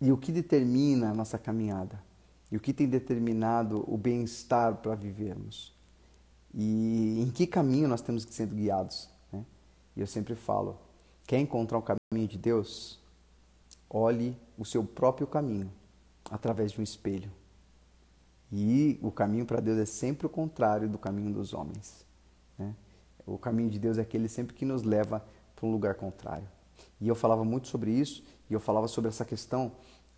e 0.00 0.12
o 0.12 0.18
que 0.18 0.32
determina 0.32 1.10
a 1.10 1.14
nossa 1.14 1.38
caminhada? 1.38 2.10
e 2.50 2.56
o 2.56 2.60
que 2.60 2.72
tem 2.72 2.88
determinado 2.88 3.84
o 3.86 3.96
bem-estar 3.96 4.76
para 4.76 4.94
vivermos 4.94 5.72
e 6.52 7.20
em 7.20 7.30
que 7.30 7.46
caminho 7.46 7.88
nós 7.88 8.02
temos 8.02 8.24
que 8.24 8.34
ser 8.34 8.48
guiados. 8.48 9.08
Né? 9.32 9.44
E 9.96 10.00
eu 10.00 10.06
sempre 10.06 10.34
falo, 10.34 10.76
quer 11.26 11.38
encontrar 11.38 11.78
o 11.78 11.82
caminho 11.82 12.26
de 12.26 12.36
Deus? 12.36 12.98
Olhe 13.90 14.36
o 14.56 14.64
seu 14.64 14.84
próprio 14.84 15.26
caminho 15.26 15.70
através 16.30 16.70
de 16.70 16.80
um 16.80 16.84
espelho. 16.84 17.30
E 18.52 18.98
o 19.02 19.10
caminho 19.10 19.44
para 19.44 19.60
Deus 19.60 19.78
é 19.78 19.84
sempre 19.84 20.26
o 20.26 20.30
contrário 20.30 20.88
do 20.88 20.98
caminho 20.98 21.32
dos 21.32 21.52
homens. 21.52 22.06
Né? 22.56 22.74
O 23.26 23.36
caminho 23.36 23.68
de 23.68 23.78
Deus 23.78 23.98
é 23.98 24.02
aquele 24.02 24.28
sempre 24.28 24.54
que 24.54 24.64
nos 24.64 24.82
leva 24.82 25.24
para 25.56 25.66
um 25.66 25.72
lugar 25.72 25.94
contrário. 25.94 26.48
E 27.00 27.08
eu 27.08 27.14
falava 27.14 27.44
muito 27.44 27.68
sobre 27.68 27.90
isso, 27.90 28.24
e 28.48 28.54
eu 28.54 28.60
falava 28.60 28.88
sobre 28.88 29.08
essa 29.08 29.24
questão 29.24 29.72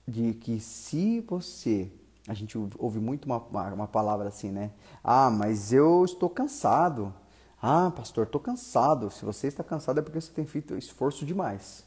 de 0.06 0.34
que 0.34 0.60
se 0.60 1.20
você 1.20 1.90
a 2.28 2.34
gente 2.34 2.56
ouve 2.78 3.00
muito 3.00 3.26
uma, 3.26 3.38
uma, 3.38 3.88
palavra 3.88 4.28
assim, 4.28 4.50
né? 4.50 4.70
Ah, 5.02 5.28
mas 5.28 5.72
eu 5.72 6.04
estou 6.04 6.30
cansado. 6.30 7.12
Ah, 7.60 7.90
pastor, 7.90 8.26
estou 8.26 8.40
cansado. 8.40 9.10
Se 9.10 9.24
você 9.24 9.48
está 9.48 9.64
cansado 9.64 9.98
é 9.98 10.02
porque 10.02 10.20
você 10.20 10.32
tem 10.32 10.46
feito 10.46 10.76
esforço 10.76 11.26
demais. 11.26 11.84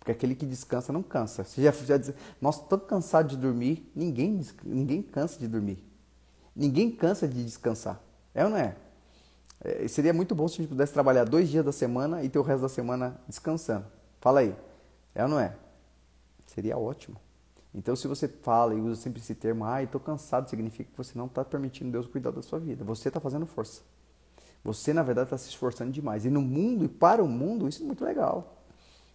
Porque 0.00 0.12
aquele 0.12 0.34
que 0.34 0.46
descansa 0.46 0.92
não 0.92 1.02
cansa. 1.02 1.44
Você 1.44 1.62
já, 1.62 1.70
já 1.70 1.98
diz, 1.98 2.12
nossa, 2.40 2.62
estou 2.62 2.78
cansado 2.78 3.28
de 3.28 3.36
dormir. 3.36 3.88
Ninguém, 3.94 4.40
ninguém 4.64 5.02
cansa 5.02 5.38
de 5.38 5.46
dormir. 5.46 5.84
Ninguém 6.56 6.90
cansa 6.90 7.28
de 7.28 7.44
descansar. 7.44 8.00
É 8.34 8.42
ou 8.42 8.50
não 8.50 8.56
é? 8.56 8.74
é? 9.60 9.86
Seria 9.86 10.14
muito 10.14 10.34
bom 10.34 10.48
se 10.48 10.54
a 10.54 10.56
gente 10.56 10.68
pudesse 10.68 10.92
trabalhar 10.92 11.24
dois 11.24 11.50
dias 11.50 11.64
da 11.64 11.70
semana 11.70 12.24
e 12.24 12.30
ter 12.30 12.38
o 12.38 12.42
resto 12.42 12.62
da 12.62 12.68
semana 12.68 13.20
descansando. 13.28 13.84
Fala 14.20 14.40
aí. 14.40 14.56
É 15.14 15.22
ou 15.22 15.28
não 15.28 15.38
é? 15.38 15.54
Seria 16.46 16.78
ótimo. 16.78 17.16
Então, 17.74 17.94
se 17.94 18.08
você 18.08 18.26
fala 18.26 18.74
e 18.74 18.80
usa 18.80 19.00
sempre 19.00 19.20
esse 19.20 19.34
termo, 19.34 19.64
ah, 19.64 19.82
estou 19.82 20.00
cansado, 20.00 20.48
significa 20.48 20.90
que 20.90 20.96
você 20.96 21.16
não 21.16 21.26
está 21.26 21.44
permitindo 21.44 21.92
Deus 21.92 22.06
cuidar 22.06 22.30
da 22.30 22.42
sua 22.42 22.58
vida. 22.58 22.82
Você 22.84 23.08
está 23.08 23.20
fazendo 23.20 23.46
força. 23.46 23.82
Você, 24.64 24.92
na 24.92 25.02
verdade, 25.02 25.26
está 25.26 25.38
se 25.38 25.48
esforçando 25.48 25.92
demais. 25.92 26.24
E 26.24 26.30
no 26.30 26.40
mundo, 26.40 26.84
e 26.84 26.88
para 26.88 27.22
o 27.22 27.28
mundo, 27.28 27.68
isso 27.68 27.82
é 27.82 27.86
muito 27.86 28.04
legal. 28.04 28.59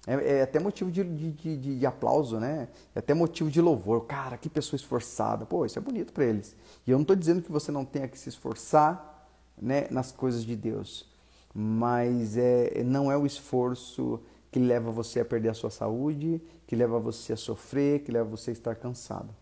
É, 0.08 0.38
é 0.38 0.42
até 0.44 0.60
motivo 0.60 0.92
de, 0.92 1.04
de, 1.04 1.32
de, 1.32 1.78
de, 1.80 1.86
aplauso, 1.86 2.40
né? 2.40 2.68
É 2.94 3.00
até 3.00 3.14
motivo 3.14 3.50
de 3.50 3.60
louvor. 3.60 4.06
Cara, 4.06 4.38
que 4.38 4.50
pessoa 4.50 4.78
esforçada. 4.78 5.46
Pô, 5.46 5.66
isso 5.66 5.80
é 5.80 5.82
bonito 5.82 6.14
para 6.14 6.26
eles. 6.26 6.56
E 6.86 6.92
eu 6.92 6.98
não 6.98 7.02
estou 7.02 7.16
dizendo 7.16 7.42
que 7.42 7.52
você 7.52 7.72
não 7.72 7.84
tenha 7.84 8.08
que 8.08 8.18
se 8.18 8.30
esforçar 8.30 9.30
né, 9.60 9.88
nas 9.90 10.12
coisas 10.12 10.44
de 10.44 10.56
Deus. 10.56 11.10
Mas 11.54 12.38
é, 12.38 12.84
não 12.84 13.12
é 13.12 13.18
o 13.18 13.26
esforço 13.26 14.20
que 14.52 14.60
leva 14.60 14.92
você 14.92 15.20
a 15.20 15.26
perder 15.26 15.50
a 15.50 15.54
sua 15.54 15.70
saúde, 15.70 16.42
que 16.68 16.76
leva 16.76 17.00
você 17.00 17.34
a 17.34 17.38
sofrer, 17.38 18.04
que 18.04 18.12
leva 18.12 18.30
você 18.30 18.52
a 18.52 18.54
estar 18.54 18.76
cansado. 18.76 19.34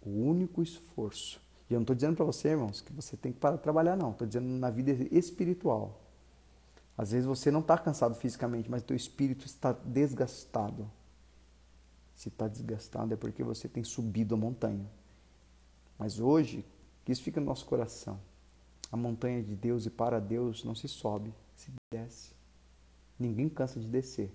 O 0.00 0.10
único 0.10 0.62
esforço. 0.62 1.40
E 1.68 1.74
eu 1.74 1.78
não 1.78 1.82
estou 1.82 1.94
dizendo 1.94 2.16
para 2.16 2.24
você, 2.24 2.48
irmãos, 2.48 2.80
que 2.80 2.92
você 2.92 3.16
tem 3.16 3.30
que 3.30 3.38
parar 3.38 3.56
de 3.56 3.62
trabalhar, 3.62 3.96
não. 3.96 4.12
Estou 4.12 4.26
dizendo 4.26 4.46
na 4.46 4.70
vida 4.70 4.90
espiritual. 5.10 6.07
Às 6.98 7.12
vezes 7.12 7.26
você 7.26 7.48
não 7.48 7.60
está 7.60 7.78
cansado 7.78 8.16
fisicamente, 8.16 8.68
mas 8.68 8.82
teu 8.82 8.96
espírito 8.96 9.46
está 9.46 9.72
desgastado. 9.72 10.90
Se 12.16 12.28
está 12.28 12.48
desgastado 12.48 13.14
é 13.14 13.16
porque 13.16 13.44
você 13.44 13.68
tem 13.68 13.84
subido 13.84 14.34
a 14.34 14.38
montanha. 14.38 14.90
Mas 15.96 16.18
hoje, 16.18 16.66
isso 17.06 17.22
fica 17.22 17.40
no 17.40 17.46
nosso 17.46 17.64
coração. 17.66 18.18
A 18.90 18.96
montanha 18.96 19.40
de 19.44 19.54
Deus 19.54 19.86
e 19.86 19.90
para 19.90 20.18
Deus 20.18 20.64
não 20.64 20.74
se 20.74 20.88
sobe, 20.88 21.32
se 21.54 21.70
desce. 21.92 22.32
Ninguém 23.16 23.48
cansa 23.48 23.78
de 23.78 23.86
descer, 23.86 24.32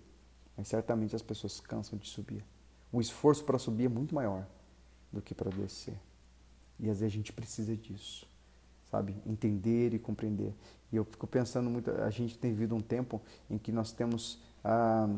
mas 0.55 0.69
certamente 0.69 1.15
as 1.15 1.21
pessoas 1.21 1.59
cansam 1.59 1.99
de 1.99 2.07
subir. 2.07 2.45
O 2.93 3.01
esforço 3.01 3.43
para 3.43 3.59
subir 3.59 3.85
é 3.85 3.89
muito 3.89 4.15
maior 4.15 4.47
do 5.11 5.21
que 5.21 5.35
para 5.35 5.51
descer. 5.51 5.99
E 6.79 6.89
às 6.89 6.99
vezes 6.99 7.13
a 7.13 7.17
gente 7.17 7.33
precisa 7.33 7.75
disso, 7.75 8.25
sabe? 8.93 9.15
Entender 9.25 9.91
e 9.95 9.97
compreender. 9.97 10.53
E 10.91 10.95
eu 10.95 11.03
fico 11.03 11.25
pensando 11.25 11.67
muito, 11.67 11.89
a 11.89 12.11
gente 12.11 12.37
tem 12.37 12.51
vivido 12.51 12.75
um 12.75 12.79
tempo 12.79 13.19
em 13.49 13.57
que 13.57 13.71
nós 13.71 13.91
temos, 13.91 14.39
ah, 14.63 15.09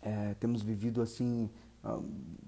é, 0.00 0.32
temos 0.40 0.62
vivido 0.62 1.02
assim, 1.02 1.50
ah, 1.84 2.00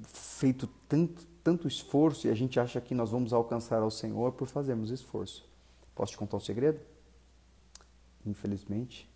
feito 0.04 0.66
tanto, 0.88 1.26
tanto 1.44 1.68
esforço 1.68 2.26
e 2.26 2.30
a 2.30 2.34
gente 2.34 2.59
acha 2.59 2.80
que 2.80 2.94
nós 2.94 3.11
vamos 3.11 3.34
alcançar 3.34 3.82
ao 3.82 3.90
Senhor 3.90 4.32
por 4.32 4.48
fazermos 4.48 4.90
esforço. 4.90 5.46
Posso 5.94 6.12
te 6.12 6.18
contar 6.18 6.38
um 6.38 6.40
segredo? 6.40 6.80
Infelizmente, 8.24 9.06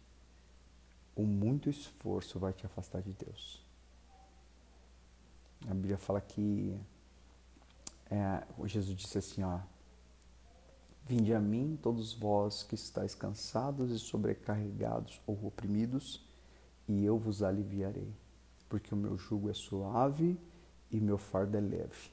o 1.16 1.22
muito 1.22 1.70
esforço 1.70 2.38
vai 2.38 2.52
te 2.52 2.66
afastar 2.66 3.00
de 3.00 3.14
Deus. 3.14 3.64
A 5.66 5.72
Bíblia 5.72 5.96
fala 5.96 6.20
que 6.20 6.78
é, 8.10 8.42
Jesus 8.66 8.94
disse 8.94 9.16
assim, 9.16 9.42
ó, 9.42 9.60
Vinde 11.06 11.34
a 11.34 11.40
mim, 11.40 11.78
todos 11.82 12.12
vós 12.12 12.62
que 12.62 12.74
estáis 12.74 13.14
cansados 13.14 13.90
e 13.90 13.98
sobrecarregados 13.98 15.20
ou 15.26 15.46
oprimidos, 15.46 16.24
e 16.86 17.04
eu 17.04 17.18
vos 17.18 17.42
aliviarei, 17.42 18.12
porque 18.68 18.94
o 18.94 18.96
meu 18.96 19.16
jugo 19.18 19.50
é 19.50 19.54
suave 19.54 20.38
e 20.90 21.00
meu 21.00 21.18
fardo 21.18 21.56
é 21.56 21.60
leve. 21.60 22.10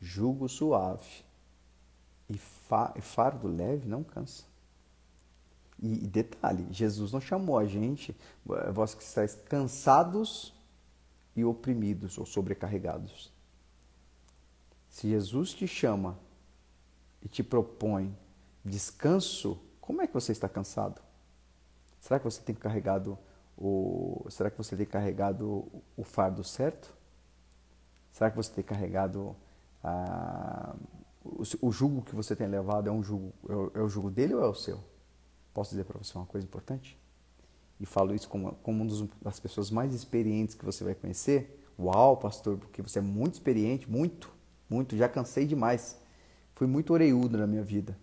Jugo 0.00 0.48
suave 0.48 1.24
e 2.28 2.38
fardo 3.00 3.48
leve 3.48 3.88
não 3.88 4.02
cansa. 4.02 4.44
E, 5.78 6.06
detalhe, 6.06 6.66
Jesus 6.70 7.12
não 7.12 7.20
chamou 7.20 7.58
a 7.58 7.66
gente, 7.66 8.16
eh, 8.50 8.72
vós 8.72 8.94
que 8.94 9.02
estáis 9.02 9.34
cansados 9.34 10.54
e 11.34 11.44
oprimidos 11.44 12.16
ou 12.16 12.24
sobrecarregados. 12.24 13.30
Se 14.88 15.08
Jesus 15.08 15.52
te 15.52 15.68
chama 15.68 16.18
e 17.22 17.28
te 17.28 17.42
propõe 17.42 18.16
descanso, 18.64 19.58
como 19.80 20.02
é 20.02 20.06
que 20.06 20.14
você 20.14 20.32
está 20.32 20.48
cansado? 20.48 21.00
Será 22.00 22.18
que 22.18 22.24
você 22.24 22.40
tem 22.42 22.54
carregado 22.54 23.18
o 23.56 24.26
será 24.28 24.50
que 24.50 24.58
você 24.58 24.76
tem 24.76 24.84
carregado 24.84 25.66
o 25.96 26.04
fardo 26.04 26.44
certo? 26.44 26.94
Será 28.12 28.30
que 28.30 28.36
você 28.36 28.52
tem 28.52 28.64
carregado 28.64 29.34
a, 29.82 30.74
o, 31.24 31.42
o 31.62 31.72
jugo 31.72 32.02
que 32.02 32.14
você 32.14 32.36
tem 32.36 32.46
levado 32.46 32.88
é 32.88 32.92
um 32.92 33.02
jugo 33.02 33.32
é 33.48 33.54
o, 33.54 33.72
é 33.76 33.80
o 33.80 33.88
jugo 33.88 34.10
dele 34.10 34.34
ou 34.34 34.42
é 34.42 34.48
o 34.48 34.54
seu? 34.54 34.80
Posso 35.54 35.70
dizer 35.70 35.84
para 35.84 35.98
você 35.98 36.16
uma 36.16 36.26
coisa 36.26 36.46
importante? 36.46 36.98
E 37.78 37.86
falo 37.86 38.14
isso 38.14 38.28
como, 38.28 38.52
como 38.62 38.82
uma 38.82 39.08
das 39.22 39.38
pessoas 39.38 39.70
mais 39.70 39.94
experientes 39.94 40.54
que 40.54 40.64
você 40.64 40.82
vai 40.82 40.94
conhecer. 40.94 41.62
Uau, 41.78 42.16
pastor, 42.16 42.56
porque 42.56 42.80
você 42.80 42.98
é 42.98 43.02
muito 43.02 43.34
experiente, 43.34 43.90
muito, 43.90 44.32
muito. 44.68 44.96
Já 44.96 45.08
cansei 45.08 45.46
demais. 45.46 45.98
Fui 46.56 46.66
muito 46.66 46.94
oreiudo 46.94 47.36
na 47.36 47.46
minha 47.46 47.62
vida 47.62 47.96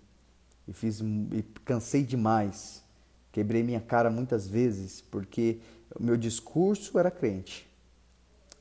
e 0.67 0.73
fiz 0.73 1.01
e 1.01 1.41
cansei 1.65 2.03
demais. 2.03 2.83
Quebrei 3.31 3.63
minha 3.63 3.81
cara 3.81 4.11
muitas 4.11 4.47
vezes 4.47 5.01
porque 5.01 5.59
o 5.95 6.03
meu 6.03 6.15
discurso 6.15 6.99
era 6.99 7.09
crente, 7.09 7.67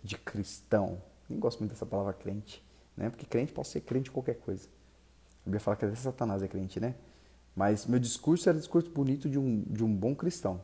de 0.02 0.16
cristão. 0.16 1.00
Nem 1.28 1.38
gosto 1.38 1.58
muito 1.58 1.72
dessa 1.72 1.84
palavra 1.84 2.14
crente, 2.14 2.64
né? 2.96 3.10
Porque 3.10 3.26
crente 3.26 3.52
pode 3.52 3.68
ser 3.68 3.82
crente 3.82 4.08
em 4.08 4.12
qualquer 4.12 4.36
coisa. 4.36 4.66
A 5.42 5.44
Bíblia 5.44 5.60
fala 5.60 5.76
que 5.76 5.84
até 5.84 5.94
Satanás 5.94 6.42
é 6.42 6.48
crente, 6.48 6.80
né? 6.80 6.94
Mas 7.54 7.84
meu 7.84 8.00
discurso 8.00 8.48
era 8.48 8.56
discurso 8.56 8.90
bonito 8.90 9.28
de 9.28 9.38
um, 9.38 9.60
de 9.60 9.84
um 9.84 9.94
bom 9.94 10.14
cristão. 10.14 10.58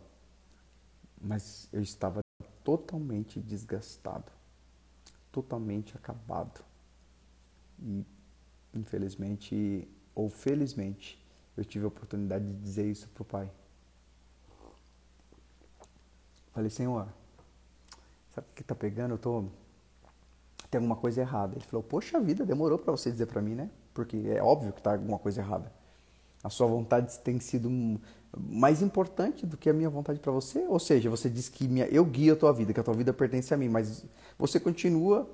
Mas 1.21 1.69
eu 1.71 1.83
estava 1.83 2.21
totalmente 2.65 3.39
desgastado, 3.41 4.33
totalmente 5.31 5.95
acabado. 5.99 6.65
E, 7.79 8.07
infelizmente, 8.75 9.89
ou 10.15 10.29
felizmente, 10.29 11.25
eu 11.57 11.65
tive 11.65 11.85
a 11.85 11.89
oportunidade 11.89 12.45
de 12.47 12.55
dizer 12.55 12.91
isso 12.91 13.09
para 13.09 13.23
o 13.23 13.25
pai. 13.25 13.51
Falei, 16.53 16.71
Senhor, 16.71 17.09
sabe 18.35 18.47
o 18.51 18.55
que 18.55 18.63
está 18.63 18.75
pegando? 18.75 19.15
Eu 19.15 19.19
tô 19.19 19.45
tem 20.71 20.79
alguma 20.79 20.97
coisa 20.97 21.21
errada. 21.21 21.55
Ele 21.57 21.65
falou, 21.65 21.83
poxa 21.83 22.21
vida, 22.21 22.45
demorou 22.45 22.79
para 22.79 22.93
você 22.93 23.11
dizer 23.11 23.27
para 23.27 23.41
mim, 23.41 23.55
né? 23.55 23.71
Porque 23.95 24.17
é 24.29 24.43
óbvio 24.43 24.73
que 24.73 24.81
está 24.81 24.93
alguma 24.93 25.19
coisa 25.19 25.41
errada. 25.41 25.73
A 26.43 26.51
sua 26.51 26.67
vontade 26.67 27.19
tem 27.21 27.41
sido 27.41 27.71
mais 28.37 28.83
importante 28.83 29.47
do 29.47 29.57
que 29.57 29.69
a 29.69 29.73
minha 29.73 29.91
vontade 29.91 30.21
para 30.21 30.31
você. 30.31 30.67
Ou 30.69 30.79
seja, 30.79 31.09
você 31.09 31.29
diz 31.29 31.49
que 31.49 31.67
minha, 31.67 31.87
eu 31.87 32.05
guio 32.05 32.35
a 32.35 32.37
tua 32.37 32.53
vida, 32.53 32.73
que 32.73 32.81
a 32.81 32.83
tua 32.83 32.95
vida 32.95 33.13
pertence 33.13 33.53
a 33.53 33.57
mim, 33.57 33.69
mas 33.69 34.05
você 34.39 34.61
continua 34.61 35.29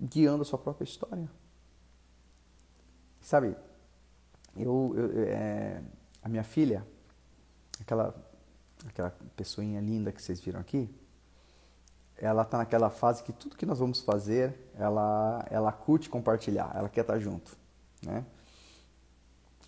guiando 0.00 0.42
a 0.42 0.44
sua 0.44 0.58
própria 0.58 0.84
história. 0.84 1.28
Sabe, 3.20 3.56
eu, 4.56 4.94
eu 4.96 5.22
é, 5.24 5.82
a 6.22 6.28
minha 6.28 6.44
filha, 6.44 6.86
aquela 7.80 8.14
aquela 8.86 9.14
pessoinha 9.36 9.80
linda 9.80 10.12
que 10.12 10.22
vocês 10.22 10.40
viram 10.40 10.60
aqui, 10.60 10.88
ela 12.16 12.42
está 12.42 12.58
naquela 12.58 12.90
fase 12.90 13.22
que 13.22 13.32
tudo 13.32 13.56
que 13.56 13.66
nós 13.66 13.78
vamos 13.78 14.00
fazer, 14.00 14.54
ela, 14.78 15.44
ela 15.50 15.72
curte 15.72 16.08
compartilhar, 16.08 16.70
ela 16.74 16.88
quer 16.88 17.02
estar 17.02 17.14
tá 17.14 17.18
junto, 17.18 17.56
né? 18.04 18.24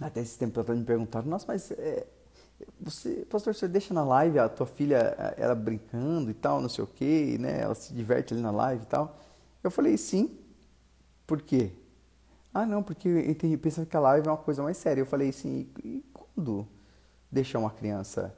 Até 0.00 0.20
esse 0.20 0.38
tempo 0.38 0.59
ela 0.59 0.74
me 0.74 0.84
perguntaram, 0.84 1.28
nossa, 1.28 1.46
mas 1.46 1.70
é, 1.70 2.07
você, 2.80 3.26
pastor, 3.30 3.55
você 3.55 3.68
deixa 3.68 3.94
na 3.94 4.05
live 4.05 4.38
a 4.38 4.48
tua 4.48 4.66
filha, 4.66 4.96
ela 5.36 5.55
brincando 5.55 6.30
e 6.30 6.34
tal, 6.34 6.61
não 6.61 6.68
sei 6.68 6.84
o 6.84 6.86
quê, 6.86 7.36
né? 7.38 7.61
Ela 7.61 7.74
se 7.74 7.92
diverte 7.92 8.34
ali 8.34 8.42
na 8.42 8.50
live 8.50 8.82
e 8.82 8.86
tal. 8.86 9.18
Eu 9.62 9.70
falei, 9.70 9.96
sim. 9.96 10.38
Por 11.26 11.40
quê? 11.40 11.72
Ah, 12.55 12.66
não, 12.66 12.82
porque 12.82 13.09
eu 13.09 13.59
pensando 13.59 13.86
que 13.86 13.96
a 13.96 14.00
live 14.00 14.28
é 14.28 14.30
uma 14.30 14.36
coisa 14.36 14.62
mais 14.62 14.76
séria. 14.76 15.00
Eu 15.00 15.07
falei 15.07 15.30
assim, 15.30 15.70
e 15.82 16.05
quando 16.12 16.68
deixar 17.30 17.59
uma 17.59 17.70
criança 17.70 18.36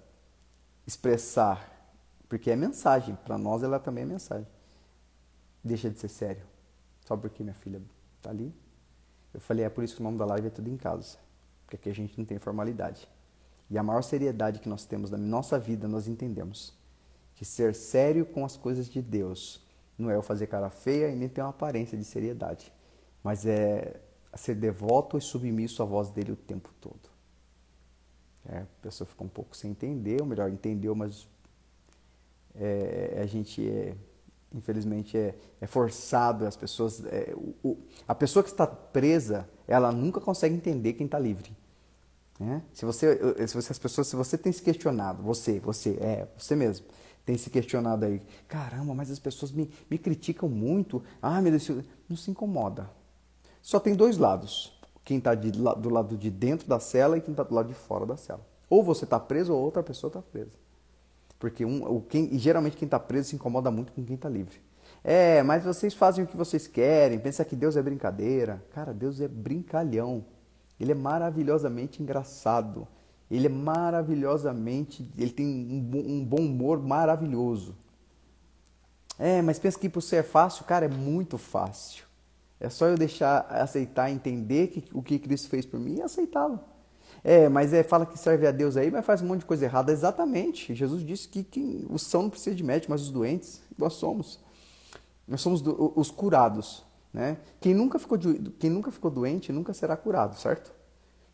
expressar, 0.86 1.70
porque 2.28 2.50
é 2.50 2.56
mensagem, 2.56 3.16
para 3.24 3.36
nós 3.36 3.62
ela 3.62 3.80
também 3.80 4.04
é 4.04 4.06
mensagem. 4.06 4.46
Deixa 5.62 5.90
de 5.90 5.98
ser 5.98 6.08
sério. 6.08 6.44
Só 7.04 7.16
porque 7.16 7.42
minha 7.42 7.54
filha 7.54 7.82
está 8.16 8.30
ali. 8.30 8.54
Eu 9.32 9.40
falei, 9.40 9.64
é 9.64 9.68
por 9.68 9.82
isso 9.82 9.96
que 9.96 10.00
o 10.00 10.04
nome 10.04 10.16
da 10.16 10.24
live 10.24 10.46
é 10.46 10.50
tudo 10.50 10.70
em 10.70 10.76
casa. 10.76 11.18
Porque 11.64 11.76
aqui 11.76 11.88
a 11.88 11.94
gente 11.94 12.16
não 12.16 12.24
tem 12.24 12.38
formalidade. 12.38 13.08
E 13.68 13.76
a 13.76 13.82
maior 13.82 14.02
seriedade 14.02 14.60
que 14.60 14.68
nós 14.68 14.84
temos 14.84 15.10
na 15.10 15.18
nossa 15.18 15.58
vida, 15.58 15.88
nós 15.88 16.06
entendemos. 16.06 16.72
Que 17.34 17.44
ser 17.44 17.74
sério 17.74 18.24
com 18.24 18.44
as 18.44 18.56
coisas 18.56 18.88
de 18.88 19.02
Deus 19.02 19.60
não 19.98 20.10
é 20.10 20.14
eu 20.14 20.22
fazer 20.22 20.46
cara 20.46 20.70
feia 20.70 21.08
e 21.08 21.16
nem 21.16 21.28
ter 21.28 21.40
uma 21.40 21.50
aparência 21.50 21.96
de 21.96 22.04
seriedade. 22.04 22.72
Mas 23.24 23.46
é 23.46 24.00
ser 24.36 24.54
devoto 24.54 25.16
e 25.16 25.20
submisso 25.20 25.82
à 25.82 25.86
voz 25.86 26.10
dele 26.10 26.32
o 26.32 26.36
tempo 26.36 26.70
todo. 26.80 27.14
É, 28.46 28.58
a 28.58 28.66
pessoa 28.82 29.08
ficou 29.08 29.26
um 29.26 29.30
pouco 29.30 29.56
sem 29.56 29.70
entender, 29.70 30.20
ou 30.20 30.26
melhor, 30.26 30.50
entendeu, 30.50 30.94
mas 30.94 31.26
é, 32.54 33.18
a 33.22 33.26
gente 33.26 33.66
é, 33.66 33.94
infelizmente 34.52 35.16
é, 35.16 35.34
é, 35.60 35.66
forçado, 35.66 36.46
as 36.46 36.56
pessoas, 36.56 37.04
é, 37.06 37.32
o, 37.62 37.78
a 38.06 38.14
pessoa 38.14 38.42
que 38.42 38.50
está 38.50 38.66
presa, 38.66 39.48
ela 39.66 39.90
nunca 39.90 40.20
consegue 40.20 40.54
entender 40.54 40.92
quem 40.92 41.06
está 41.06 41.18
livre. 41.18 41.56
Né? 42.38 42.62
Se 42.72 42.84
você, 42.84 43.18
se 43.46 43.54
você, 43.54 43.72
as 43.72 43.78
pessoas, 43.78 44.08
se 44.08 44.16
você 44.16 44.36
tem 44.36 44.52
se 44.52 44.62
questionado, 44.62 45.22
você, 45.22 45.58
você, 45.58 45.96
é, 46.00 46.28
você 46.36 46.54
mesmo, 46.54 46.86
tem 47.24 47.38
se 47.38 47.48
questionado 47.48 48.04
aí, 48.04 48.20
caramba, 48.46 48.94
mas 48.94 49.10
as 49.10 49.18
pessoas 49.18 49.50
me, 49.50 49.70
me 49.90 49.96
criticam 49.96 50.48
muito, 50.48 51.02
ah, 51.22 51.40
meu 51.40 51.50
Deus, 51.50 51.66
não 52.08 52.16
se 52.16 52.30
incomoda. 52.30 52.90
Só 53.64 53.80
tem 53.80 53.94
dois 53.94 54.18
lados 54.18 54.78
quem 55.02 55.16
está 55.16 55.34
do 55.34 55.88
lado 55.88 56.18
de 56.18 56.30
dentro 56.30 56.68
da 56.68 56.78
cela 56.78 57.16
e 57.16 57.20
quem 57.22 57.32
está 57.32 57.42
do 57.42 57.54
lado 57.54 57.68
de 57.68 57.74
fora 57.74 58.04
da 58.04 58.14
cela. 58.14 58.46
Ou 58.68 58.84
você 58.84 59.04
está 59.04 59.18
preso 59.18 59.54
ou 59.54 59.62
outra 59.62 59.82
pessoa 59.82 60.10
está 60.10 60.20
presa. 60.20 60.52
Porque 61.38 61.64
um, 61.64 61.82
o, 61.82 62.02
quem, 62.02 62.28
e 62.30 62.38
geralmente 62.38 62.76
quem 62.76 62.84
está 62.84 63.00
preso 63.00 63.30
se 63.30 63.36
incomoda 63.36 63.70
muito 63.70 63.90
com 63.92 64.04
quem 64.04 64.16
está 64.16 64.28
livre. 64.28 64.60
É, 65.02 65.42
mas 65.42 65.64
vocês 65.64 65.94
fazem 65.94 66.24
o 66.24 66.26
que 66.26 66.36
vocês 66.36 66.66
querem, 66.66 67.18
pensa 67.18 67.42
que 67.42 67.56
Deus 67.56 67.74
é 67.74 67.80
brincadeira. 67.80 68.62
Cara, 68.70 68.92
Deus 68.92 69.18
é 69.18 69.26
brincalhão. 69.26 70.26
Ele 70.78 70.92
é 70.92 70.94
maravilhosamente 70.94 72.02
engraçado. 72.02 72.86
Ele 73.30 73.46
é 73.46 73.50
maravilhosamente. 73.50 75.10
Ele 75.16 75.30
tem 75.30 75.46
um, 75.46 76.22
bom 76.22 76.42
humor 76.42 76.82
maravilhoso. 76.82 77.74
É, 79.18 79.40
mas 79.40 79.58
pensa 79.58 79.78
que 79.78 79.88
por 79.88 80.02
ser 80.02 80.22
fácil, 80.22 80.66
cara, 80.66 80.84
é 80.84 80.88
muito 80.88 81.38
fácil. 81.38 82.04
É 82.60 82.68
só 82.68 82.86
eu 82.86 82.96
deixar, 82.96 83.46
aceitar, 83.50 84.10
entender 84.10 84.68
que, 84.68 84.84
o 84.92 85.02
que 85.02 85.18
Cristo 85.18 85.48
fez 85.48 85.66
por 85.66 85.78
mim 85.78 85.96
e 85.96 86.02
aceitá-lo. 86.02 86.60
É, 87.22 87.48
mas 87.48 87.72
é, 87.72 87.82
fala 87.82 88.04
que 88.04 88.18
serve 88.18 88.46
a 88.46 88.50
Deus 88.50 88.76
aí, 88.76 88.90
mas 88.90 89.04
faz 89.04 89.22
um 89.22 89.26
monte 89.26 89.40
de 89.40 89.46
coisa 89.46 89.64
errada. 89.64 89.90
Exatamente. 89.90 90.74
Jesus 90.74 91.04
disse 91.04 91.28
que, 91.28 91.42
que 91.42 91.86
o 91.88 91.98
são 91.98 92.24
não 92.24 92.30
precisa 92.30 92.54
de 92.54 92.62
médico, 92.62 92.92
mas 92.92 93.02
os 93.02 93.10
doentes, 93.10 93.62
nós 93.78 93.94
somos. 93.94 94.40
Nós 95.26 95.40
somos 95.40 95.62
do, 95.62 95.92
os 95.96 96.10
curados. 96.10 96.84
Né? 97.12 97.38
Quem, 97.60 97.72
nunca 97.72 97.98
ficou, 97.98 98.18
quem 98.58 98.68
nunca 98.68 98.90
ficou 98.90 99.10
doente 99.10 99.52
nunca 99.52 99.72
será 99.72 99.96
curado, 99.96 100.36
certo? 100.36 100.72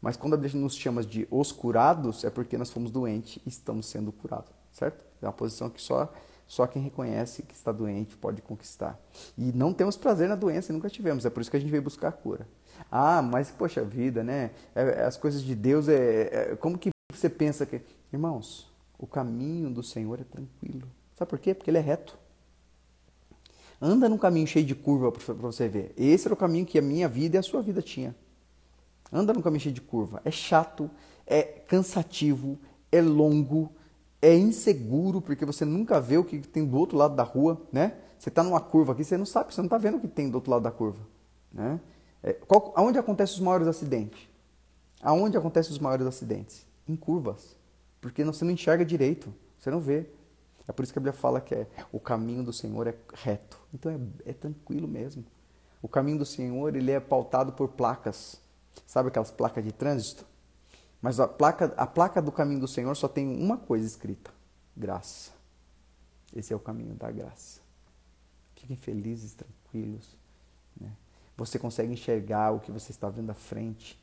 Mas 0.00 0.16
quando 0.16 0.34
a 0.34 0.36
Bíblia 0.36 0.60
nos 0.60 0.76
chama 0.76 1.02
de 1.02 1.26
os 1.30 1.52
curados, 1.52 2.22
é 2.22 2.30
porque 2.30 2.56
nós 2.56 2.70
fomos 2.70 2.90
doentes 2.90 3.42
e 3.44 3.48
estamos 3.48 3.86
sendo 3.86 4.12
curados, 4.12 4.52
certo? 4.72 5.04
É 5.20 5.26
uma 5.26 5.32
posição 5.32 5.68
que 5.68 5.80
só 5.80 6.12
só 6.50 6.66
quem 6.66 6.82
reconhece 6.82 7.44
que 7.44 7.54
está 7.54 7.70
doente 7.70 8.16
pode 8.16 8.42
conquistar. 8.42 8.98
E 9.38 9.52
não 9.52 9.72
temos 9.72 9.96
prazer 9.96 10.28
na 10.28 10.34
doença, 10.34 10.72
nunca 10.72 10.90
tivemos. 10.90 11.24
É 11.24 11.30
por 11.30 11.40
isso 11.40 11.48
que 11.48 11.56
a 11.56 11.60
gente 11.60 11.70
veio 11.70 11.80
buscar 11.80 12.08
a 12.08 12.12
cura. 12.12 12.44
Ah, 12.90 13.22
mas 13.22 13.52
poxa 13.52 13.84
vida, 13.84 14.24
né? 14.24 14.50
É, 14.74 14.82
é, 14.82 15.04
as 15.04 15.16
coisas 15.16 15.42
de 15.42 15.54
Deus 15.54 15.88
é, 15.88 16.50
é, 16.50 16.56
Como 16.56 16.76
que 16.76 16.90
você 17.14 17.30
pensa 17.30 17.64
que. 17.64 17.80
Irmãos, 18.12 18.68
o 18.98 19.06
caminho 19.06 19.70
do 19.70 19.80
Senhor 19.80 20.18
é 20.18 20.24
tranquilo. 20.24 20.88
Sabe 21.14 21.30
por 21.30 21.38
quê? 21.38 21.54
Porque 21.54 21.70
ele 21.70 21.78
é 21.78 21.80
reto. 21.80 22.18
Anda 23.80 24.08
num 24.08 24.18
caminho 24.18 24.48
cheio 24.48 24.66
de 24.66 24.74
curva 24.74 25.12
para 25.12 25.34
você 25.34 25.68
ver. 25.68 25.94
Esse 25.96 26.26
era 26.26 26.34
o 26.34 26.36
caminho 26.36 26.66
que 26.66 26.80
a 26.80 26.82
minha 26.82 27.08
vida 27.08 27.36
e 27.36 27.38
a 27.38 27.44
sua 27.44 27.62
vida 27.62 27.80
tinha. 27.80 28.12
Anda 29.12 29.32
num 29.32 29.40
caminho 29.40 29.60
cheio 29.60 29.74
de 29.74 29.80
curva. 29.80 30.20
É 30.24 30.32
chato, 30.32 30.90
é 31.24 31.42
cansativo, 31.42 32.58
é 32.90 33.00
longo, 33.00 33.70
é 34.22 34.34
inseguro 34.36 35.20
porque 35.20 35.44
você 35.44 35.64
nunca 35.64 36.00
vê 36.00 36.18
o 36.18 36.24
que 36.24 36.38
tem 36.38 36.64
do 36.64 36.76
outro 36.76 36.96
lado 36.96 37.14
da 37.14 37.22
rua, 37.22 37.60
né? 37.72 37.96
Você 38.18 38.28
está 38.28 38.42
numa 38.42 38.60
curva 38.60 38.92
aqui, 38.92 39.02
você 39.02 39.16
não 39.16 39.24
sabe, 39.24 39.54
você 39.54 39.60
não 39.60 39.66
está 39.66 39.78
vendo 39.78 39.96
o 39.96 40.00
que 40.00 40.08
tem 40.08 40.28
do 40.28 40.34
outro 40.34 40.50
lado 40.50 40.62
da 40.62 40.70
curva, 40.70 41.00
né? 41.52 41.80
É, 42.22 42.34
qual, 42.34 42.72
aonde 42.76 42.98
acontecem 42.98 43.36
os 43.36 43.40
maiores 43.40 43.66
acidentes? 43.66 44.28
Aonde 45.02 45.38
acontecem 45.38 45.72
os 45.72 45.78
maiores 45.78 46.06
acidentes? 46.06 46.66
Em 46.86 46.94
curvas, 46.94 47.56
porque 48.00 48.22
você 48.22 48.44
não 48.44 48.52
enxerga 48.52 48.84
direito, 48.84 49.32
você 49.58 49.70
não 49.70 49.80
vê. 49.80 50.06
É 50.68 50.72
por 50.72 50.82
isso 50.82 50.92
que 50.92 50.98
a 50.98 51.00
Bíblia 51.00 51.14
fala 51.14 51.40
que 51.40 51.54
é, 51.54 51.66
o 51.90 51.98
caminho 51.98 52.44
do 52.44 52.52
Senhor 52.52 52.86
é 52.86 52.94
reto. 53.14 53.58
Então 53.72 53.90
é, 53.90 54.30
é 54.30 54.32
tranquilo 54.34 54.86
mesmo. 54.86 55.24
O 55.80 55.88
caminho 55.88 56.18
do 56.18 56.26
Senhor 56.26 56.76
ele 56.76 56.92
é 56.92 57.00
pautado 57.00 57.52
por 57.52 57.68
placas. 57.68 58.38
Sabe 58.86 59.08
aquelas 59.08 59.30
placas 59.30 59.64
de 59.64 59.72
trânsito? 59.72 60.26
Mas 61.00 61.18
a 61.18 61.26
placa, 61.26 61.72
a 61.76 61.86
placa 61.86 62.20
do 62.20 62.30
caminho 62.30 62.60
do 62.60 62.68
Senhor 62.68 62.94
só 62.94 63.08
tem 63.08 63.26
uma 63.26 63.56
coisa 63.56 63.86
escrita: 63.86 64.30
graça. 64.76 65.32
Esse 66.34 66.52
é 66.52 66.56
o 66.56 66.60
caminho 66.60 66.94
da 66.94 67.10
graça. 67.10 67.60
Fiquem 68.54 68.76
felizes, 68.76 69.34
tranquilos. 69.34 70.16
Né? 70.78 70.92
Você 71.36 71.58
consegue 71.58 71.92
enxergar 71.92 72.52
o 72.52 72.60
que 72.60 72.70
você 72.70 72.92
está 72.92 73.08
vendo 73.08 73.30
à 73.30 73.34
frente. 73.34 73.98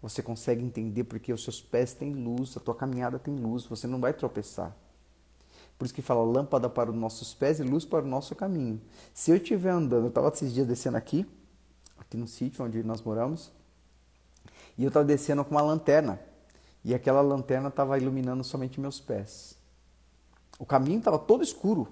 Você 0.00 0.22
consegue 0.22 0.62
entender 0.62 1.04
porque 1.04 1.32
os 1.32 1.42
seus 1.42 1.60
pés 1.60 1.94
têm 1.94 2.12
luz, 2.12 2.56
a 2.56 2.60
tua 2.60 2.74
caminhada 2.74 3.18
tem 3.18 3.34
luz. 3.34 3.64
Você 3.66 3.86
não 3.86 4.00
vai 4.00 4.12
tropeçar. 4.12 4.76
Por 5.78 5.86
isso 5.86 5.94
que 5.94 6.02
fala 6.02 6.22
lâmpada 6.22 6.68
para 6.68 6.90
os 6.90 6.96
nossos 6.96 7.34
pés 7.34 7.58
e 7.58 7.62
luz 7.62 7.84
para 7.84 8.04
o 8.04 8.08
nosso 8.08 8.34
caminho. 8.36 8.80
Se 9.14 9.30
eu 9.30 9.36
estiver 9.36 9.70
andando, 9.70 10.04
eu 10.04 10.08
estava 10.08 10.28
esses 10.28 10.52
dias 10.52 10.66
descendo 10.66 10.96
aqui, 10.96 11.26
aqui 11.98 12.16
no 12.16 12.28
sítio 12.28 12.64
onde 12.64 12.82
nós 12.84 13.02
moramos, 13.02 13.50
e 14.76 14.84
eu 14.84 14.88
estava 14.88 15.04
descendo 15.04 15.44
com 15.44 15.52
uma 15.52 15.62
lanterna. 15.62 16.20
E 16.84 16.94
aquela 16.94 17.20
lanterna 17.20 17.68
estava 17.68 17.98
iluminando 17.98 18.42
somente 18.42 18.80
meus 18.80 19.00
pés. 19.00 19.56
O 20.58 20.66
caminho 20.66 20.98
estava 20.98 21.18
todo 21.18 21.42
escuro. 21.42 21.88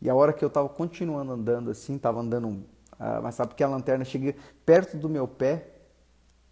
E 0.00 0.10
a 0.10 0.14
hora 0.14 0.32
que 0.32 0.44
eu 0.44 0.48
estava 0.48 0.68
continuando 0.68 1.32
andando 1.32 1.70
assim, 1.70 1.96
estava 1.96 2.20
andando, 2.20 2.64
ah, 2.98 3.20
mas 3.22 3.34
sabe 3.34 3.48
porque 3.48 3.64
a 3.64 3.68
lanterna 3.68 4.04
chega 4.04 4.34
perto 4.64 4.96
do 4.96 5.08
meu 5.08 5.26
pé, 5.26 5.68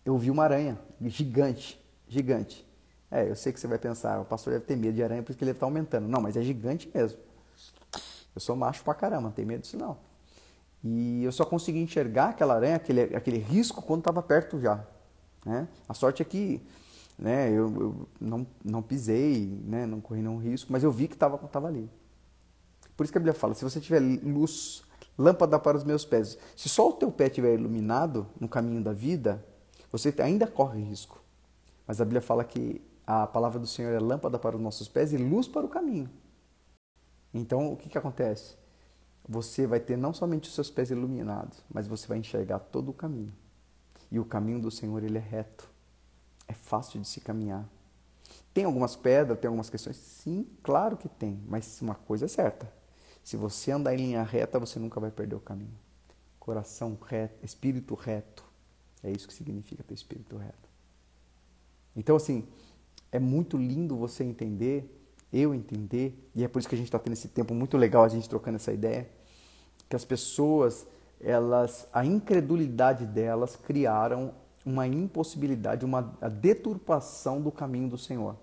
eu 0.04 0.16
vi 0.16 0.30
uma 0.30 0.44
aranha 0.44 0.78
gigante, 1.02 1.80
gigante. 2.09 2.66
É, 3.11 3.28
eu 3.28 3.34
sei 3.34 3.52
que 3.52 3.61
você 3.61 3.66
vai 3.66 3.78
pensar, 3.78 4.20
o 4.20 4.24
pastor 4.24 4.52
deve 4.52 4.64
ter 4.66 4.76
medo 4.76 4.94
de 4.94 5.02
aranha 5.02 5.22
porque 5.22 5.42
ele 5.42 5.50
está 5.50 5.66
aumentando. 5.66 6.06
Não, 6.06 6.20
mas 6.20 6.36
é 6.36 6.42
gigante 6.42 6.90
mesmo. 6.94 7.18
Eu 8.34 8.40
sou 8.40 8.54
macho 8.54 8.84
pra 8.84 8.94
caramba, 8.94 9.22
não 9.22 9.30
tenho 9.30 9.48
medo 9.48 9.62
disso 9.62 9.76
não. 9.76 9.96
E 10.82 11.24
eu 11.24 11.32
só 11.32 11.44
consegui 11.44 11.80
enxergar 11.80 12.30
aquela 12.30 12.54
aranha, 12.54 12.76
aquele, 12.76 13.16
aquele 13.16 13.38
risco, 13.38 13.82
quando 13.82 14.00
estava 14.00 14.22
perto 14.22 14.61
já. 14.61 14.84
Né? 15.44 15.66
A 15.88 15.94
sorte 15.94 16.22
é 16.22 16.24
que 16.24 16.62
né, 17.18 17.50
eu, 17.50 17.68
eu, 17.80 18.08
não, 18.20 18.46
não 18.64 18.80
pisei, 18.80 19.60
né, 19.64 19.84
não 19.86 20.00
corri 20.00 20.22
nenhum 20.22 20.38
risco, 20.38 20.72
mas 20.72 20.84
eu 20.84 20.92
vi 20.92 21.08
que 21.08 21.14
estava 21.14 21.36
tava 21.48 21.66
ali. 21.66 21.90
Por 22.96 23.04
isso 23.04 23.12
que 23.12 23.18
a 23.18 23.20
Bíblia 23.20 23.34
fala, 23.34 23.54
se 23.54 23.64
você 23.64 23.80
tiver 23.80 24.00
luz, 24.00 24.82
lâmpada 25.16 25.58
para 25.58 25.76
os 25.76 25.84
meus 25.84 26.04
pés, 26.04 26.38
se 26.56 26.68
só 26.68 26.88
o 26.88 26.92
teu 26.92 27.10
pé 27.10 27.26
estiver 27.26 27.54
iluminado 27.54 28.26
no 28.38 28.48
caminho 28.48 28.82
da 28.82 28.92
vida, 28.92 29.44
você 29.90 30.14
ainda 30.18 30.46
corre 30.46 30.82
risco. 30.82 31.22
Mas 31.86 32.00
a 32.00 32.04
Bíblia 32.04 32.20
fala 32.20 32.44
que 32.44 32.80
a 33.06 33.26
palavra 33.26 33.58
do 33.58 33.66
Senhor 33.66 33.92
é 33.92 33.98
lâmpada 33.98 34.38
para 34.38 34.56
os 34.56 34.62
nossos 34.62 34.88
pés 34.88 35.12
e 35.12 35.16
luz 35.16 35.48
para 35.48 35.64
o 35.64 35.68
caminho. 35.68 36.10
Então, 37.32 37.72
o 37.72 37.76
que, 37.76 37.88
que 37.88 37.98
acontece? 37.98 38.56
Você 39.28 39.66
vai 39.66 39.80
ter 39.80 39.96
não 39.96 40.12
somente 40.12 40.48
os 40.48 40.54
seus 40.54 40.70
pés 40.70 40.90
iluminados, 40.90 41.62
mas 41.70 41.86
você 41.86 42.06
vai 42.06 42.18
enxergar 42.18 42.58
todo 42.58 42.90
o 42.90 42.94
caminho. 42.94 43.32
E 44.10 44.18
o 44.18 44.24
caminho 44.24 44.60
do 44.60 44.70
Senhor, 44.70 45.02
ele 45.02 45.18
é 45.18 45.20
reto. 45.20 45.68
É 46.49 46.55
fácil 46.55 47.01
de 47.01 47.07
se 47.07 47.20
caminhar. 47.20 47.68
Tem 48.53 48.64
algumas 48.64 48.96
pedras, 48.96 49.38
tem 49.38 49.46
algumas 49.46 49.70
questões? 49.70 49.96
Sim, 49.96 50.46
claro 50.62 50.96
que 50.96 51.09
tem. 51.09 51.40
Mas 51.46 51.80
uma 51.80 51.94
coisa 51.94 52.24
é 52.24 52.28
certa. 52.28 52.72
Se 53.22 53.36
você 53.36 53.70
andar 53.70 53.94
em 53.94 53.99
linha 53.99 54.22
reta, 54.22 54.59
você 54.59 54.78
nunca 54.78 54.99
vai 54.99 55.11
perder 55.11 55.36
o 55.36 55.40
caminho. 55.40 55.78
Coração 56.40 56.99
reto, 57.07 57.44
espírito 57.44 57.94
reto. 57.94 58.44
É 59.05 59.11
isso 59.11 59.28
que 59.28 59.34
significa 59.34 59.84
ter 59.84 59.94
espírito 59.94 60.36
reto. 60.36 60.68
Então, 61.94 62.16
assim, 62.16 62.49
é 63.12 63.18
muito 63.18 63.57
lindo 63.57 63.96
você 63.96 64.24
entender, 64.24 64.90
eu 65.32 65.55
entender, 65.55 66.18
e 66.34 66.42
é 66.42 66.49
por 66.49 66.59
isso 66.59 66.68
que 66.68 66.74
a 66.74 66.78
gente 66.78 66.88
está 66.88 66.99
tendo 66.99 67.12
esse 67.12 67.28
tempo 67.28 67.55
muito 67.55 67.76
legal, 67.76 68.05
a 68.05 68.09
gente 68.09 68.28
trocando 68.28 68.57
essa 68.57 68.72
ideia, 68.72 69.09
que 69.88 69.96
as 69.96 70.05
pessoas, 70.05 70.86
elas, 71.20 71.86
a 71.92 72.05
incredulidade 72.05 73.07
delas 73.07 73.57
criaram 73.57 74.32
uma 74.68 74.86
impossibilidade, 74.86 75.84
uma 75.84 76.02
deturpação 76.40 77.40
do 77.40 77.50
caminho 77.50 77.88
do 77.88 77.98
Senhor. 77.98 78.36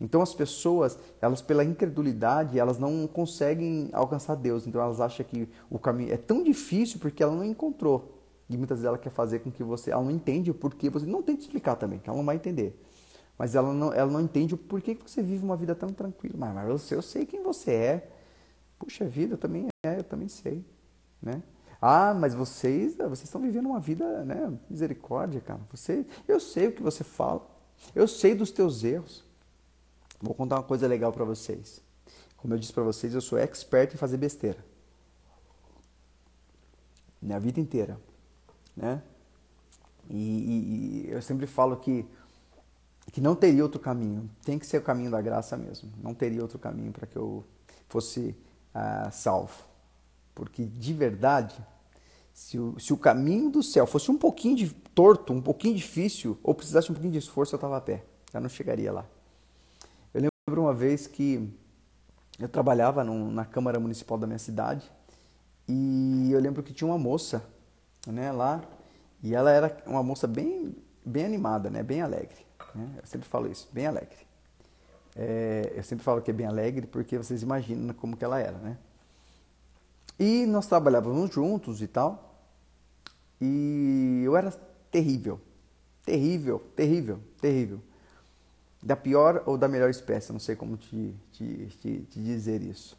Então 0.00 0.22
as 0.22 0.34
pessoas, 0.34 0.98
elas 1.20 1.42
pela 1.42 1.64
incredulidade, 1.64 2.58
elas 2.58 2.78
não 2.78 3.06
conseguem 3.06 3.90
alcançar 3.92 4.34
Deus. 4.34 4.66
Então 4.66 4.80
elas 4.80 5.00
acham 5.00 5.24
que 5.26 5.48
o 5.68 5.78
caminho 5.78 6.12
é 6.12 6.16
tão 6.16 6.42
difícil 6.42 6.98
porque 6.98 7.22
ela 7.22 7.34
não 7.34 7.44
encontrou. 7.44 8.18
E 8.48 8.56
muitas 8.56 8.78
vezes 8.78 8.86
ela 8.86 8.98
quer 8.98 9.10
fazer 9.10 9.40
com 9.40 9.50
que 9.50 9.62
você, 9.62 9.90
ela 9.90 10.02
não 10.02 10.10
entende 10.10 10.50
o 10.50 10.54
porquê, 10.54 10.90
você 10.90 11.06
não 11.06 11.22
tem 11.22 11.36
que 11.36 11.42
explicar 11.42 11.76
também, 11.76 12.00
ela 12.04 12.16
não 12.16 12.24
vai 12.24 12.36
entender 12.36 12.76
mas 13.40 13.54
ela 13.54 13.72
não, 13.72 13.90
ela 13.90 14.10
não 14.10 14.20
entende 14.20 14.52
o 14.52 14.58
porquê 14.58 14.94
que 14.94 15.10
você 15.10 15.22
vive 15.22 15.42
uma 15.42 15.56
vida 15.56 15.74
tão 15.74 15.88
tranquila. 15.88 16.34
Mas, 16.36 16.54
mas 16.54 16.68
eu, 16.68 16.76
sei, 16.76 16.98
eu 16.98 17.00
sei 17.00 17.24
quem 17.24 17.42
você 17.42 17.70
é. 17.70 18.10
Puxa 18.78 19.06
vida, 19.06 19.32
eu 19.32 19.38
também 19.38 19.68
é, 19.82 19.96
eu 19.96 20.04
também 20.04 20.28
sei, 20.28 20.62
né? 21.22 21.42
Ah, 21.80 22.12
mas 22.12 22.34
vocês, 22.34 22.96
vocês 22.96 23.24
estão 23.24 23.40
vivendo 23.40 23.66
uma 23.66 23.80
vida, 23.80 24.24
né? 24.24 24.52
Misericórdia, 24.68 25.40
cara. 25.40 25.60
Você, 25.70 26.06
eu 26.28 26.38
sei 26.38 26.68
o 26.68 26.72
que 26.72 26.82
você 26.82 27.02
fala. 27.02 27.48
Eu 27.94 28.06
sei 28.06 28.34
dos 28.34 28.50
teus 28.50 28.84
erros. 28.84 29.24
Vou 30.20 30.34
contar 30.34 30.56
uma 30.56 30.62
coisa 30.62 30.86
legal 30.86 31.12
para 31.12 31.24
vocês. 31.24 31.80
Como 32.36 32.52
eu 32.52 32.58
disse 32.58 32.72
para 32.72 32.82
vocês, 32.82 33.14
eu 33.14 33.20
sou 33.20 33.38
expert 33.38 33.94
em 33.94 33.96
fazer 33.96 34.18
besteira. 34.18 34.64
Minha 37.20 37.40
vida 37.40 37.60
inteira, 37.60 37.98
né? 38.76 39.02
E, 40.08 40.16
e, 40.16 41.06
e 41.06 41.10
eu 41.10 41.22
sempre 41.22 41.46
falo 41.46 41.76
que 41.76 42.06
que 43.10 43.20
não 43.20 43.34
teria 43.34 43.62
outro 43.62 43.80
caminho. 43.80 44.30
Tem 44.44 44.58
que 44.58 44.66
ser 44.66 44.78
o 44.78 44.82
caminho 44.82 45.10
da 45.10 45.20
graça 45.20 45.56
mesmo. 45.56 45.90
Não 46.02 46.14
teria 46.14 46.42
outro 46.42 46.58
caminho 46.58 46.92
para 46.92 47.06
que 47.06 47.16
eu 47.16 47.44
fosse 47.88 48.36
uh, 48.74 49.10
salvo. 49.10 49.69
Porque 50.40 50.64
de 50.64 50.94
verdade, 50.94 51.54
se 52.32 52.58
o, 52.58 52.80
se 52.80 52.94
o 52.94 52.96
caminho 52.96 53.50
do 53.50 53.62
céu 53.62 53.86
fosse 53.86 54.10
um 54.10 54.16
pouquinho 54.16 54.56
de 54.56 54.70
torto, 54.72 55.34
um 55.34 55.42
pouquinho 55.42 55.76
difícil, 55.76 56.38
ou 56.42 56.54
precisasse 56.54 56.90
um 56.90 56.94
pouquinho 56.94 57.12
de 57.12 57.18
esforço, 57.18 57.54
eu 57.54 57.58
estava 57.58 57.76
a 57.76 57.80
pé. 57.82 58.02
Já 58.32 58.40
não 58.40 58.48
chegaria 58.48 58.90
lá. 58.90 59.04
Eu 60.14 60.22
lembro 60.48 60.62
uma 60.62 60.72
vez 60.72 61.06
que 61.06 61.46
eu 62.38 62.48
trabalhava 62.48 63.04
num, 63.04 63.30
na 63.30 63.44
Câmara 63.44 63.78
Municipal 63.78 64.16
da 64.16 64.26
minha 64.26 64.38
cidade 64.38 64.90
e 65.68 66.30
eu 66.32 66.40
lembro 66.40 66.62
que 66.62 66.72
tinha 66.72 66.88
uma 66.88 66.96
moça 66.96 67.44
né, 68.06 68.32
lá 68.32 68.62
e 69.22 69.34
ela 69.34 69.50
era 69.50 69.76
uma 69.84 70.02
moça 70.02 70.26
bem, 70.26 70.74
bem 71.04 71.26
animada, 71.26 71.68
né, 71.68 71.82
bem 71.82 72.00
alegre. 72.00 72.46
Né? 72.74 72.88
Eu 72.96 73.06
sempre 73.06 73.28
falo 73.28 73.46
isso, 73.46 73.68
bem 73.74 73.86
alegre. 73.86 74.26
É, 75.14 75.74
eu 75.76 75.82
sempre 75.82 76.02
falo 76.02 76.22
que 76.22 76.30
é 76.30 76.34
bem 76.34 76.46
alegre 76.46 76.86
porque 76.86 77.18
vocês 77.18 77.42
imaginam 77.42 77.92
como 77.92 78.16
que 78.16 78.24
ela 78.24 78.40
era, 78.40 78.56
né? 78.56 78.78
E 80.20 80.44
nós 80.44 80.66
trabalhávamos 80.66 81.30
juntos 81.30 81.80
e 81.80 81.86
tal. 81.86 82.44
E 83.40 84.20
eu 84.22 84.36
era 84.36 84.50
terrível. 84.90 85.40
Terrível, 86.04 86.58
terrível, 86.76 87.18
terrível. 87.40 87.80
Da 88.82 88.94
pior 88.94 89.42
ou 89.46 89.56
da 89.56 89.66
melhor 89.66 89.88
espécie, 89.88 90.30
não 90.30 90.38
sei 90.38 90.54
como 90.54 90.76
te, 90.76 91.14
te, 91.32 91.66
te, 91.80 92.00
te 92.02 92.20
dizer 92.22 92.60
isso. 92.60 92.98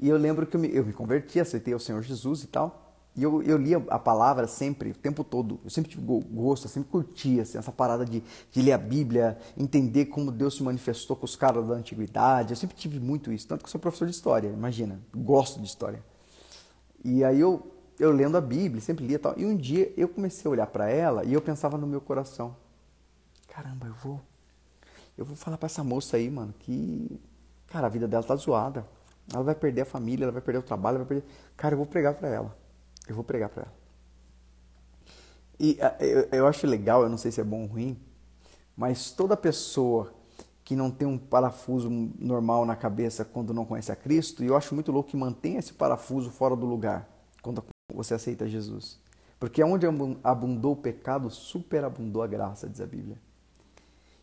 E 0.00 0.08
eu 0.08 0.16
lembro 0.16 0.44
que 0.44 0.56
eu 0.56 0.60
me, 0.60 0.74
eu 0.74 0.84
me 0.84 0.92
converti, 0.92 1.38
aceitei 1.38 1.72
o 1.72 1.78
Senhor 1.78 2.02
Jesus 2.02 2.42
e 2.42 2.48
tal. 2.48 2.89
E 3.16 3.22
eu, 3.22 3.42
eu 3.42 3.56
lia 3.56 3.84
a 3.88 3.98
palavra 3.98 4.46
sempre, 4.46 4.90
o 4.90 4.94
tempo 4.94 5.24
todo. 5.24 5.60
Eu 5.64 5.70
sempre 5.70 5.90
tive 5.90 6.02
gosto, 6.02 6.66
eu 6.66 6.70
sempre 6.70 6.90
curtia 6.90 7.42
assim, 7.42 7.58
essa 7.58 7.72
parada 7.72 8.04
de, 8.04 8.22
de 8.50 8.62
ler 8.62 8.72
a 8.72 8.78
Bíblia, 8.78 9.36
entender 9.56 10.06
como 10.06 10.30
Deus 10.30 10.56
se 10.56 10.62
manifestou 10.62 11.16
com 11.16 11.24
os 11.24 11.34
caras 11.34 11.66
da 11.66 11.74
antiguidade. 11.74 12.52
Eu 12.52 12.56
sempre 12.56 12.76
tive 12.76 13.00
muito 13.00 13.32
isso, 13.32 13.48
tanto 13.48 13.64
que 13.64 13.70
sou 13.70 13.80
professor 13.80 14.06
de 14.06 14.14
história, 14.14 14.48
imagina, 14.48 15.00
gosto 15.14 15.60
de 15.60 15.66
história. 15.66 16.02
E 17.04 17.24
aí 17.24 17.40
eu, 17.40 17.74
eu 17.98 18.12
lendo 18.12 18.36
a 18.36 18.40
Bíblia, 18.40 18.80
sempre 18.80 19.06
lia 19.06 19.18
tal. 19.18 19.34
E 19.36 19.44
um 19.44 19.56
dia 19.56 19.92
eu 19.96 20.08
comecei 20.08 20.48
a 20.48 20.52
olhar 20.52 20.66
para 20.66 20.88
ela 20.88 21.24
e 21.24 21.32
eu 21.32 21.42
pensava 21.42 21.76
no 21.76 21.86
meu 21.86 22.00
coração: 22.00 22.54
caramba, 23.48 23.88
eu 23.88 23.94
vou, 23.94 24.20
eu 25.18 25.24
vou 25.24 25.34
falar 25.34 25.58
para 25.58 25.66
essa 25.66 25.82
moça 25.82 26.16
aí, 26.16 26.30
mano, 26.30 26.54
que, 26.60 27.20
cara, 27.66 27.86
a 27.88 27.90
vida 27.90 28.06
dela 28.06 28.22
tá 28.22 28.36
zoada. 28.36 28.86
Ela 29.32 29.44
vai 29.44 29.54
perder 29.54 29.82
a 29.82 29.84
família, 29.84 30.24
ela 30.24 30.32
vai 30.32 30.42
perder 30.42 30.58
o 30.58 30.62
trabalho, 30.62 30.98
vai 30.98 31.06
perder. 31.06 31.24
Cara, 31.56 31.74
eu 31.74 31.78
vou 31.78 31.86
pregar 31.86 32.14
para 32.14 32.28
ela. 32.28 32.59
Eu 33.10 33.16
vou 33.16 33.24
pregar 33.24 33.48
para 33.48 33.64
ela. 33.64 33.74
E 35.58 35.76
eu, 36.30 36.46
acho 36.46 36.64
legal, 36.64 37.02
eu 37.02 37.08
não 37.08 37.18
sei 37.18 37.32
se 37.32 37.40
é 37.40 37.44
bom 37.44 37.62
ou 37.62 37.66
ruim, 37.66 37.98
mas 38.76 39.10
toda 39.10 39.36
pessoa 39.36 40.14
que 40.64 40.76
não 40.76 40.92
tem 40.92 41.08
um 41.08 41.18
parafuso 41.18 41.90
normal 41.90 42.64
na 42.64 42.76
cabeça 42.76 43.24
quando 43.24 43.52
não 43.52 43.64
conhece 43.64 43.90
a 43.90 43.96
Cristo, 43.96 44.44
e 44.44 44.46
eu 44.46 44.56
acho 44.56 44.76
muito 44.76 44.92
louco 44.92 45.10
que 45.10 45.16
mantenha 45.16 45.58
esse 45.58 45.72
parafuso 45.72 46.30
fora 46.30 46.54
do 46.54 46.64
lugar 46.64 47.10
quando 47.42 47.64
você 47.92 48.14
aceita 48.14 48.48
Jesus. 48.48 48.96
Porque 49.40 49.60
onde 49.64 49.86
abundou 50.22 50.74
o 50.74 50.76
pecado, 50.76 51.28
superabundou 51.30 52.22
a 52.22 52.28
graça, 52.28 52.68
diz 52.68 52.80
a 52.80 52.86
Bíblia. 52.86 53.18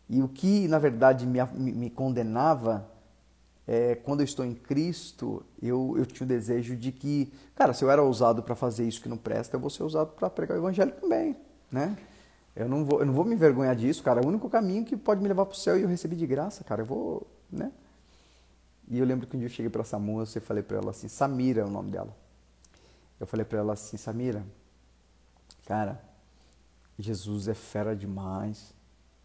E 0.08 0.22
o 0.22 0.28
que, 0.28 0.66
na 0.66 0.78
verdade, 0.78 1.26
me, 1.26 1.44
me 1.44 1.90
condenava 1.90 2.88
é, 3.70 3.94
quando 3.96 4.20
eu 4.20 4.24
estou 4.24 4.46
em 4.46 4.54
Cristo, 4.54 5.44
eu, 5.60 5.94
eu 5.98 6.06
tinha 6.06 6.24
o 6.24 6.28
desejo 6.28 6.74
de 6.74 6.90
que, 6.90 7.30
cara, 7.54 7.74
se 7.74 7.84
eu 7.84 7.90
era 7.90 8.02
ousado 8.02 8.42
para 8.42 8.56
fazer 8.56 8.88
isso 8.88 9.02
que 9.02 9.10
não 9.10 9.18
presta, 9.18 9.56
eu 9.56 9.60
vou 9.60 9.68
ser 9.68 9.82
ousado 9.82 10.12
para 10.12 10.30
pregar 10.30 10.56
o 10.56 10.60
evangelho 10.62 10.90
também, 10.92 11.36
né? 11.70 11.94
Eu 12.56 12.66
não, 12.66 12.82
vou, 12.82 13.00
eu 13.00 13.06
não 13.06 13.12
vou 13.12 13.26
me 13.26 13.34
envergonhar 13.34 13.76
disso, 13.76 14.02
cara. 14.02 14.22
É 14.22 14.24
o 14.24 14.26
único 14.26 14.48
caminho 14.48 14.86
que 14.86 14.96
pode 14.96 15.20
me 15.20 15.28
levar 15.28 15.44
para 15.44 15.52
o 15.52 15.56
céu 15.56 15.78
e 15.78 15.82
eu 15.82 15.88
recebi 15.88 16.16
de 16.16 16.26
graça, 16.26 16.64
cara. 16.64 16.80
Eu 16.80 16.86
vou, 16.86 17.26
né? 17.52 17.70
E 18.88 18.98
eu 18.98 19.04
lembro 19.04 19.26
que 19.26 19.36
um 19.36 19.38
dia 19.38 19.46
eu 19.48 19.52
cheguei 19.52 19.70
para 19.70 19.82
essa 19.82 19.98
moça 19.98 20.38
e 20.38 20.40
falei 20.40 20.62
para 20.62 20.78
ela 20.78 20.90
assim, 20.90 21.06
Samira 21.06 21.60
é 21.60 21.64
o 21.64 21.70
nome 21.70 21.90
dela. 21.90 22.16
Eu 23.20 23.26
falei 23.26 23.44
para 23.44 23.58
ela 23.58 23.74
assim, 23.74 23.98
Samira, 23.98 24.46
cara, 25.66 26.02
Jesus 26.98 27.48
é 27.48 27.54
fera 27.54 27.94
demais. 27.94 28.72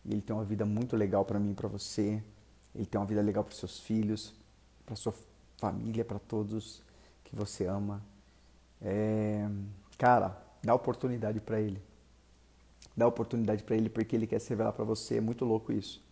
E 0.03 0.11
ele 0.11 0.21
tem 0.21 0.35
uma 0.35 0.43
vida 0.43 0.65
muito 0.65 0.97
legal 0.97 1.23
para 1.23 1.39
mim 1.39 1.51
e 1.51 1.55
para 1.55 1.69
você 1.69 2.21
ele 2.76 2.86
tem 2.86 2.99
uma 2.99 3.07
vida 3.07 3.21
legal 3.21 3.43
para 3.43 3.53
seus 3.53 3.80
filhos, 3.80 4.34
para 4.86 4.95
sua 4.95 5.13
família, 5.57 6.03
para 6.03 6.19
todos 6.19 6.82
que 7.24 7.36
você 7.36 7.65
ama. 7.65 8.01
É, 8.82 9.47
cara, 9.97 10.38
dá 10.63 10.74
oportunidade 10.74 11.39
para 11.39 11.59
ele. 11.59 11.82
Dá 12.95 13.07
oportunidade 13.07 13.63
para 13.63 13.76
ele 13.76 13.89
porque 13.89 14.15
ele 14.15 14.28
quer 14.28 14.39
se 14.39 14.49
revelar 14.49 14.74
para 14.74 14.84
você. 14.84 15.17
É 15.17 15.21
muito 15.21 15.45
louco 15.45 15.71
isso. 15.71 16.03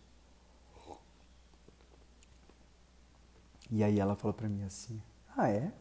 E 3.70 3.82
aí 3.82 3.98
ela 3.98 4.14
falou 4.14 4.34
para 4.34 4.48
mim 4.48 4.62
assim: 4.64 5.00
Ah, 5.36 5.48
é? 5.48 5.72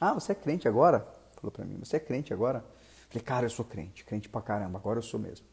Ah, 0.00 0.14
você 0.14 0.32
é 0.32 0.34
crente 0.34 0.66
agora? 0.66 1.06
Falou 1.36 1.52
para 1.52 1.64
mim: 1.64 1.78
Você 1.78 1.96
é 1.96 2.00
crente 2.00 2.32
agora? 2.32 2.64
Falei: 3.08 3.22
Cara, 3.22 3.46
eu 3.46 3.50
sou 3.50 3.64
crente, 3.64 4.04
crente 4.04 4.28
pra 4.28 4.42
caramba, 4.42 4.78
agora 4.78 4.98
eu 4.98 5.02
sou 5.02 5.20
mesmo. 5.20 5.46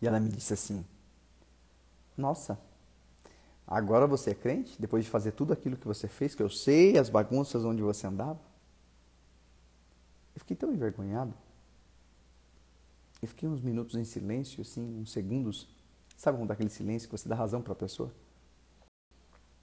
E 0.00 0.06
ela 0.06 0.18
me 0.18 0.30
disse 0.30 0.54
assim: 0.54 0.84
Nossa, 2.16 2.58
agora 3.66 4.06
você 4.06 4.30
é 4.30 4.34
crente? 4.34 4.80
Depois 4.80 5.04
de 5.04 5.10
fazer 5.10 5.32
tudo 5.32 5.52
aquilo 5.52 5.76
que 5.76 5.86
você 5.86 6.08
fez, 6.08 6.34
que 6.34 6.42
eu 6.42 6.50
sei, 6.50 6.98
as 6.98 7.08
bagunças 7.08 7.64
onde 7.64 7.82
você 7.82 8.06
andava? 8.06 8.40
Eu 10.34 10.40
fiquei 10.40 10.56
tão 10.56 10.72
envergonhado. 10.72 11.34
Eu 13.20 13.28
fiquei 13.28 13.48
uns 13.48 13.60
minutos 13.60 13.94
em 13.94 14.04
silêncio, 14.04 14.62
assim, 14.62 15.00
uns 15.00 15.12
segundos. 15.12 15.68
Sabe 16.16 16.38
quando 16.38 16.48
dá 16.48 16.54
aquele 16.54 16.70
silêncio 16.70 17.08
que 17.08 17.16
você 17.16 17.28
dá 17.28 17.36
razão 17.36 17.62
para 17.62 17.72
a 17.72 17.76
pessoa? 17.76 18.12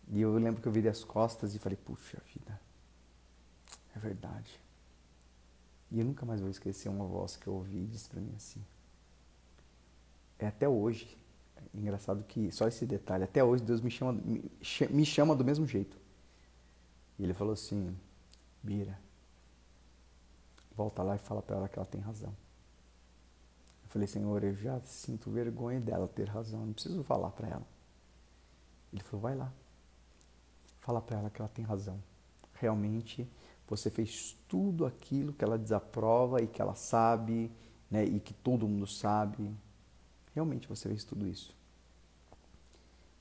E 0.07 0.21
eu 0.21 0.33
lembro 0.33 0.61
que 0.61 0.67
eu 0.67 0.71
virei 0.71 0.89
as 0.89 1.03
costas 1.03 1.53
e 1.53 1.59
falei, 1.59 1.77
puxa 1.77 2.21
vida, 2.33 2.59
é 3.95 3.99
verdade. 3.99 4.59
E 5.91 5.99
eu 5.99 6.05
nunca 6.05 6.25
mais 6.25 6.39
vou 6.39 6.49
esquecer 6.49 6.87
uma 6.87 7.05
voz 7.05 7.35
que 7.35 7.47
eu 7.47 7.53
ouvi 7.53 7.79
e 7.79 7.87
disse 7.87 8.09
para 8.09 8.21
mim 8.21 8.33
assim. 8.35 8.63
É 10.39 10.47
até 10.47 10.69
hoje, 10.69 11.18
engraçado 11.73 12.23
que, 12.23 12.51
só 12.51 12.67
esse 12.67 12.85
detalhe, 12.85 13.23
até 13.23 13.43
hoje 13.43 13.63
Deus 13.63 13.81
me 13.81 13.91
chama, 13.91 14.21
me 14.89 15.05
chama 15.05 15.35
do 15.35 15.43
mesmo 15.43 15.65
jeito. 15.65 15.97
E 17.17 17.23
ele 17.23 17.33
falou 17.33 17.53
assim, 17.53 17.95
Bira, 18.63 18.99
volta 20.75 21.03
lá 21.03 21.15
e 21.15 21.19
fala 21.19 21.41
para 21.41 21.57
ela 21.57 21.69
que 21.69 21.77
ela 21.77 21.85
tem 21.85 22.01
razão. 22.01 22.33
Eu 23.83 23.89
falei, 23.89 24.07
Senhor, 24.07 24.43
eu 24.43 24.55
já 24.55 24.79
sinto 24.81 25.29
vergonha 25.29 25.79
dela 25.79 26.07
ter 26.07 26.27
razão, 26.29 26.65
não 26.65 26.73
preciso 26.73 27.03
falar 27.03 27.31
para 27.31 27.47
ela. 27.47 27.67
Ele 28.93 29.03
falou, 29.03 29.21
vai 29.21 29.35
lá, 29.35 29.51
fala 30.79 31.01
para 31.01 31.19
ela 31.19 31.29
que 31.29 31.41
ela 31.41 31.49
tem 31.49 31.65
razão. 31.65 32.01
Realmente, 32.53 33.27
você 33.67 33.89
fez 33.89 34.37
tudo 34.47 34.85
aquilo 34.85 35.33
que 35.33 35.43
ela 35.43 35.57
desaprova 35.57 36.41
e 36.41 36.47
que 36.47 36.61
ela 36.61 36.75
sabe, 36.75 37.51
né, 37.89 38.03
e 38.03 38.19
que 38.19 38.33
todo 38.33 38.67
mundo 38.67 38.87
sabe. 38.87 39.53
Realmente 40.33 40.67
você 40.67 40.87
fez 40.87 41.03
tudo 41.03 41.27
isso. 41.27 41.55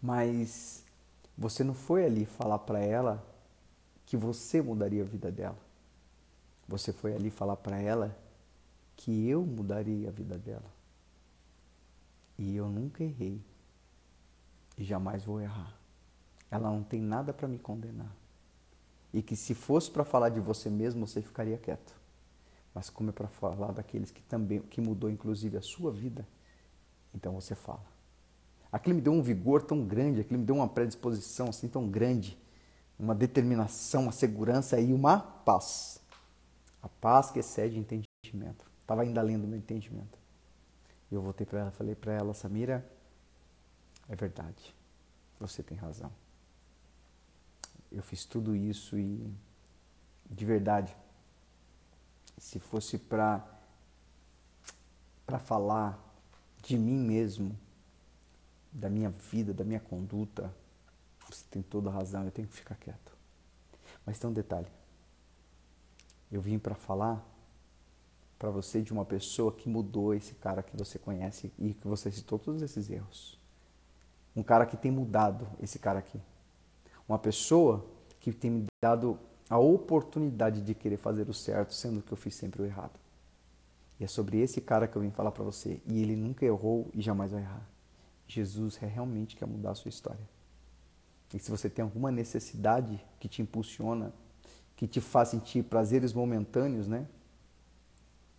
Mas 0.01 0.85
você 1.37 1.65
não 1.65 1.75
foi 1.75 2.05
ali 2.05 2.25
falar 2.25 2.59
para 2.59 2.81
ela 2.81 3.25
que 4.07 4.17
você 4.17 4.63
mudaria 4.63 5.03
a 5.03 5.07
vida 5.07 5.31
dela. 5.31 5.59
Você 6.67 6.93
foi 6.93 7.15
ali 7.15 7.31
falar 7.31 7.57
para 7.57 7.79
ela 7.79 8.17
que 8.97 9.29
eu 9.29 9.43
mudaria 9.43 10.09
a 10.09 10.13
vida 10.13 10.37
dela. 10.37 10.71
E 12.39 12.57
eu 12.57 12.69
nunca 12.69 13.03
errei. 13.03 13.41
E 14.77 14.85
jamais 14.85 15.25
vou 15.25 15.41
errar. 15.41 15.77
Ela 16.51 16.71
não 16.71 16.83
tem 16.83 17.01
nada 17.01 17.33
para 17.33 17.49
me 17.49 17.59
condenar. 17.59 18.13
E 19.13 19.23
que 19.23 19.35
se 19.35 19.55
fosse 19.55 19.91
para 19.91 20.05
falar 20.05 20.29
de 20.29 20.41
você 20.41 20.69
mesmo, 20.71 21.07
você 21.07 21.23
ficaria 21.23 21.59
quieto. 21.59 21.95
Mas 22.75 22.91
como 22.91 23.11
é 23.11 23.13
para 23.13 23.29
falar 23.29 23.73
daqueles 23.73 24.11
que 24.11 24.23
também 24.23 24.61
que 24.61 24.81
mudou 24.81 25.11
inclusive 25.11 25.57
a 25.57 25.63
sua 25.63 25.91
vida, 25.91 26.27
então 27.19 27.33
você 27.33 27.57
fala. 27.57 27.85
Aquilo 28.71 28.95
me 28.95 29.01
deu 29.01 29.13
um 29.13 29.21
vigor 29.21 29.61
tão 29.63 29.85
grande, 29.85 30.21
aquilo 30.21 30.39
me 30.39 30.47
deu 30.47 30.55
uma 30.55 30.69
predisposição 30.69 31.49
assim 31.49 31.67
tão 31.67 31.89
grande, 31.89 32.39
uma 32.97 33.13
determinação, 33.15 34.03
uma 34.03 34.13
segurança 34.13 34.81
e 34.81 34.93
uma 34.93 35.19
paz. 35.19 36.01
A 36.81 36.89
paz 36.89 37.31
que 37.33 37.41
excede 37.41 37.77
entendimento. 37.77 38.65
Estava 38.79 39.03
ainda 39.03 39.21
lendo 39.21 39.49
meu 39.49 39.59
entendimento. 39.59 40.17
E 41.11 41.15
eu 41.15 41.21
voltei 41.21 41.45
para 41.45 41.59
ela, 41.59 41.71
falei 41.73 41.97
para 41.97 42.13
ela, 42.13 42.33
Samira, 42.33 42.89
é 44.09 44.15
verdade. 44.15 44.73
Você 45.41 45.61
tem 45.61 45.77
razão. 45.77 46.13
Eu 47.91 48.03
fiz 48.03 48.25
tudo 48.25 48.55
isso 48.55 48.97
e 48.97 49.35
de 50.31 50.45
verdade, 50.45 50.97
se 52.37 52.61
fosse 52.61 52.97
para 52.97 53.45
para 55.27 55.39
falar 55.39 56.08
de 56.69 56.77
mim 56.77 56.99
mesmo, 56.99 57.59
da 58.71 58.91
minha 58.91 59.09
vida, 59.09 59.55
da 59.55 59.65
minha 59.65 59.81
conduta, 59.81 60.55
você 61.27 61.43
tem 61.51 61.63
toda 61.63 61.89
a 61.89 61.93
razão, 61.93 62.25
eu 62.25 62.31
tenho 62.31 62.47
que 62.47 62.55
ficar 62.55 62.75
quieto. 62.75 63.17
Mas 64.05 64.19
tem 64.19 64.29
um 64.29 64.33
detalhe. 64.35 64.69
Eu 66.31 66.43
vim 66.43 66.59
para 66.59 66.75
falar 66.75 67.27
para 68.39 68.51
você 68.51 68.83
de 68.83 68.93
uma 68.93 69.07
pessoa 69.07 69.51
que 69.51 69.67
mudou 69.67 70.13
esse 70.13 70.35
cara 70.35 70.63
que 70.63 70.77
você 70.77 70.99
conhece 70.99 71.51
e 71.59 71.73
que 71.73 71.89
você 71.89 72.11
citou 72.11 72.39
todos 72.39 72.61
esses 72.61 72.91
erros. 72.91 73.39
Um 74.37 74.43
cara 74.43 74.67
que 74.67 74.77
tem 74.77 74.91
mudado 74.91 75.49
esse 75.61 75.79
cara 75.79 75.99
aqui. 75.99 76.21
Uma 77.09 77.19
pessoa 77.19 77.85
que 78.21 78.31
tem 78.31 78.51
me 78.51 78.67
dado 78.85 79.19
a 79.49 79.59
oportunidade 79.59 80.61
de 80.61 80.75
querer 80.75 80.99
fazer 80.99 81.31
o 81.31 81.35
certo, 81.35 81.73
sendo 81.73 82.03
que 82.03 82.13
eu 82.13 82.17
fiz 82.17 82.35
sempre 82.35 82.61
o 82.61 82.67
errado. 82.67 83.01
E 83.99 84.05
é 84.05 84.07
sobre 84.07 84.39
esse 84.39 84.61
cara 84.61 84.87
que 84.87 84.97
eu 84.97 85.03
vim 85.03 85.11
falar 85.11 85.33
para 85.33 85.45
você. 85.45 85.81
E 85.87 86.03
ele 86.03 86.17
nunca 86.17 86.45
errou 86.45 86.89
e 86.95 87.03
jamais 87.03 87.33
vai 87.33 87.43
errar. 87.43 87.67
Jesus 88.27 88.77
realmente 88.77 89.37
quer 89.37 89.47
mudar 89.47 89.71
a 89.71 89.75
sua 89.75 89.89
história. 89.89 90.29
E 91.35 91.39
se 91.39 91.51
você 91.51 91.69
tem 91.69 91.83
alguma 91.83 92.11
necessidade 92.11 93.05
que 93.19 93.29
te 93.29 93.43
impulsiona 93.43 94.13
que 94.79 94.87
te 94.87 95.01
faz 95.01 95.31
sentir 95.31 95.65
prazeres 95.65 96.13
momentâneos, 96.13 96.87
né? 96.87 97.05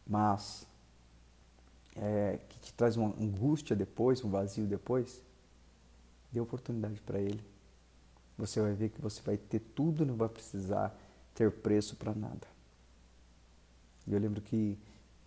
Mas 0.07 0.65
é, 1.97 2.39
que 2.47 2.59
te 2.61 2.73
traz 2.73 2.95
uma 2.95 3.09
angústia 3.21 3.75
depois, 3.75 4.23
um 4.23 4.29
vazio 4.29 4.65
depois, 4.65 5.21
dê 6.31 6.39
oportunidade 6.39 7.01
para 7.01 7.19
ele. 7.19 7.43
Você 8.37 8.61
vai 8.61 8.71
ver 8.71 8.87
que 8.87 9.01
você 9.01 9.21
vai 9.21 9.35
ter 9.35 9.59
tudo, 9.59 10.05
não 10.05 10.15
vai 10.15 10.29
precisar 10.29 10.97
ter 11.35 11.51
preço 11.51 11.97
para 11.97 12.15
nada. 12.15 12.47
E 14.07 14.13
eu 14.13 14.19
lembro 14.19 14.39
que, 14.39 14.79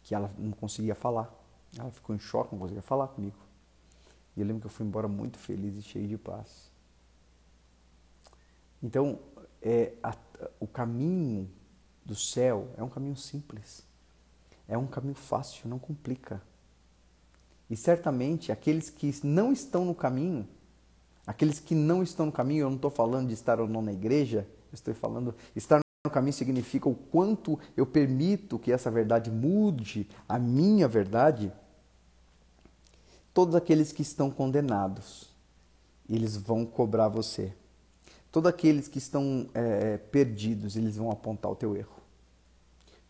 que 0.02 0.14
ela 0.14 0.32
não 0.38 0.52
conseguia 0.52 0.94
falar. 0.94 1.32
Ela 1.78 1.90
ficou 1.90 2.14
em 2.14 2.18
choque, 2.18 2.52
não 2.52 2.60
conseguia 2.60 2.82
falar 2.82 3.08
comigo. 3.08 3.36
E 4.36 4.40
eu 4.40 4.46
lembro 4.46 4.60
que 4.62 4.66
eu 4.66 4.70
fui 4.70 4.86
embora 4.86 5.08
muito 5.08 5.38
feliz 5.38 5.76
e 5.76 5.82
cheio 5.82 6.08
de 6.08 6.18
paz. 6.18 6.70
Então, 8.82 9.18
é, 9.60 9.92
a, 10.02 10.14
o 10.58 10.66
caminho 10.66 11.48
do 12.04 12.14
céu 12.14 12.68
é 12.76 12.82
um 12.82 12.88
caminho 12.88 13.16
simples. 13.16 13.84
É 14.66 14.76
um 14.76 14.86
caminho 14.86 15.14
fácil, 15.14 15.68
não 15.68 15.78
complica. 15.78 16.42
E 17.70 17.76
certamente 17.76 18.50
aqueles 18.50 18.90
que 18.90 19.14
não 19.22 19.52
estão 19.52 19.84
no 19.84 19.94
caminho, 19.94 20.48
aqueles 21.26 21.60
que 21.60 21.74
não 21.74 22.02
estão 22.02 22.26
no 22.26 22.32
caminho, 22.32 22.62
eu 22.62 22.68
não 22.68 22.76
estou 22.76 22.90
falando 22.90 23.28
de 23.28 23.34
estar 23.34 23.60
ou 23.60 23.68
não 23.68 23.82
na 23.82 23.92
igreja, 23.92 24.46
eu 24.70 24.74
estou 24.74 24.94
falando 24.94 25.34
estar 25.54 25.81
no 26.04 26.10
caminho 26.10 26.32
significa 26.32 26.88
o 26.88 26.96
quanto 26.96 27.56
eu 27.76 27.86
permito 27.86 28.58
que 28.58 28.72
essa 28.72 28.90
verdade 28.90 29.30
mude 29.30 30.08
a 30.28 30.36
minha 30.36 30.88
verdade. 30.88 31.52
Todos 33.32 33.54
aqueles 33.54 33.92
que 33.92 34.02
estão 34.02 34.28
condenados, 34.28 35.30
eles 36.10 36.36
vão 36.36 36.66
cobrar 36.66 37.08
você. 37.08 37.54
Todos 38.32 38.48
aqueles 38.48 38.88
que 38.88 38.98
estão 38.98 39.48
é, 39.54 39.92
é, 39.92 39.98
perdidos, 39.98 40.74
eles 40.74 40.96
vão 40.96 41.08
apontar 41.08 41.52
o 41.52 41.54
teu 41.54 41.76
erro. 41.76 42.02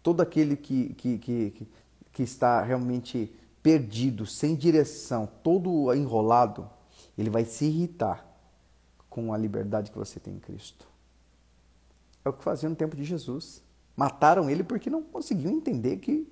Todo 0.02 0.20
aquele 0.20 0.54
que, 0.54 0.92
que, 0.92 1.16
que, 1.16 1.68
que 2.12 2.22
está 2.22 2.60
realmente 2.62 3.34
perdido, 3.62 4.26
sem 4.26 4.54
direção, 4.54 5.26
todo 5.42 5.94
enrolado, 5.94 6.68
ele 7.16 7.30
vai 7.30 7.46
se 7.46 7.64
irritar 7.64 8.22
com 9.08 9.32
a 9.32 9.38
liberdade 9.38 9.90
que 9.90 9.96
você 9.96 10.20
tem 10.20 10.34
em 10.34 10.40
Cristo. 10.40 10.91
É 12.24 12.28
o 12.28 12.32
que 12.32 12.44
fazia 12.44 12.68
no 12.68 12.76
tempo 12.76 12.96
de 12.96 13.04
Jesus. 13.04 13.62
Mataram 13.96 14.48
ele 14.48 14.62
porque 14.62 14.88
não 14.88 15.02
conseguiam 15.02 15.52
entender 15.52 15.96
que, 15.98 16.26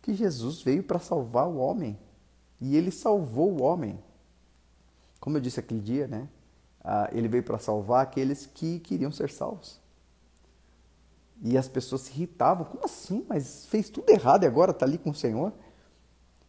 que 0.00 0.14
Jesus 0.14 0.62
veio 0.62 0.82
para 0.82 0.98
salvar 0.98 1.48
o 1.48 1.56
homem. 1.56 1.98
E 2.60 2.76
ele 2.76 2.90
salvou 2.90 3.52
o 3.52 3.62
homem. 3.62 3.98
Como 5.20 5.36
eu 5.36 5.40
disse 5.40 5.60
aquele 5.60 5.80
dia, 5.80 6.06
né? 6.06 6.28
ah, 6.84 7.08
ele 7.12 7.26
veio 7.26 7.42
para 7.42 7.58
salvar 7.58 8.02
aqueles 8.02 8.44
que 8.44 8.78
queriam 8.80 9.10
ser 9.10 9.30
salvos. 9.30 9.80
E 11.42 11.56
as 11.56 11.66
pessoas 11.66 12.02
se 12.02 12.12
irritavam. 12.12 12.66
Como 12.66 12.84
assim? 12.84 13.24
Mas 13.26 13.66
fez 13.66 13.88
tudo 13.88 14.10
errado 14.10 14.44
e 14.44 14.46
agora 14.46 14.70
está 14.70 14.84
ali 14.84 14.98
com 14.98 15.10
o 15.10 15.14
Senhor? 15.14 15.52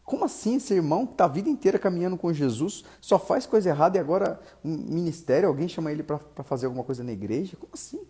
Como 0.03 0.25
assim 0.25 0.57
esse 0.57 0.73
irmão 0.73 1.07
que 1.07 1.13
está 1.13 1.25
a 1.25 1.29
vida 1.29 1.49
inteira 1.49 1.79
caminhando 1.79 2.17
com 2.17 2.31
Jesus 2.31 2.83
só 3.01 3.17
faz 3.17 3.47
coisa 3.47 3.69
errada 3.69 3.97
e 3.97 3.99
agora 3.99 4.39
um 4.63 4.69
ministério, 4.69 5.49
alguém 5.49 5.67
chama 5.67 5.91
ele 5.91 6.03
para 6.03 6.19
fazer 6.43 6.67
alguma 6.67 6.83
coisa 6.83 7.03
na 7.03 7.11
igreja? 7.11 7.57
Como 7.57 7.71
assim? 7.73 8.05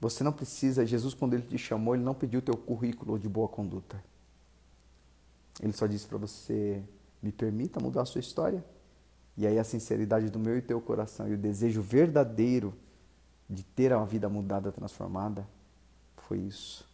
Você 0.00 0.24
não 0.24 0.32
precisa, 0.32 0.86
Jesus 0.86 1.12
quando 1.12 1.34
ele 1.34 1.42
te 1.42 1.58
chamou, 1.58 1.94
ele 1.94 2.02
não 2.02 2.14
pediu 2.14 2.40
teu 2.40 2.56
currículo 2.56 3.18
de 3.18 3.28
boa 3.28 3.48
conduta. 3.48 4.02
Ele 5.62 5.72
só 5.72 5.86
disse 5.86 6.06
para 6.06 6.16
você, 6.16 6.82
me 7.22 7.30
permita 7.30 7.78
mudar 7.78 8.02
a 8.02 8.04
sua 8.06 8.20
história. 8.20 8.64
E 9.36 9.46
aí 9.46 9.58
a 9.58 9.64
sinceridade 9.64 10.30
do 10.30 10.38
meu 10.38 10.56
e 10.56 10.62
teu 10.62 10.80
coração 10.80 11.28
e 11.28 11.34
o 11.34 11.38
desejo 11.38 11.82
verdadeiro 11.82 12.74
de 13.48 13.62
ter 13.62 13.92
uma 13.92 14.06
vida 14.06 14.28
mudada, 14.28 14.72
transformada, 14.72 15.46
foi 16.16 16.38
isso. 16.38 16.88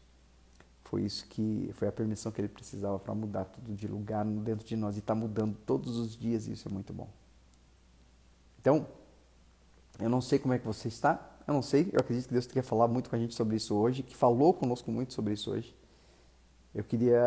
Foi 0.85 1.03
isso 1.03 1.27
que 1.27 1.71
foi 1.75 1.89
a 1.89 1.93
permissão 1.93 2.31
que 2.33 2.41
ele 2.41 2.49
precisava 2.49 2.99
para 2.99 3.15
mudar 3.15 3.45
tudo 3.45 3.75
de 3.75 3.87
lugar 3.87 4.25
dentro 4.25 4.67
de 4.67 4.77
nós 4.77 4.97
e 4.97 5.01
está 5.01 5.15
mudando 5.15 5.57
todos 5.67 5.97
os 5.97 6.17
dias 6.17 6.47
e 6.47 6.53
isso 6.53 6.69
é 6.69 6.73
muito 6.73 6.93
bom. 6.93 7.09
Então, 8.61 8.87
Eu 9.99 10.11
não 10.11 10.21
sei 10.21 10.39
como 10.39 10.53
é 10.53 10.59
que 10.59 10.67
você 10.67 10.89
está, 10.89 11.36
eu 11.47 11.55
não 11.55 11.63
sei, 11.63 11.89
eu 11.93 12.01
acredito 12.01 12.27
que 12.27 12.33
Deus 12.33 12.47
quer 12.47 12.63
falar 12.63 12.89
muito 12.89 13.09
com 13.09 13.17
a 13.17 13.19
gente 13.19 13.35
sobre 13.35 13.57
isso 13.57 13.75
hoje, 13.75 14.03
que 14.03 14.17
falou 14.17 14.53
conosco 14.53 14.91
muito 14.91 15.13
sobre 15.13 15.35
isso 15.35 15.51
hoje. 15.51 15.75
Eu 16.75 16.85
queria 16.85 17.25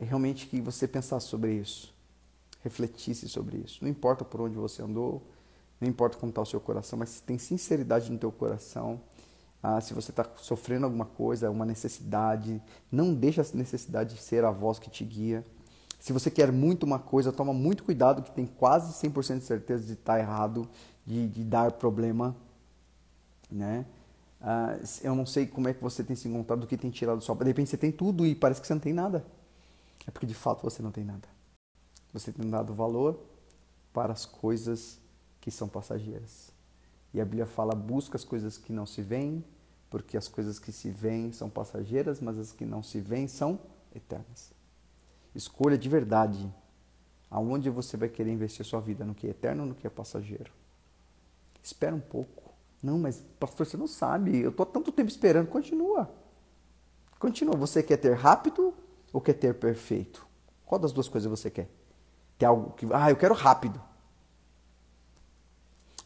realmente 0.00 0.46
que 0.46 0.60
você 0.60 0.88
pensasse 0.88 1.26
sobre 1.26 1.52
isso, 1.52 1.94
refletisse 2.62 3.28
sobre 3.28 3.58
isso. 3.58 3.78
Não 3.82 3.88
importa 3.88 4.24
por 4.24 4.40
onde 4.40 4.56
você 4.56 4.82
andou, 4.82 5.22
não 5.80 5.88
importa 5.88 6.16
como 6.16 6.30
está 6.30 6.40
o 6.40 6.46
seu 6.46 6.58
coração, 6.58 6.98
mas 6.98 7.10
se 7.10 7.22
tem 7.22 7.36
sinceridade 7.36 8.10
no 8.10 8.18
teu 8.18 8.32
coração, 8.32 9.00
ah, 9.62 9.80
se 9.80 9.94
você 9.94 10.10
está 10.10 10.26
sofrendo 10.36 10.86
alguma 10.86 11.04
coisa, 11.04 11.50
uma 11.50 11.64
necessidade, 11.64 12.62
não 12.90 13.14
deixa 13.14 13.42
essa 13.42 13.56
necessidade 13.56 14.16
ser 14.20 14.44
a 14.44 14.50
voz 14.50 14.78
que 14.78 14.90
te 14.90 15.04
guia. 15.04 15.44
Se 15.98 16.12
você 16.12 16.30
quer 16.30 16.52
muito 16.52 16.82
uma 16.84 16.98
coisa, 16.98 17.32
toma 17.32 17.52
muito 17.52 17.84
cuidado 17.84 18.22
que 18.22 18.30
tem 18.30 18.46
quase 18.46 18.92
100% 19.06 19.38
de 19.38 19.44
certeza 19.44 19.86
de 19.86 19.92
estar 19.92 20.14
tá 20.14 20.18
errado, 20.18 20.68
de, 21.06 21.28
de 21.28 21.44
dar 21.44 21.72
problema, 21.72 22.36
né? 23.54 23.86
Ah, 24.40 24.76
eu 25.02 25.14
não 25.14 25.24
sei 25.24 25.46
como 25.46 25.68
é 25.68 25.74
que 25.74 25.82
você 25.82 26.04
tem 26.04 26.14
se 26.14 26.28
encontrado, 26.28 26.60
do 26.60 26.66
que 26.66 26.76
tem 26.76 26.90
tirado 26.90 27.20
só. 27.22 27.34
De 27.34 27.44
repente 27.44 27.70
você 27.70 27.76
tem 27.76 27.90
tudo 27.90 28.26
e 28.26 28.34
parece 28.34 28.60
que 28.60 28.66
você 28.66 28.74
não 28.74 28.80
tem 28.80 28.92
nada. 28.92 29.24
É 30.06 30.10
porque 30.10 30.26
de 30.26 30.34
fato 30.34 30.62
você 30.62 30.82
não 30.82 30.90
tem 30.90 31.04
nada. 31.04 31.26
Você 32.12 32.30
tem 32.30 32.48
dado 32.48 32.74
valor 32.74 33.18
para 33.92 34.12
as 34.12 34.26
coisas 34.26 34.98
que 35.40 35.50
são 35.50 35.68
passageiras. 35.68 36.52
E 37.12 37.20
a 37.20 37.24
Bíblia 37.24 37.46
fala: 37.46 37.74
busca 37.74 38.16
as 38.16 38.24
coisas 38.24 38.58
que 38.58 38.72
não 38.72 38.84
se 38.84 39.00
veem, 39.00 39.44
porque 39.88 40.16
as 40.16 40.28
coisas 40.28 40.58
que 40.58 40.72
se 40.72 40.90
veem 40.90 41.32
são 41.32 41.48
passageiras, 41.48 42.20
mas 42.20 42.38
as 42.38 42.52
que 42.52 42.66
não 42.66 42.82
se 42.82 43.00
veem 43.00 43.28
são 43.28 43.58
eternas. 43.94 44.52
Escolha 45.34 45.78
de 45.78 45.88
verdade 45.88 46.52
aonde 47.30 47.68
você 47.68 47.96
vai 47.96 48.08
querer 48.08 48.32
investir 48.32 48.64
sua 48.64 48.80
vida, 48.80 49.04
no 49.04 49.14
que 49.14 49.26
é 49.26 49.30
eterno 49.30 49.62
ou 49.62 49.68
no 49.70 49.74
que 49.74 49.86
é 49.86 49.90
passageiro. 49.90 50.52
Espera 51.60 51.94
um 51.94 52.00
pouco. 52.00 52.43
Não, 52.84 52.98
mas 52.98 53.24
pastor, 53.40 53.64
você 53.64 53.78
não 53.78 53.86
sabe. 53.86 54.42
Eu 54.42 54.50
estou 54.50 54.66
tanto 54.66 54.92
tempo 54.92 55.08
esperando. 55.08 55.46
Continua. 55.46 56.14
Continua. 57.18 57.56
Você 57.56 57.82
quer 57.82 57.96
ter 57.96 58.12
rápido 58.12 58.74
ou 59.10 59.22
quer 59.22 59.32
ter 59.32 59.54
perfeito? 59.54 60.26
Qual 60.66 60.78
das 60.78 60.92
duas 60.92 61.08
coisas 61.08 61.30
você 61.30 61.50
quer? 61.50 61.70
Ter 62.36 62.44
algo 62.44 62.72
que. 62.72 62.86
Ah, 62.92 63.10
eu 63.10 63.16
quero 63.16 63.32
rápido. 63.32 63.80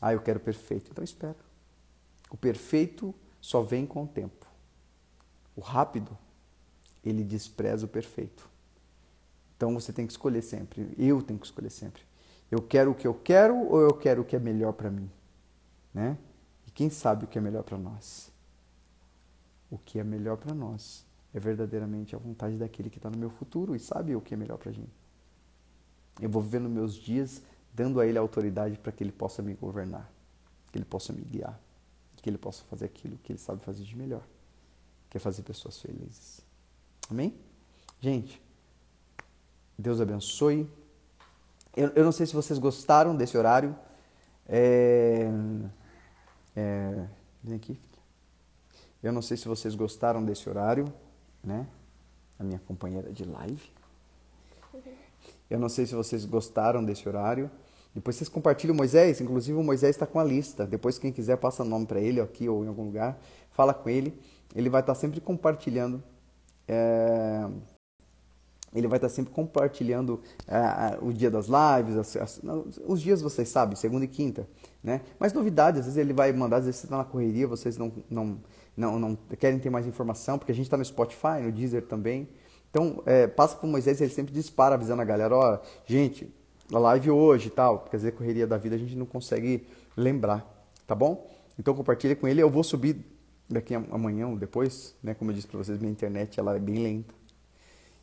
Ah, 0.00 0.12
eu 0.12 0.20
quero 0.20 0.38
perfeito. 0.38 0.88
Então 0.92 1.02
espera. 1.02 1.34
O 2.30 2.36
perfeito 2.36 3.12
só 3.40 3.60
vem 3.60 3.84
com 3.84 4.04
o 4.04 4.06
tempo. 4.06 4.46
O 5.56 5.60
rápido, 5.60 6.16
ele 7.04 7.24
despreza 7.24 7.86
o 7.86 7.88
perfeito. 7.88 8.48
Então 9.56 9.74
você 9.74 9.92
tem 9.92 10.06
que 10.06 10.12
escolher 10.12 10.42
sempre. 10.42 10.94
Eu 10.96 11.22
tenho 11.22 11.40
que 11.40 11.46
escolher 11.46 11.70
sempre. 11.70 12.02
Eu 12.48 12.62
quero 12.62 12.92
o 12.92 12.94
que 12.94 13.08
eu 13.08 13.14
quero 13.14 13.56
ou 13.56 13.80
eu 13.80 13.94
quero 13.94 14.22
o 14.22 14.24
que 14.24 14.36
é 14.36 14.38
melhor 14.38 14.74
para 14.74 14.92
mim? 14.92 15.10
Né? 15.92 16.16
Quem 16.78 16.90
sabe 16.90 17.24
o 17.24 17.26
que 17.26 17.36
é 17.36 17.40
melhor 17.40 17.64
para 17.64 17.76
nós? 17.76 18.30
O 19.68 19.76
que 19.78 19.98
é 19.98 20.04
melhor 20.04 20.36
para 20.36 20.54
nós 20.54 21.04
é 21.34 21.40
verdadeiramente 21.40 22.14
a 22.14 22.18
vontade 22.20 22.56
daquele 22.56 22.88
que 22.88 22.98
está 22.98 23.10
no 23.10 23.18
meu 23.18 23.30
futuro 23.30 23.74
e 23.74 23.80
sabe 23.80 24.14
o 24.14 24.20
que 24.20 24.32
é 24.32 24.36
melhor 24.36 24.58
para 24.58 24.70
mim. 24.70 24.86
Eu 26.20 26.30
vou 26.30 26.40
vivendo 26.40 26.68
meus 26.68 26.94
dias 26.94 27.42
dando 27.74 27.98
a 27.98 28.06
ele 28.06 28.16
autoridade 28.16 28.78
para 28.78 28.92
que 28.92 29.02
ele 29.02 29.10
possa 29.10 29.42
me 29.42 29.54
governar, 29.54 30.08
que 30.70 30.78
ele 30.78 30.84
possa 30.84 31.12
me 31.12 31.20
guiar, 31.20 31.60
que 32.22 32.30
ele 32.30 32.38
possa 32.38 32.62
fazer 32.70 32.84
aquilo 32.84 33.18
que 33.24 33.32
ele 33.32 33.40
sabe 33.40 33.60
fazer 33.60 33.82
de 33.82 33.96
melhor, 33.96 34.22
que 35.10 35.16
é 35.16 35.20
fazer 35.20 35.42
pessoas 35.42 35.80
felizes. 35.80 36.42
Amém? 37.10 37.34
Gente, 38.00 38.40
Deus 39.76 40.00
abençoe. 40.00 40.70
Eu, 41.76 41.88
eu 41.88 42.04
não 42.04 42.12
sei 42.12 42.24
se 42.24 42.34
vocês 42.34 42.56
gostaram 42.56 43.16
desse 43.16 43.36
horário. 43.36 43.76
É, 44.46 45.28
é, 46.58 47.06
vem 47.42 47.54
aqui, 47.54 47.74
filha. 47.74 48.02
Eu 49.00 49.12
não 49.12 49.22
sei 49.22 49.36
se 49.36 49.46
vocês 49.46 49.76
gostaram 49.76 50.24
desse 50.24 50.48
horário, 50.48 50.92
né? 51.42 51.66
A 52.36 52.42
minha 52.42 52.58
companheira 52.58 53.12
de 53.12 53.24
live. 53.24 53.70
Eu 55.48 55.58
não 55.58 55.68
sei 55.68 55.86
se 55.86 55.94
vocês 55.94 56.24
gostaram 56.24 56.84
desse 56.84 57.08
horário. 57.08 57.48
Depois 57.94 58.16
vocês 58.16 58.28
compartilham 58.28 58.74
o 58.74 58.76
Moisés, 58.76 59.20
inclusive 59.20 59.56
o 59.56 59.62
Moisés 59.62 59.94
está 59.94 60.06
com 60.06 60.18
a 60.18 60.24
lista. 60.24 60.66
Depois 60.66 60.98
quem 60.98 61.12
quiser 61.12 61.36
passa 61.36 61.62
o 61.62 61.66
nome 61.66 61.86
para 61.86 62.00
ele 62.00 62.20
aqui 62.20 62.48
ou 62.48 62.64
em 62.64 62.68
algum 62.68 62.84
lugar, 62.84 63.18
fala 63.52 63.72
com 63.72 63.88
ele. 63.88 64.18
Ele 64.54 64.68
vai 64.68 64.80
estar 64.80 64.94
tá 64.94 65.00
sempre 65.00 65.20
compartilhando 65.20 66.02
é, 66.66 67.48
ele 68.74 68.86
vai 68.86 68.98
estar 68.98 69.08
sempre 69.08 69.32
compartilhando 69.32 70.20
uh, 70.46 71.06
o 71.06 71.12
dia 71.12 71.30
das 71.30 71.46
lives, 71.46 71.96
as, 71.96 72.16
as, 72.16 72.40
os 72.86 73.00
dias 73.00 73.22
vocês 73.22 73.48
sabem, 73.48 73.76
segunda 73.76 74.04
e 74.04 74.08
quinta, 74.08 74.48
né? 74.82 75.00
Mas 75.18 75.32
novidades, 75.32 75.80
às 75.80 75.86
vezes 75.86 75.98
ele 75.98 76.12
vai 76.12 76.32
mandar, 76.32 76.58
às 76.58 76.64
vezes 76.64 76.80
você 76.80 76.86
está 76.86 76.98
na 76.98 77.04
correria, 77.04 77.46
vocês 77.46 77.76
não, 77.76 77.92
não, 78.10 78.38
não, 78.76 78.98
não 78.98 79.18
querem 79.38 79.58
ter 79.58 79.70
mais 79.70 79.86
informação, 79.86 80.38
porque 80.38 80.52
a 80.52 80.54
gente 80.54 80.66
está 80.66 80.76
no 80.76 80.84
Spotify, 80.84 81.40
no 81.42 81.50
Deezer 81.50 81.82
também. 81.86 82.28
Então, 82.70 83.02
é, 83.06 83.26
passa 83.26 83.56
para 83.56 83.66
o 83.66 83.70
Moisés, 83.70 84.00
ele 84.00 84.12
sempre 84.12 84.32
dispara 84.32 84.74
avisando 84.74 85.00
a 85.00 85.04
galera, 85.04 85.34
ó, 85.34 85.58
gente, 85.86 86.32
a 86.72 86.78
live 86.78 87.10
hoje 87.10 87.48
e 87.48 87.50
tal, 87.50 87.78
porque 87.78 87.96
às 87.96 88.02
vezes 88.02 88.14
a 88.14 88.18
correria 88.18 88.46
da 88.46 88.58
vida 88.58 88.76
a 88.76 88.78
gente 88.78 88.94
não 88.94 89.06
consegue 89.06 89.66
lembrar, 89.96 90.46
tá 90.86 90.94
bom? 90.94 91.26
Então 91.58 91.74
compartilha 91.74 92.14
com 92.14 92.28
ele, 92.28 92.42
eu 92.42 92.50
vou 92.50 92.62
subir 92.62 93.04
daqui 93.48 93.74
amanhã 93.74 94.28
ou 94.28 94.36
depois, 94.36 94.94
né? 95.02 95.14
Como 95.14 95.30
eu 95.30 95.34
disse 95.34 95.46
para 95.46 95.58
vocês, 95.58 95.78
minha 95.78 95.90
internet 95.90 96.38
ela 96.38 96.54
é 96.54 96.58
bem 96.58 96.82
lenta. 96.82 97.17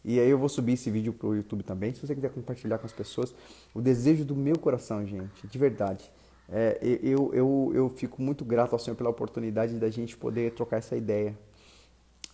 E 0.08 0.20
aí 0.20 0.30
eu 0.30 0.38
vou 0.38 0.48
subir 0.48 0.74
esse 0.74 0.92
vídeo 0.92 1.12
pro 1.12 1.36
YouTube 1.36 1.64
também, 1.64 1.92
se 1.92 2.06
você 2.06 2.14
quiser 2.14 2.30
compartilhar 2.30 2.78
com 2.78 2.86
as 2.86 2.94
pessoas. 2.94 3.34
O 3.74 3.82
desejo 3.82 4.24
do 4.24 4.36
meu 4.36 4.56
coração, 4.56 5.04
gente, 5.04 5.48
de 5.48 5.58
verdade. 5.58 6.12
É, 6.48 6.78
eu, 7.02 7.34
eu, 7.34 7.72
eu 7.74 7.90
fico 7.90 8.22
muito 8.22 8.46
grato 8.46 8.74
ao 8.74 8.80
Senhor 8.80 8.96
pela 8.96 9.10
oportunidade 9.10 9.80
da 9.80 9.90
gente 9.90 10.16
poder 10.16 10.54
trocar 10.54 10.78
essa 10.78 10.96
ideia. 10.96 11.36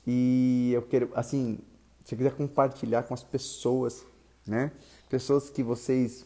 E 0.05 0.72
eu 0.74 0.82
quero, 0.82 1.09
assim, 1.15 1.59
se 2.01 2.09
você 2.09 2.15
quiser 2.17 2.34
compartilhar 2.34 3.03
com 3.03 3.13
as 3.13 3.24
pessoas, 3.24 4.05
né? 4.45 4.69
Pessoas 5.09 5.49
que 5.49 5.63
vocês 5.63 6.26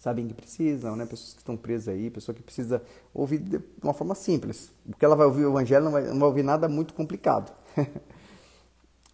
sabem 0.00 0.26
que 0.28 0.32
precisam, 0.32 0.96
né? 0.96 1.04
Pessoas 1.04 1.34
que 1.34 1.40
estão 1.40 1.58
presas 1.58 1.88
aí, 1.88 2.08
pessoa 2.08 2.34
que 2.34 2.42
precisa 2.42 2.82
ouvir 3.12 3.38
de 3.38 3.60
uma 3.82 3.92
forma 3.92 4.14
simples. 4.14 4.72
Porque 4.88 5.04
ela 5.04 5.14
vai 5.14 5.26
ouvir 5.26 5.44
o 5.44 5.50
evangelho, 5.50 5.84
não 5.84 5.92
vai, 5.92 6.06
não 6.06 6.18
vai 6.18 6.28
ouvir 6.28 6.42
nada 6.42 6.70
muito 6.70 6.94
complicado. 6.94 7.52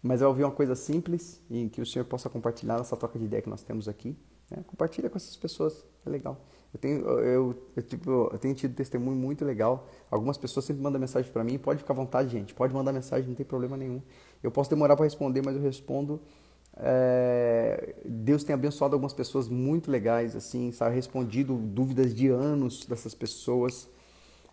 mas 0.05 0.19
vai 0.19 0.29
ouvir 0.29 0.43
uma 0.43 0.51
coisa 0.51 0.75
simples 0.75 1.41
e 1.49 1.67
que 1.67 1.81
o 1.81 1.85
Senhor 1.85 2.05
possa 2.05 2.29
compartilhar 2.29 2.77
nessa 2.77 2.95
troca 2.95 3.17
de 3.17 3.25
ideia 3.25 3.41
que 3.41 3.49
nós 3.49 3.63
temos 3.63 3.87
aqui. 3.87 4.15
Né? 4.51 4.63
Compartilha 4.67 5.09
com 5.09 5.17
essas 5.17 5.35
pessoas, 5.35 5.83
é 6.05 6.09
legal. 6.11 6.39
Eu 6.71 6.79
tenho, 6.79 6.99
eu, 7.07 7.55
eu, 7.75 7.81
tipo, 7.81 8.29
eu 8.31 8.37
tenho 8.37 8.53
tido 8.53 8.75
testemunho 8.75 9.17
muito 9.17 9.43
legal. 9.43 9.87
Algumas 10.11 10.37
pessoas 10.37 10.63
sempre 10.63 10.83
mandam 10.83 11.01
mensagem 11.01 11.31
para 11.31 11.43
mim. 11.43 11.57
Pode 11.57 11.79
ficar 11.79 11.93
à 11.93 11.95
vontade, 11.95 12.29
gente. 12.29 12.53
Pode 12.53 12.71
mandar 12.71 12.93
mensagem, 12.93 13.27
não 13.27 13.35
tem 13.35 13.45
problema 13.45 13.75
nenhum. 13.75 13.99
Eu 14.43 14.51
posso 14.51 14.69
demorar 14.69 14.95
para 14.95 15.05
responder, 15.05 15.41
mas 15.43 15.55
eu 15.55 15.61
respondo. 15.61 16.21
É, 16.77 17.95
Deus 18.05 18.43
tem 18.43 18.53
abençoado 18.53 18.93
algumas 18.93 19.13
pessoas 19.13 19.47
muito 19.47 19.89
legais, 19.89 20.35
assim, 20.35 20.71
sabe? 20.71 20.93
Respondido 20.93 21.55
dúvidas 21.55 22.13
de 22.13 22.27
anos 22.27 22.85
dessas 22.85 23.15
pessoas. 23.15 23.89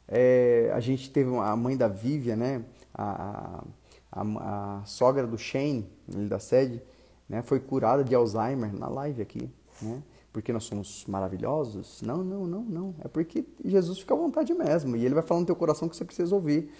É, 0.09 0.71
a 0.73 0.81
gente 0.81 1.11
teve 1.11 1.37
a 1.37 1.55
mãe 1.57 1.77
da 1.77 1.89
Vívia, 1.89 2.37
né? 2.37 2.65
A, 2.95 3.59
a 3.59 3.65
a, 4.13 4.81
a 4.81 4.85
sogra 4.85 5.27
do 5.27 5.39
Shane, 5.39 5.89
ele 6.13 6.29
da 6.29 6.39
sede, 6.39 6.83
né, 7.29 7.41
foi 7.43 7.59
curada 7.59 8.05
de 8.05 8.15
Alzheimer 8.15 8.73
na 8.79 8.89
live 8.89 9.23
aqui, 9.23 9.51
né? 9.81 10.03
Porque 10.33 10.53
nós 10.53 10.65
somos 10.65 11.05
maravilhosos? 11.07 12.01
Não, 12.01 12.25
não, 12.25 12.47
não, 12.47 12.63
não. 12.63 12.95
É 13.01 13.09
porque 13.09 13.45
Jesus 13.63 13.99
fica 13.99 14.15
à 14.15 14.17
vontade 14.17 14.55
mesmo. 14.55 14.97
E 14.97 15.05
ele 15.05 15.15
vai 15.15 15.23
falar 15.23 15.41
no 15.41 15.47
teu 15.47 15.55
coração 15.55 15.89
que 15.89 15.95
você 15.95 16.07
precisa 16.07 16.35
ouvir. 16.35 16.73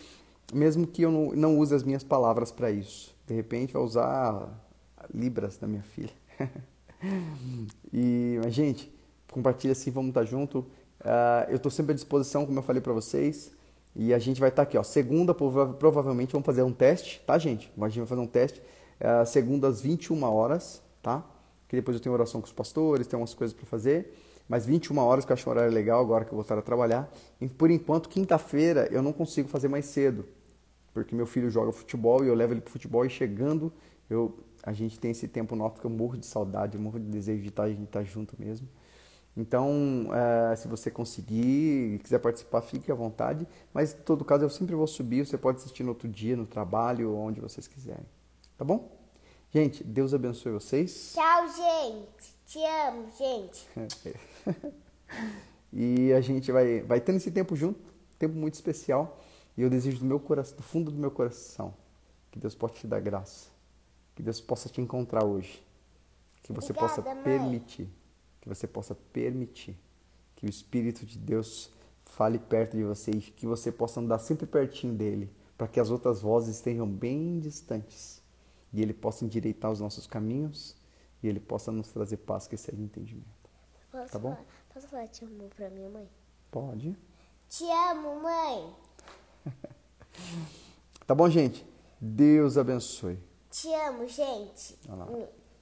Mesmo 0.55 0.87
que 0.87 1.03
eu 1.03 1.11
não, 1.11 1.33
não 1.33 1.59
use 1.59 1.75
as 1.75 1.83
minhas 1.83 2.03
palavras 2.03 2.51
para 2.51 2.71
isso. 2.71 3.15
De 3.27 3.35
repente 3.35 3.75
vai 3.75 3.83
usar 3.83 4.49
libras 5.13 5.59
da 5.59 5.67
minha 5.67 5.83
filha. 5.83 6.13
e, 7.93 8.41
mas, 8.43 8.55
gente, 8.55 8.91
compartilha 9.31 9.73
assim, 9.73 9.91
vamos 9.91 10.09
estar 10.09 10.25
junto. 10.25 10.61
Uh, 11.01 11.51
eu 11.51 11.57
estou 11.57 11.71
sempre 11.71 11.93
à 11.93 11.95
disposição, 11.95 12.47
como 12.47 12.59
eu 12.59 12.63
falei 12.63 12.81
para 12.81 12.95
vocês. 12.95 13.53
E 13.95 14.15
a 14.15 14.19
gente 14.19 14.41
vai 14.41 14.49
estar 14.49 14.65
tá 14.65 14.69
aqui, 14.69 14.79
ó. 14.79 14.83
Segunda, 14.83 15.35
provavelmente, 15.35 16.33
vamos 16.33 16.47
fazer 16.47 16.63
um 16.63 16.73
teste, 16.73 17.23
tá, 17.27 17.37
gente? 17.39 17.71
A 17.79 17.89
gente 17.89 17.99
vai 17.99 18.07
fazer 18.07 18.21
um 18.21 18.27
teste. 18.27 18.63
É, 18.99 19.25
segunda 19.25 19.69
às 19.69 19.81
21 19.81 20.23
horas, 20.23 20.83
tá? 21.03 21.25
Que 21.69 21.77
depois 21.77 21.97
eu 21.97 22.03
tenho 22.03 22.15
oração 22.15 22.41
com 22.41 22.47
os 22.47 22.53
pastores, 22.53 23.07
tem 23.07 23.19
umas 23.19 23.35
coisas 23.35 23.55
para 23.55 23.67
fazer. 23.67 24.15
Mas 24.49 24.67
21 24.67 24.99
horas, 24.99 25.25
que 25.25 25.33
eu 25.33 25.35
acho 25.35 25.49
um 25.49 25.53
horário 25.53 25.73
legal 25.73 26.01
agora 26.01 26.25
que 26.25 26.31
eu 26.31 26.37
vou 26.37 26.43
estar 26.43 26.59
a 26.59 26.63
trabalhar. 26.63 27.13
E 27.41 27.49
por 27.49 27.71
enquanto, 27.71 28.09
quinta-feira, 28.09 28.89
eu 28.91 29.03
não 29.03 29.13
consigo 29.13 29.49
fazer 29.49 29.69
mais 29.69 29.87
cedo. 29.87 30.25
Porque 30.93 31.15
meu 31.15 31.27
filho 31.27 31.51
joga 31.51 31.73
futebol 31.73 32.25
e 32.25 32.29
eu 32.29 32.35
levo 32.35 32.53
ele 32.53 32.61
pro 32.61 32.73
futebol 32.73 33.05
e 33.05 33.11
chegando, 33.11 33.73
eu, 34.11 34.37
a 34.63 34.73
gente 34.73 34.99
tem 34.99 35.11
esse 35.11 35.27
tempo 35.27 35.57
nosso 35.57 35.81
que 35.81 35.87
eu 35.87 35.91
morro 35.91 36.17
de 36.17 36.27
saudade, 36.27 36.77
eu 36.77 36.83
morro 36.83 37.01
de 37.01 37.07
desejo 37.07 37.43
de 37.43 37.49
estar, 37.49 37.69
de 37.69 37.83
estar 37.83 38.05
junto 38.05 38.37
mesmo. 38.39 38.69
Então, 39.37 40.09
é, 40.13 40.57
se 40.57 40.69
você 40.69 40.91
conseguir 40.91 41.95
e 41.95 41.99
quiser 41.99 42.19
participar, 42.19 42.61
fique 42.61 42.93
à 42.93 42.95
vontade. 42.95 43.47
Mas, 43.73 43.95
em 43.95 44.03
todo 44.03 44.25
caso, 44.25 44.45
eu 44.45 44.51
sempre 44.51 44.75
vou 44.75 44.87
subir. 44.87 45.27
Você 45.27 45.39
pode 45.39 45.59
assistir 45.59 45.83
no 45.83 45.91
outro 45.91 46.09
dia, 46.09 46.37
no 46.37 46.47
trabalho, 46.47 47.17
onde 47.17 47.41
vocês 47.41 47.67
quiserem. 47.67 48.07
Tá 48.59 48.65
bom? 48.65 48.91
Gente, 49.51 49.83
Deus 49.83 50.13
abençoe 50.13 50.53
vocês. 50.53 51.15
Tchau, 51.15 51.49
gente. 51.49 52.35
Te 52.47 52.59
amo, 52.65 53.07
gente. 53.19 53.69
E 55.73 56.13
a 56.13 56.21
gente 56.21 56.53
vai, 56.53 56.83
vai 56.83 57.01
tendo 57.01 57.17
esse 57.17 57.31
tempo 57.31 57.57
junto, 57.57 57.81
tempo 58.19 58.35
muito 58.35 58.55
especial. 58.55 59.19
E 59.57 59.63
eu 59.63 59.71
desejo 59.71 60.01
do 60.01 60.05
meu 60.05 60.21
coração, 60.21 60.57
do 60.57 60.63
fundo 60.63 60.91
do 60.91 60.99
meu 60.99 61.11
coração, 61.11 61.75
que 62.31 62.39
Deus 62.39 62.55
possa 62.55 62.75
te 62.75 62.87
dar 62.87 63.01
graça, 63.01 63.49
que 64.15 64.23
Deus 64.23 64.41
possa 64.41 64.69
te 64.69 64.81
encontrar 64.81 65.25
hoje, 65.25 65.63
que 66.43 66.53
você 66.53 66.73
Obrigada, 66.73 67.03
possa 67.03 67.15
mãe. 67.15 67.23
Que 68.43 68.49
você 68.49 68.67
possa 68.67 68.95
permitir 68.95 69.79
que 70.35 70.45
o 70.45 70.51
Espírito 70.51 71.07
de 71.07 71.17
Deus 71.17 71.71
fale 72.05 72.39
perto 72.39 72.77
de 72.77 72.83
você 72.83 73.13
e 73.13 73.21
que 73.21 73.47
você 73.47 73.71
possa 73.71 74.01
andar 74.01 74.19
sempre 74.19 74.47
pertinho 74.47 74.93
dele, 74.93 75.33
para 75.57 75.69
que 75.69 75.79
as 75.79 75.91
outras 75.91 76.21
vozes 76.21 76.57
estejam 76.57 76.87
bem 76.87 77.39
distantes 77.39 78.21
e 78.73 78.83
ele 78.83 78.93
possa 78.93 79.25
endireitar 79.25 79.71
os 79.71 79.81
nossos 79.81 80.09
caminhos 80.09 80.77
e 81.23 81.29
ele 81.29 81.39
possa 81.39 81.71
nos 81.71 81.89
trazer 81.93 82.17
paz 82.17 82.49
que 82.49 82.57
excede 82.57 82.83
entendimento. 82.83 83.27
Posso 83.93 84.13
Tá 84.13 84.19
bom? 84.19 84.33
Falar, 84.35 84.47
posso 84.75 84.89
falar 84.89 85.07
te 85.07 85.25
amo 85.25 85.49
pra 85.57 85.71
minha 85.71 85.89
mãe? 85.89 86.09
Pode? 86.51 86.97
Te 87.49 87.65
amo, 87.65 88.21
mãe. 88.21 88.75
Tá 91.07 91.17
bom, 91.17 91.29
gente? 91.29 91.67
Deus 92.01 92.57
abençoe. 92.57 93.19
Te 93.51 93.69
amo, 93.75 94.07
gente. 94.07 94.79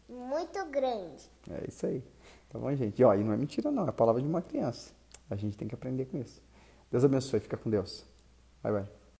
Muito 0.09 0.64
grande. 0.66 1.24
É 1.51 1.64
isso 1.66 1.87
aí. 1.87 2.05
Tá 2.51 2.59
bom, 2.59 2.74
gente? 2.74 3.01
E, 3.01 3.05
ó, 3.05 3.14
e 3.14 3.24
não 3.24 3.32
é 3.32 3.36
mentira, 3.36 3.70
não. 3.70 3.86
É 3.86 3.90
a 3.90 3.92
palavra 3.92 4.20
de 4.20 4.28
uma 4.28 4.42
criança. 4.42 4.92
A 5.30 5.36
gente 5.36 5.57
tem 5.57 5.68
que 5.68 5.74
aprender 5.74 6.07
com 6.07 6.18
isso. 6.18 6.42
Deus 6.90 7.05
abençoe. 7.05 7.40
Fica 7.40 7.57
com 7.57 7.70
Deus. 7.70 8.05
Bye, 8.62 8.72
bye. 8.72 8.99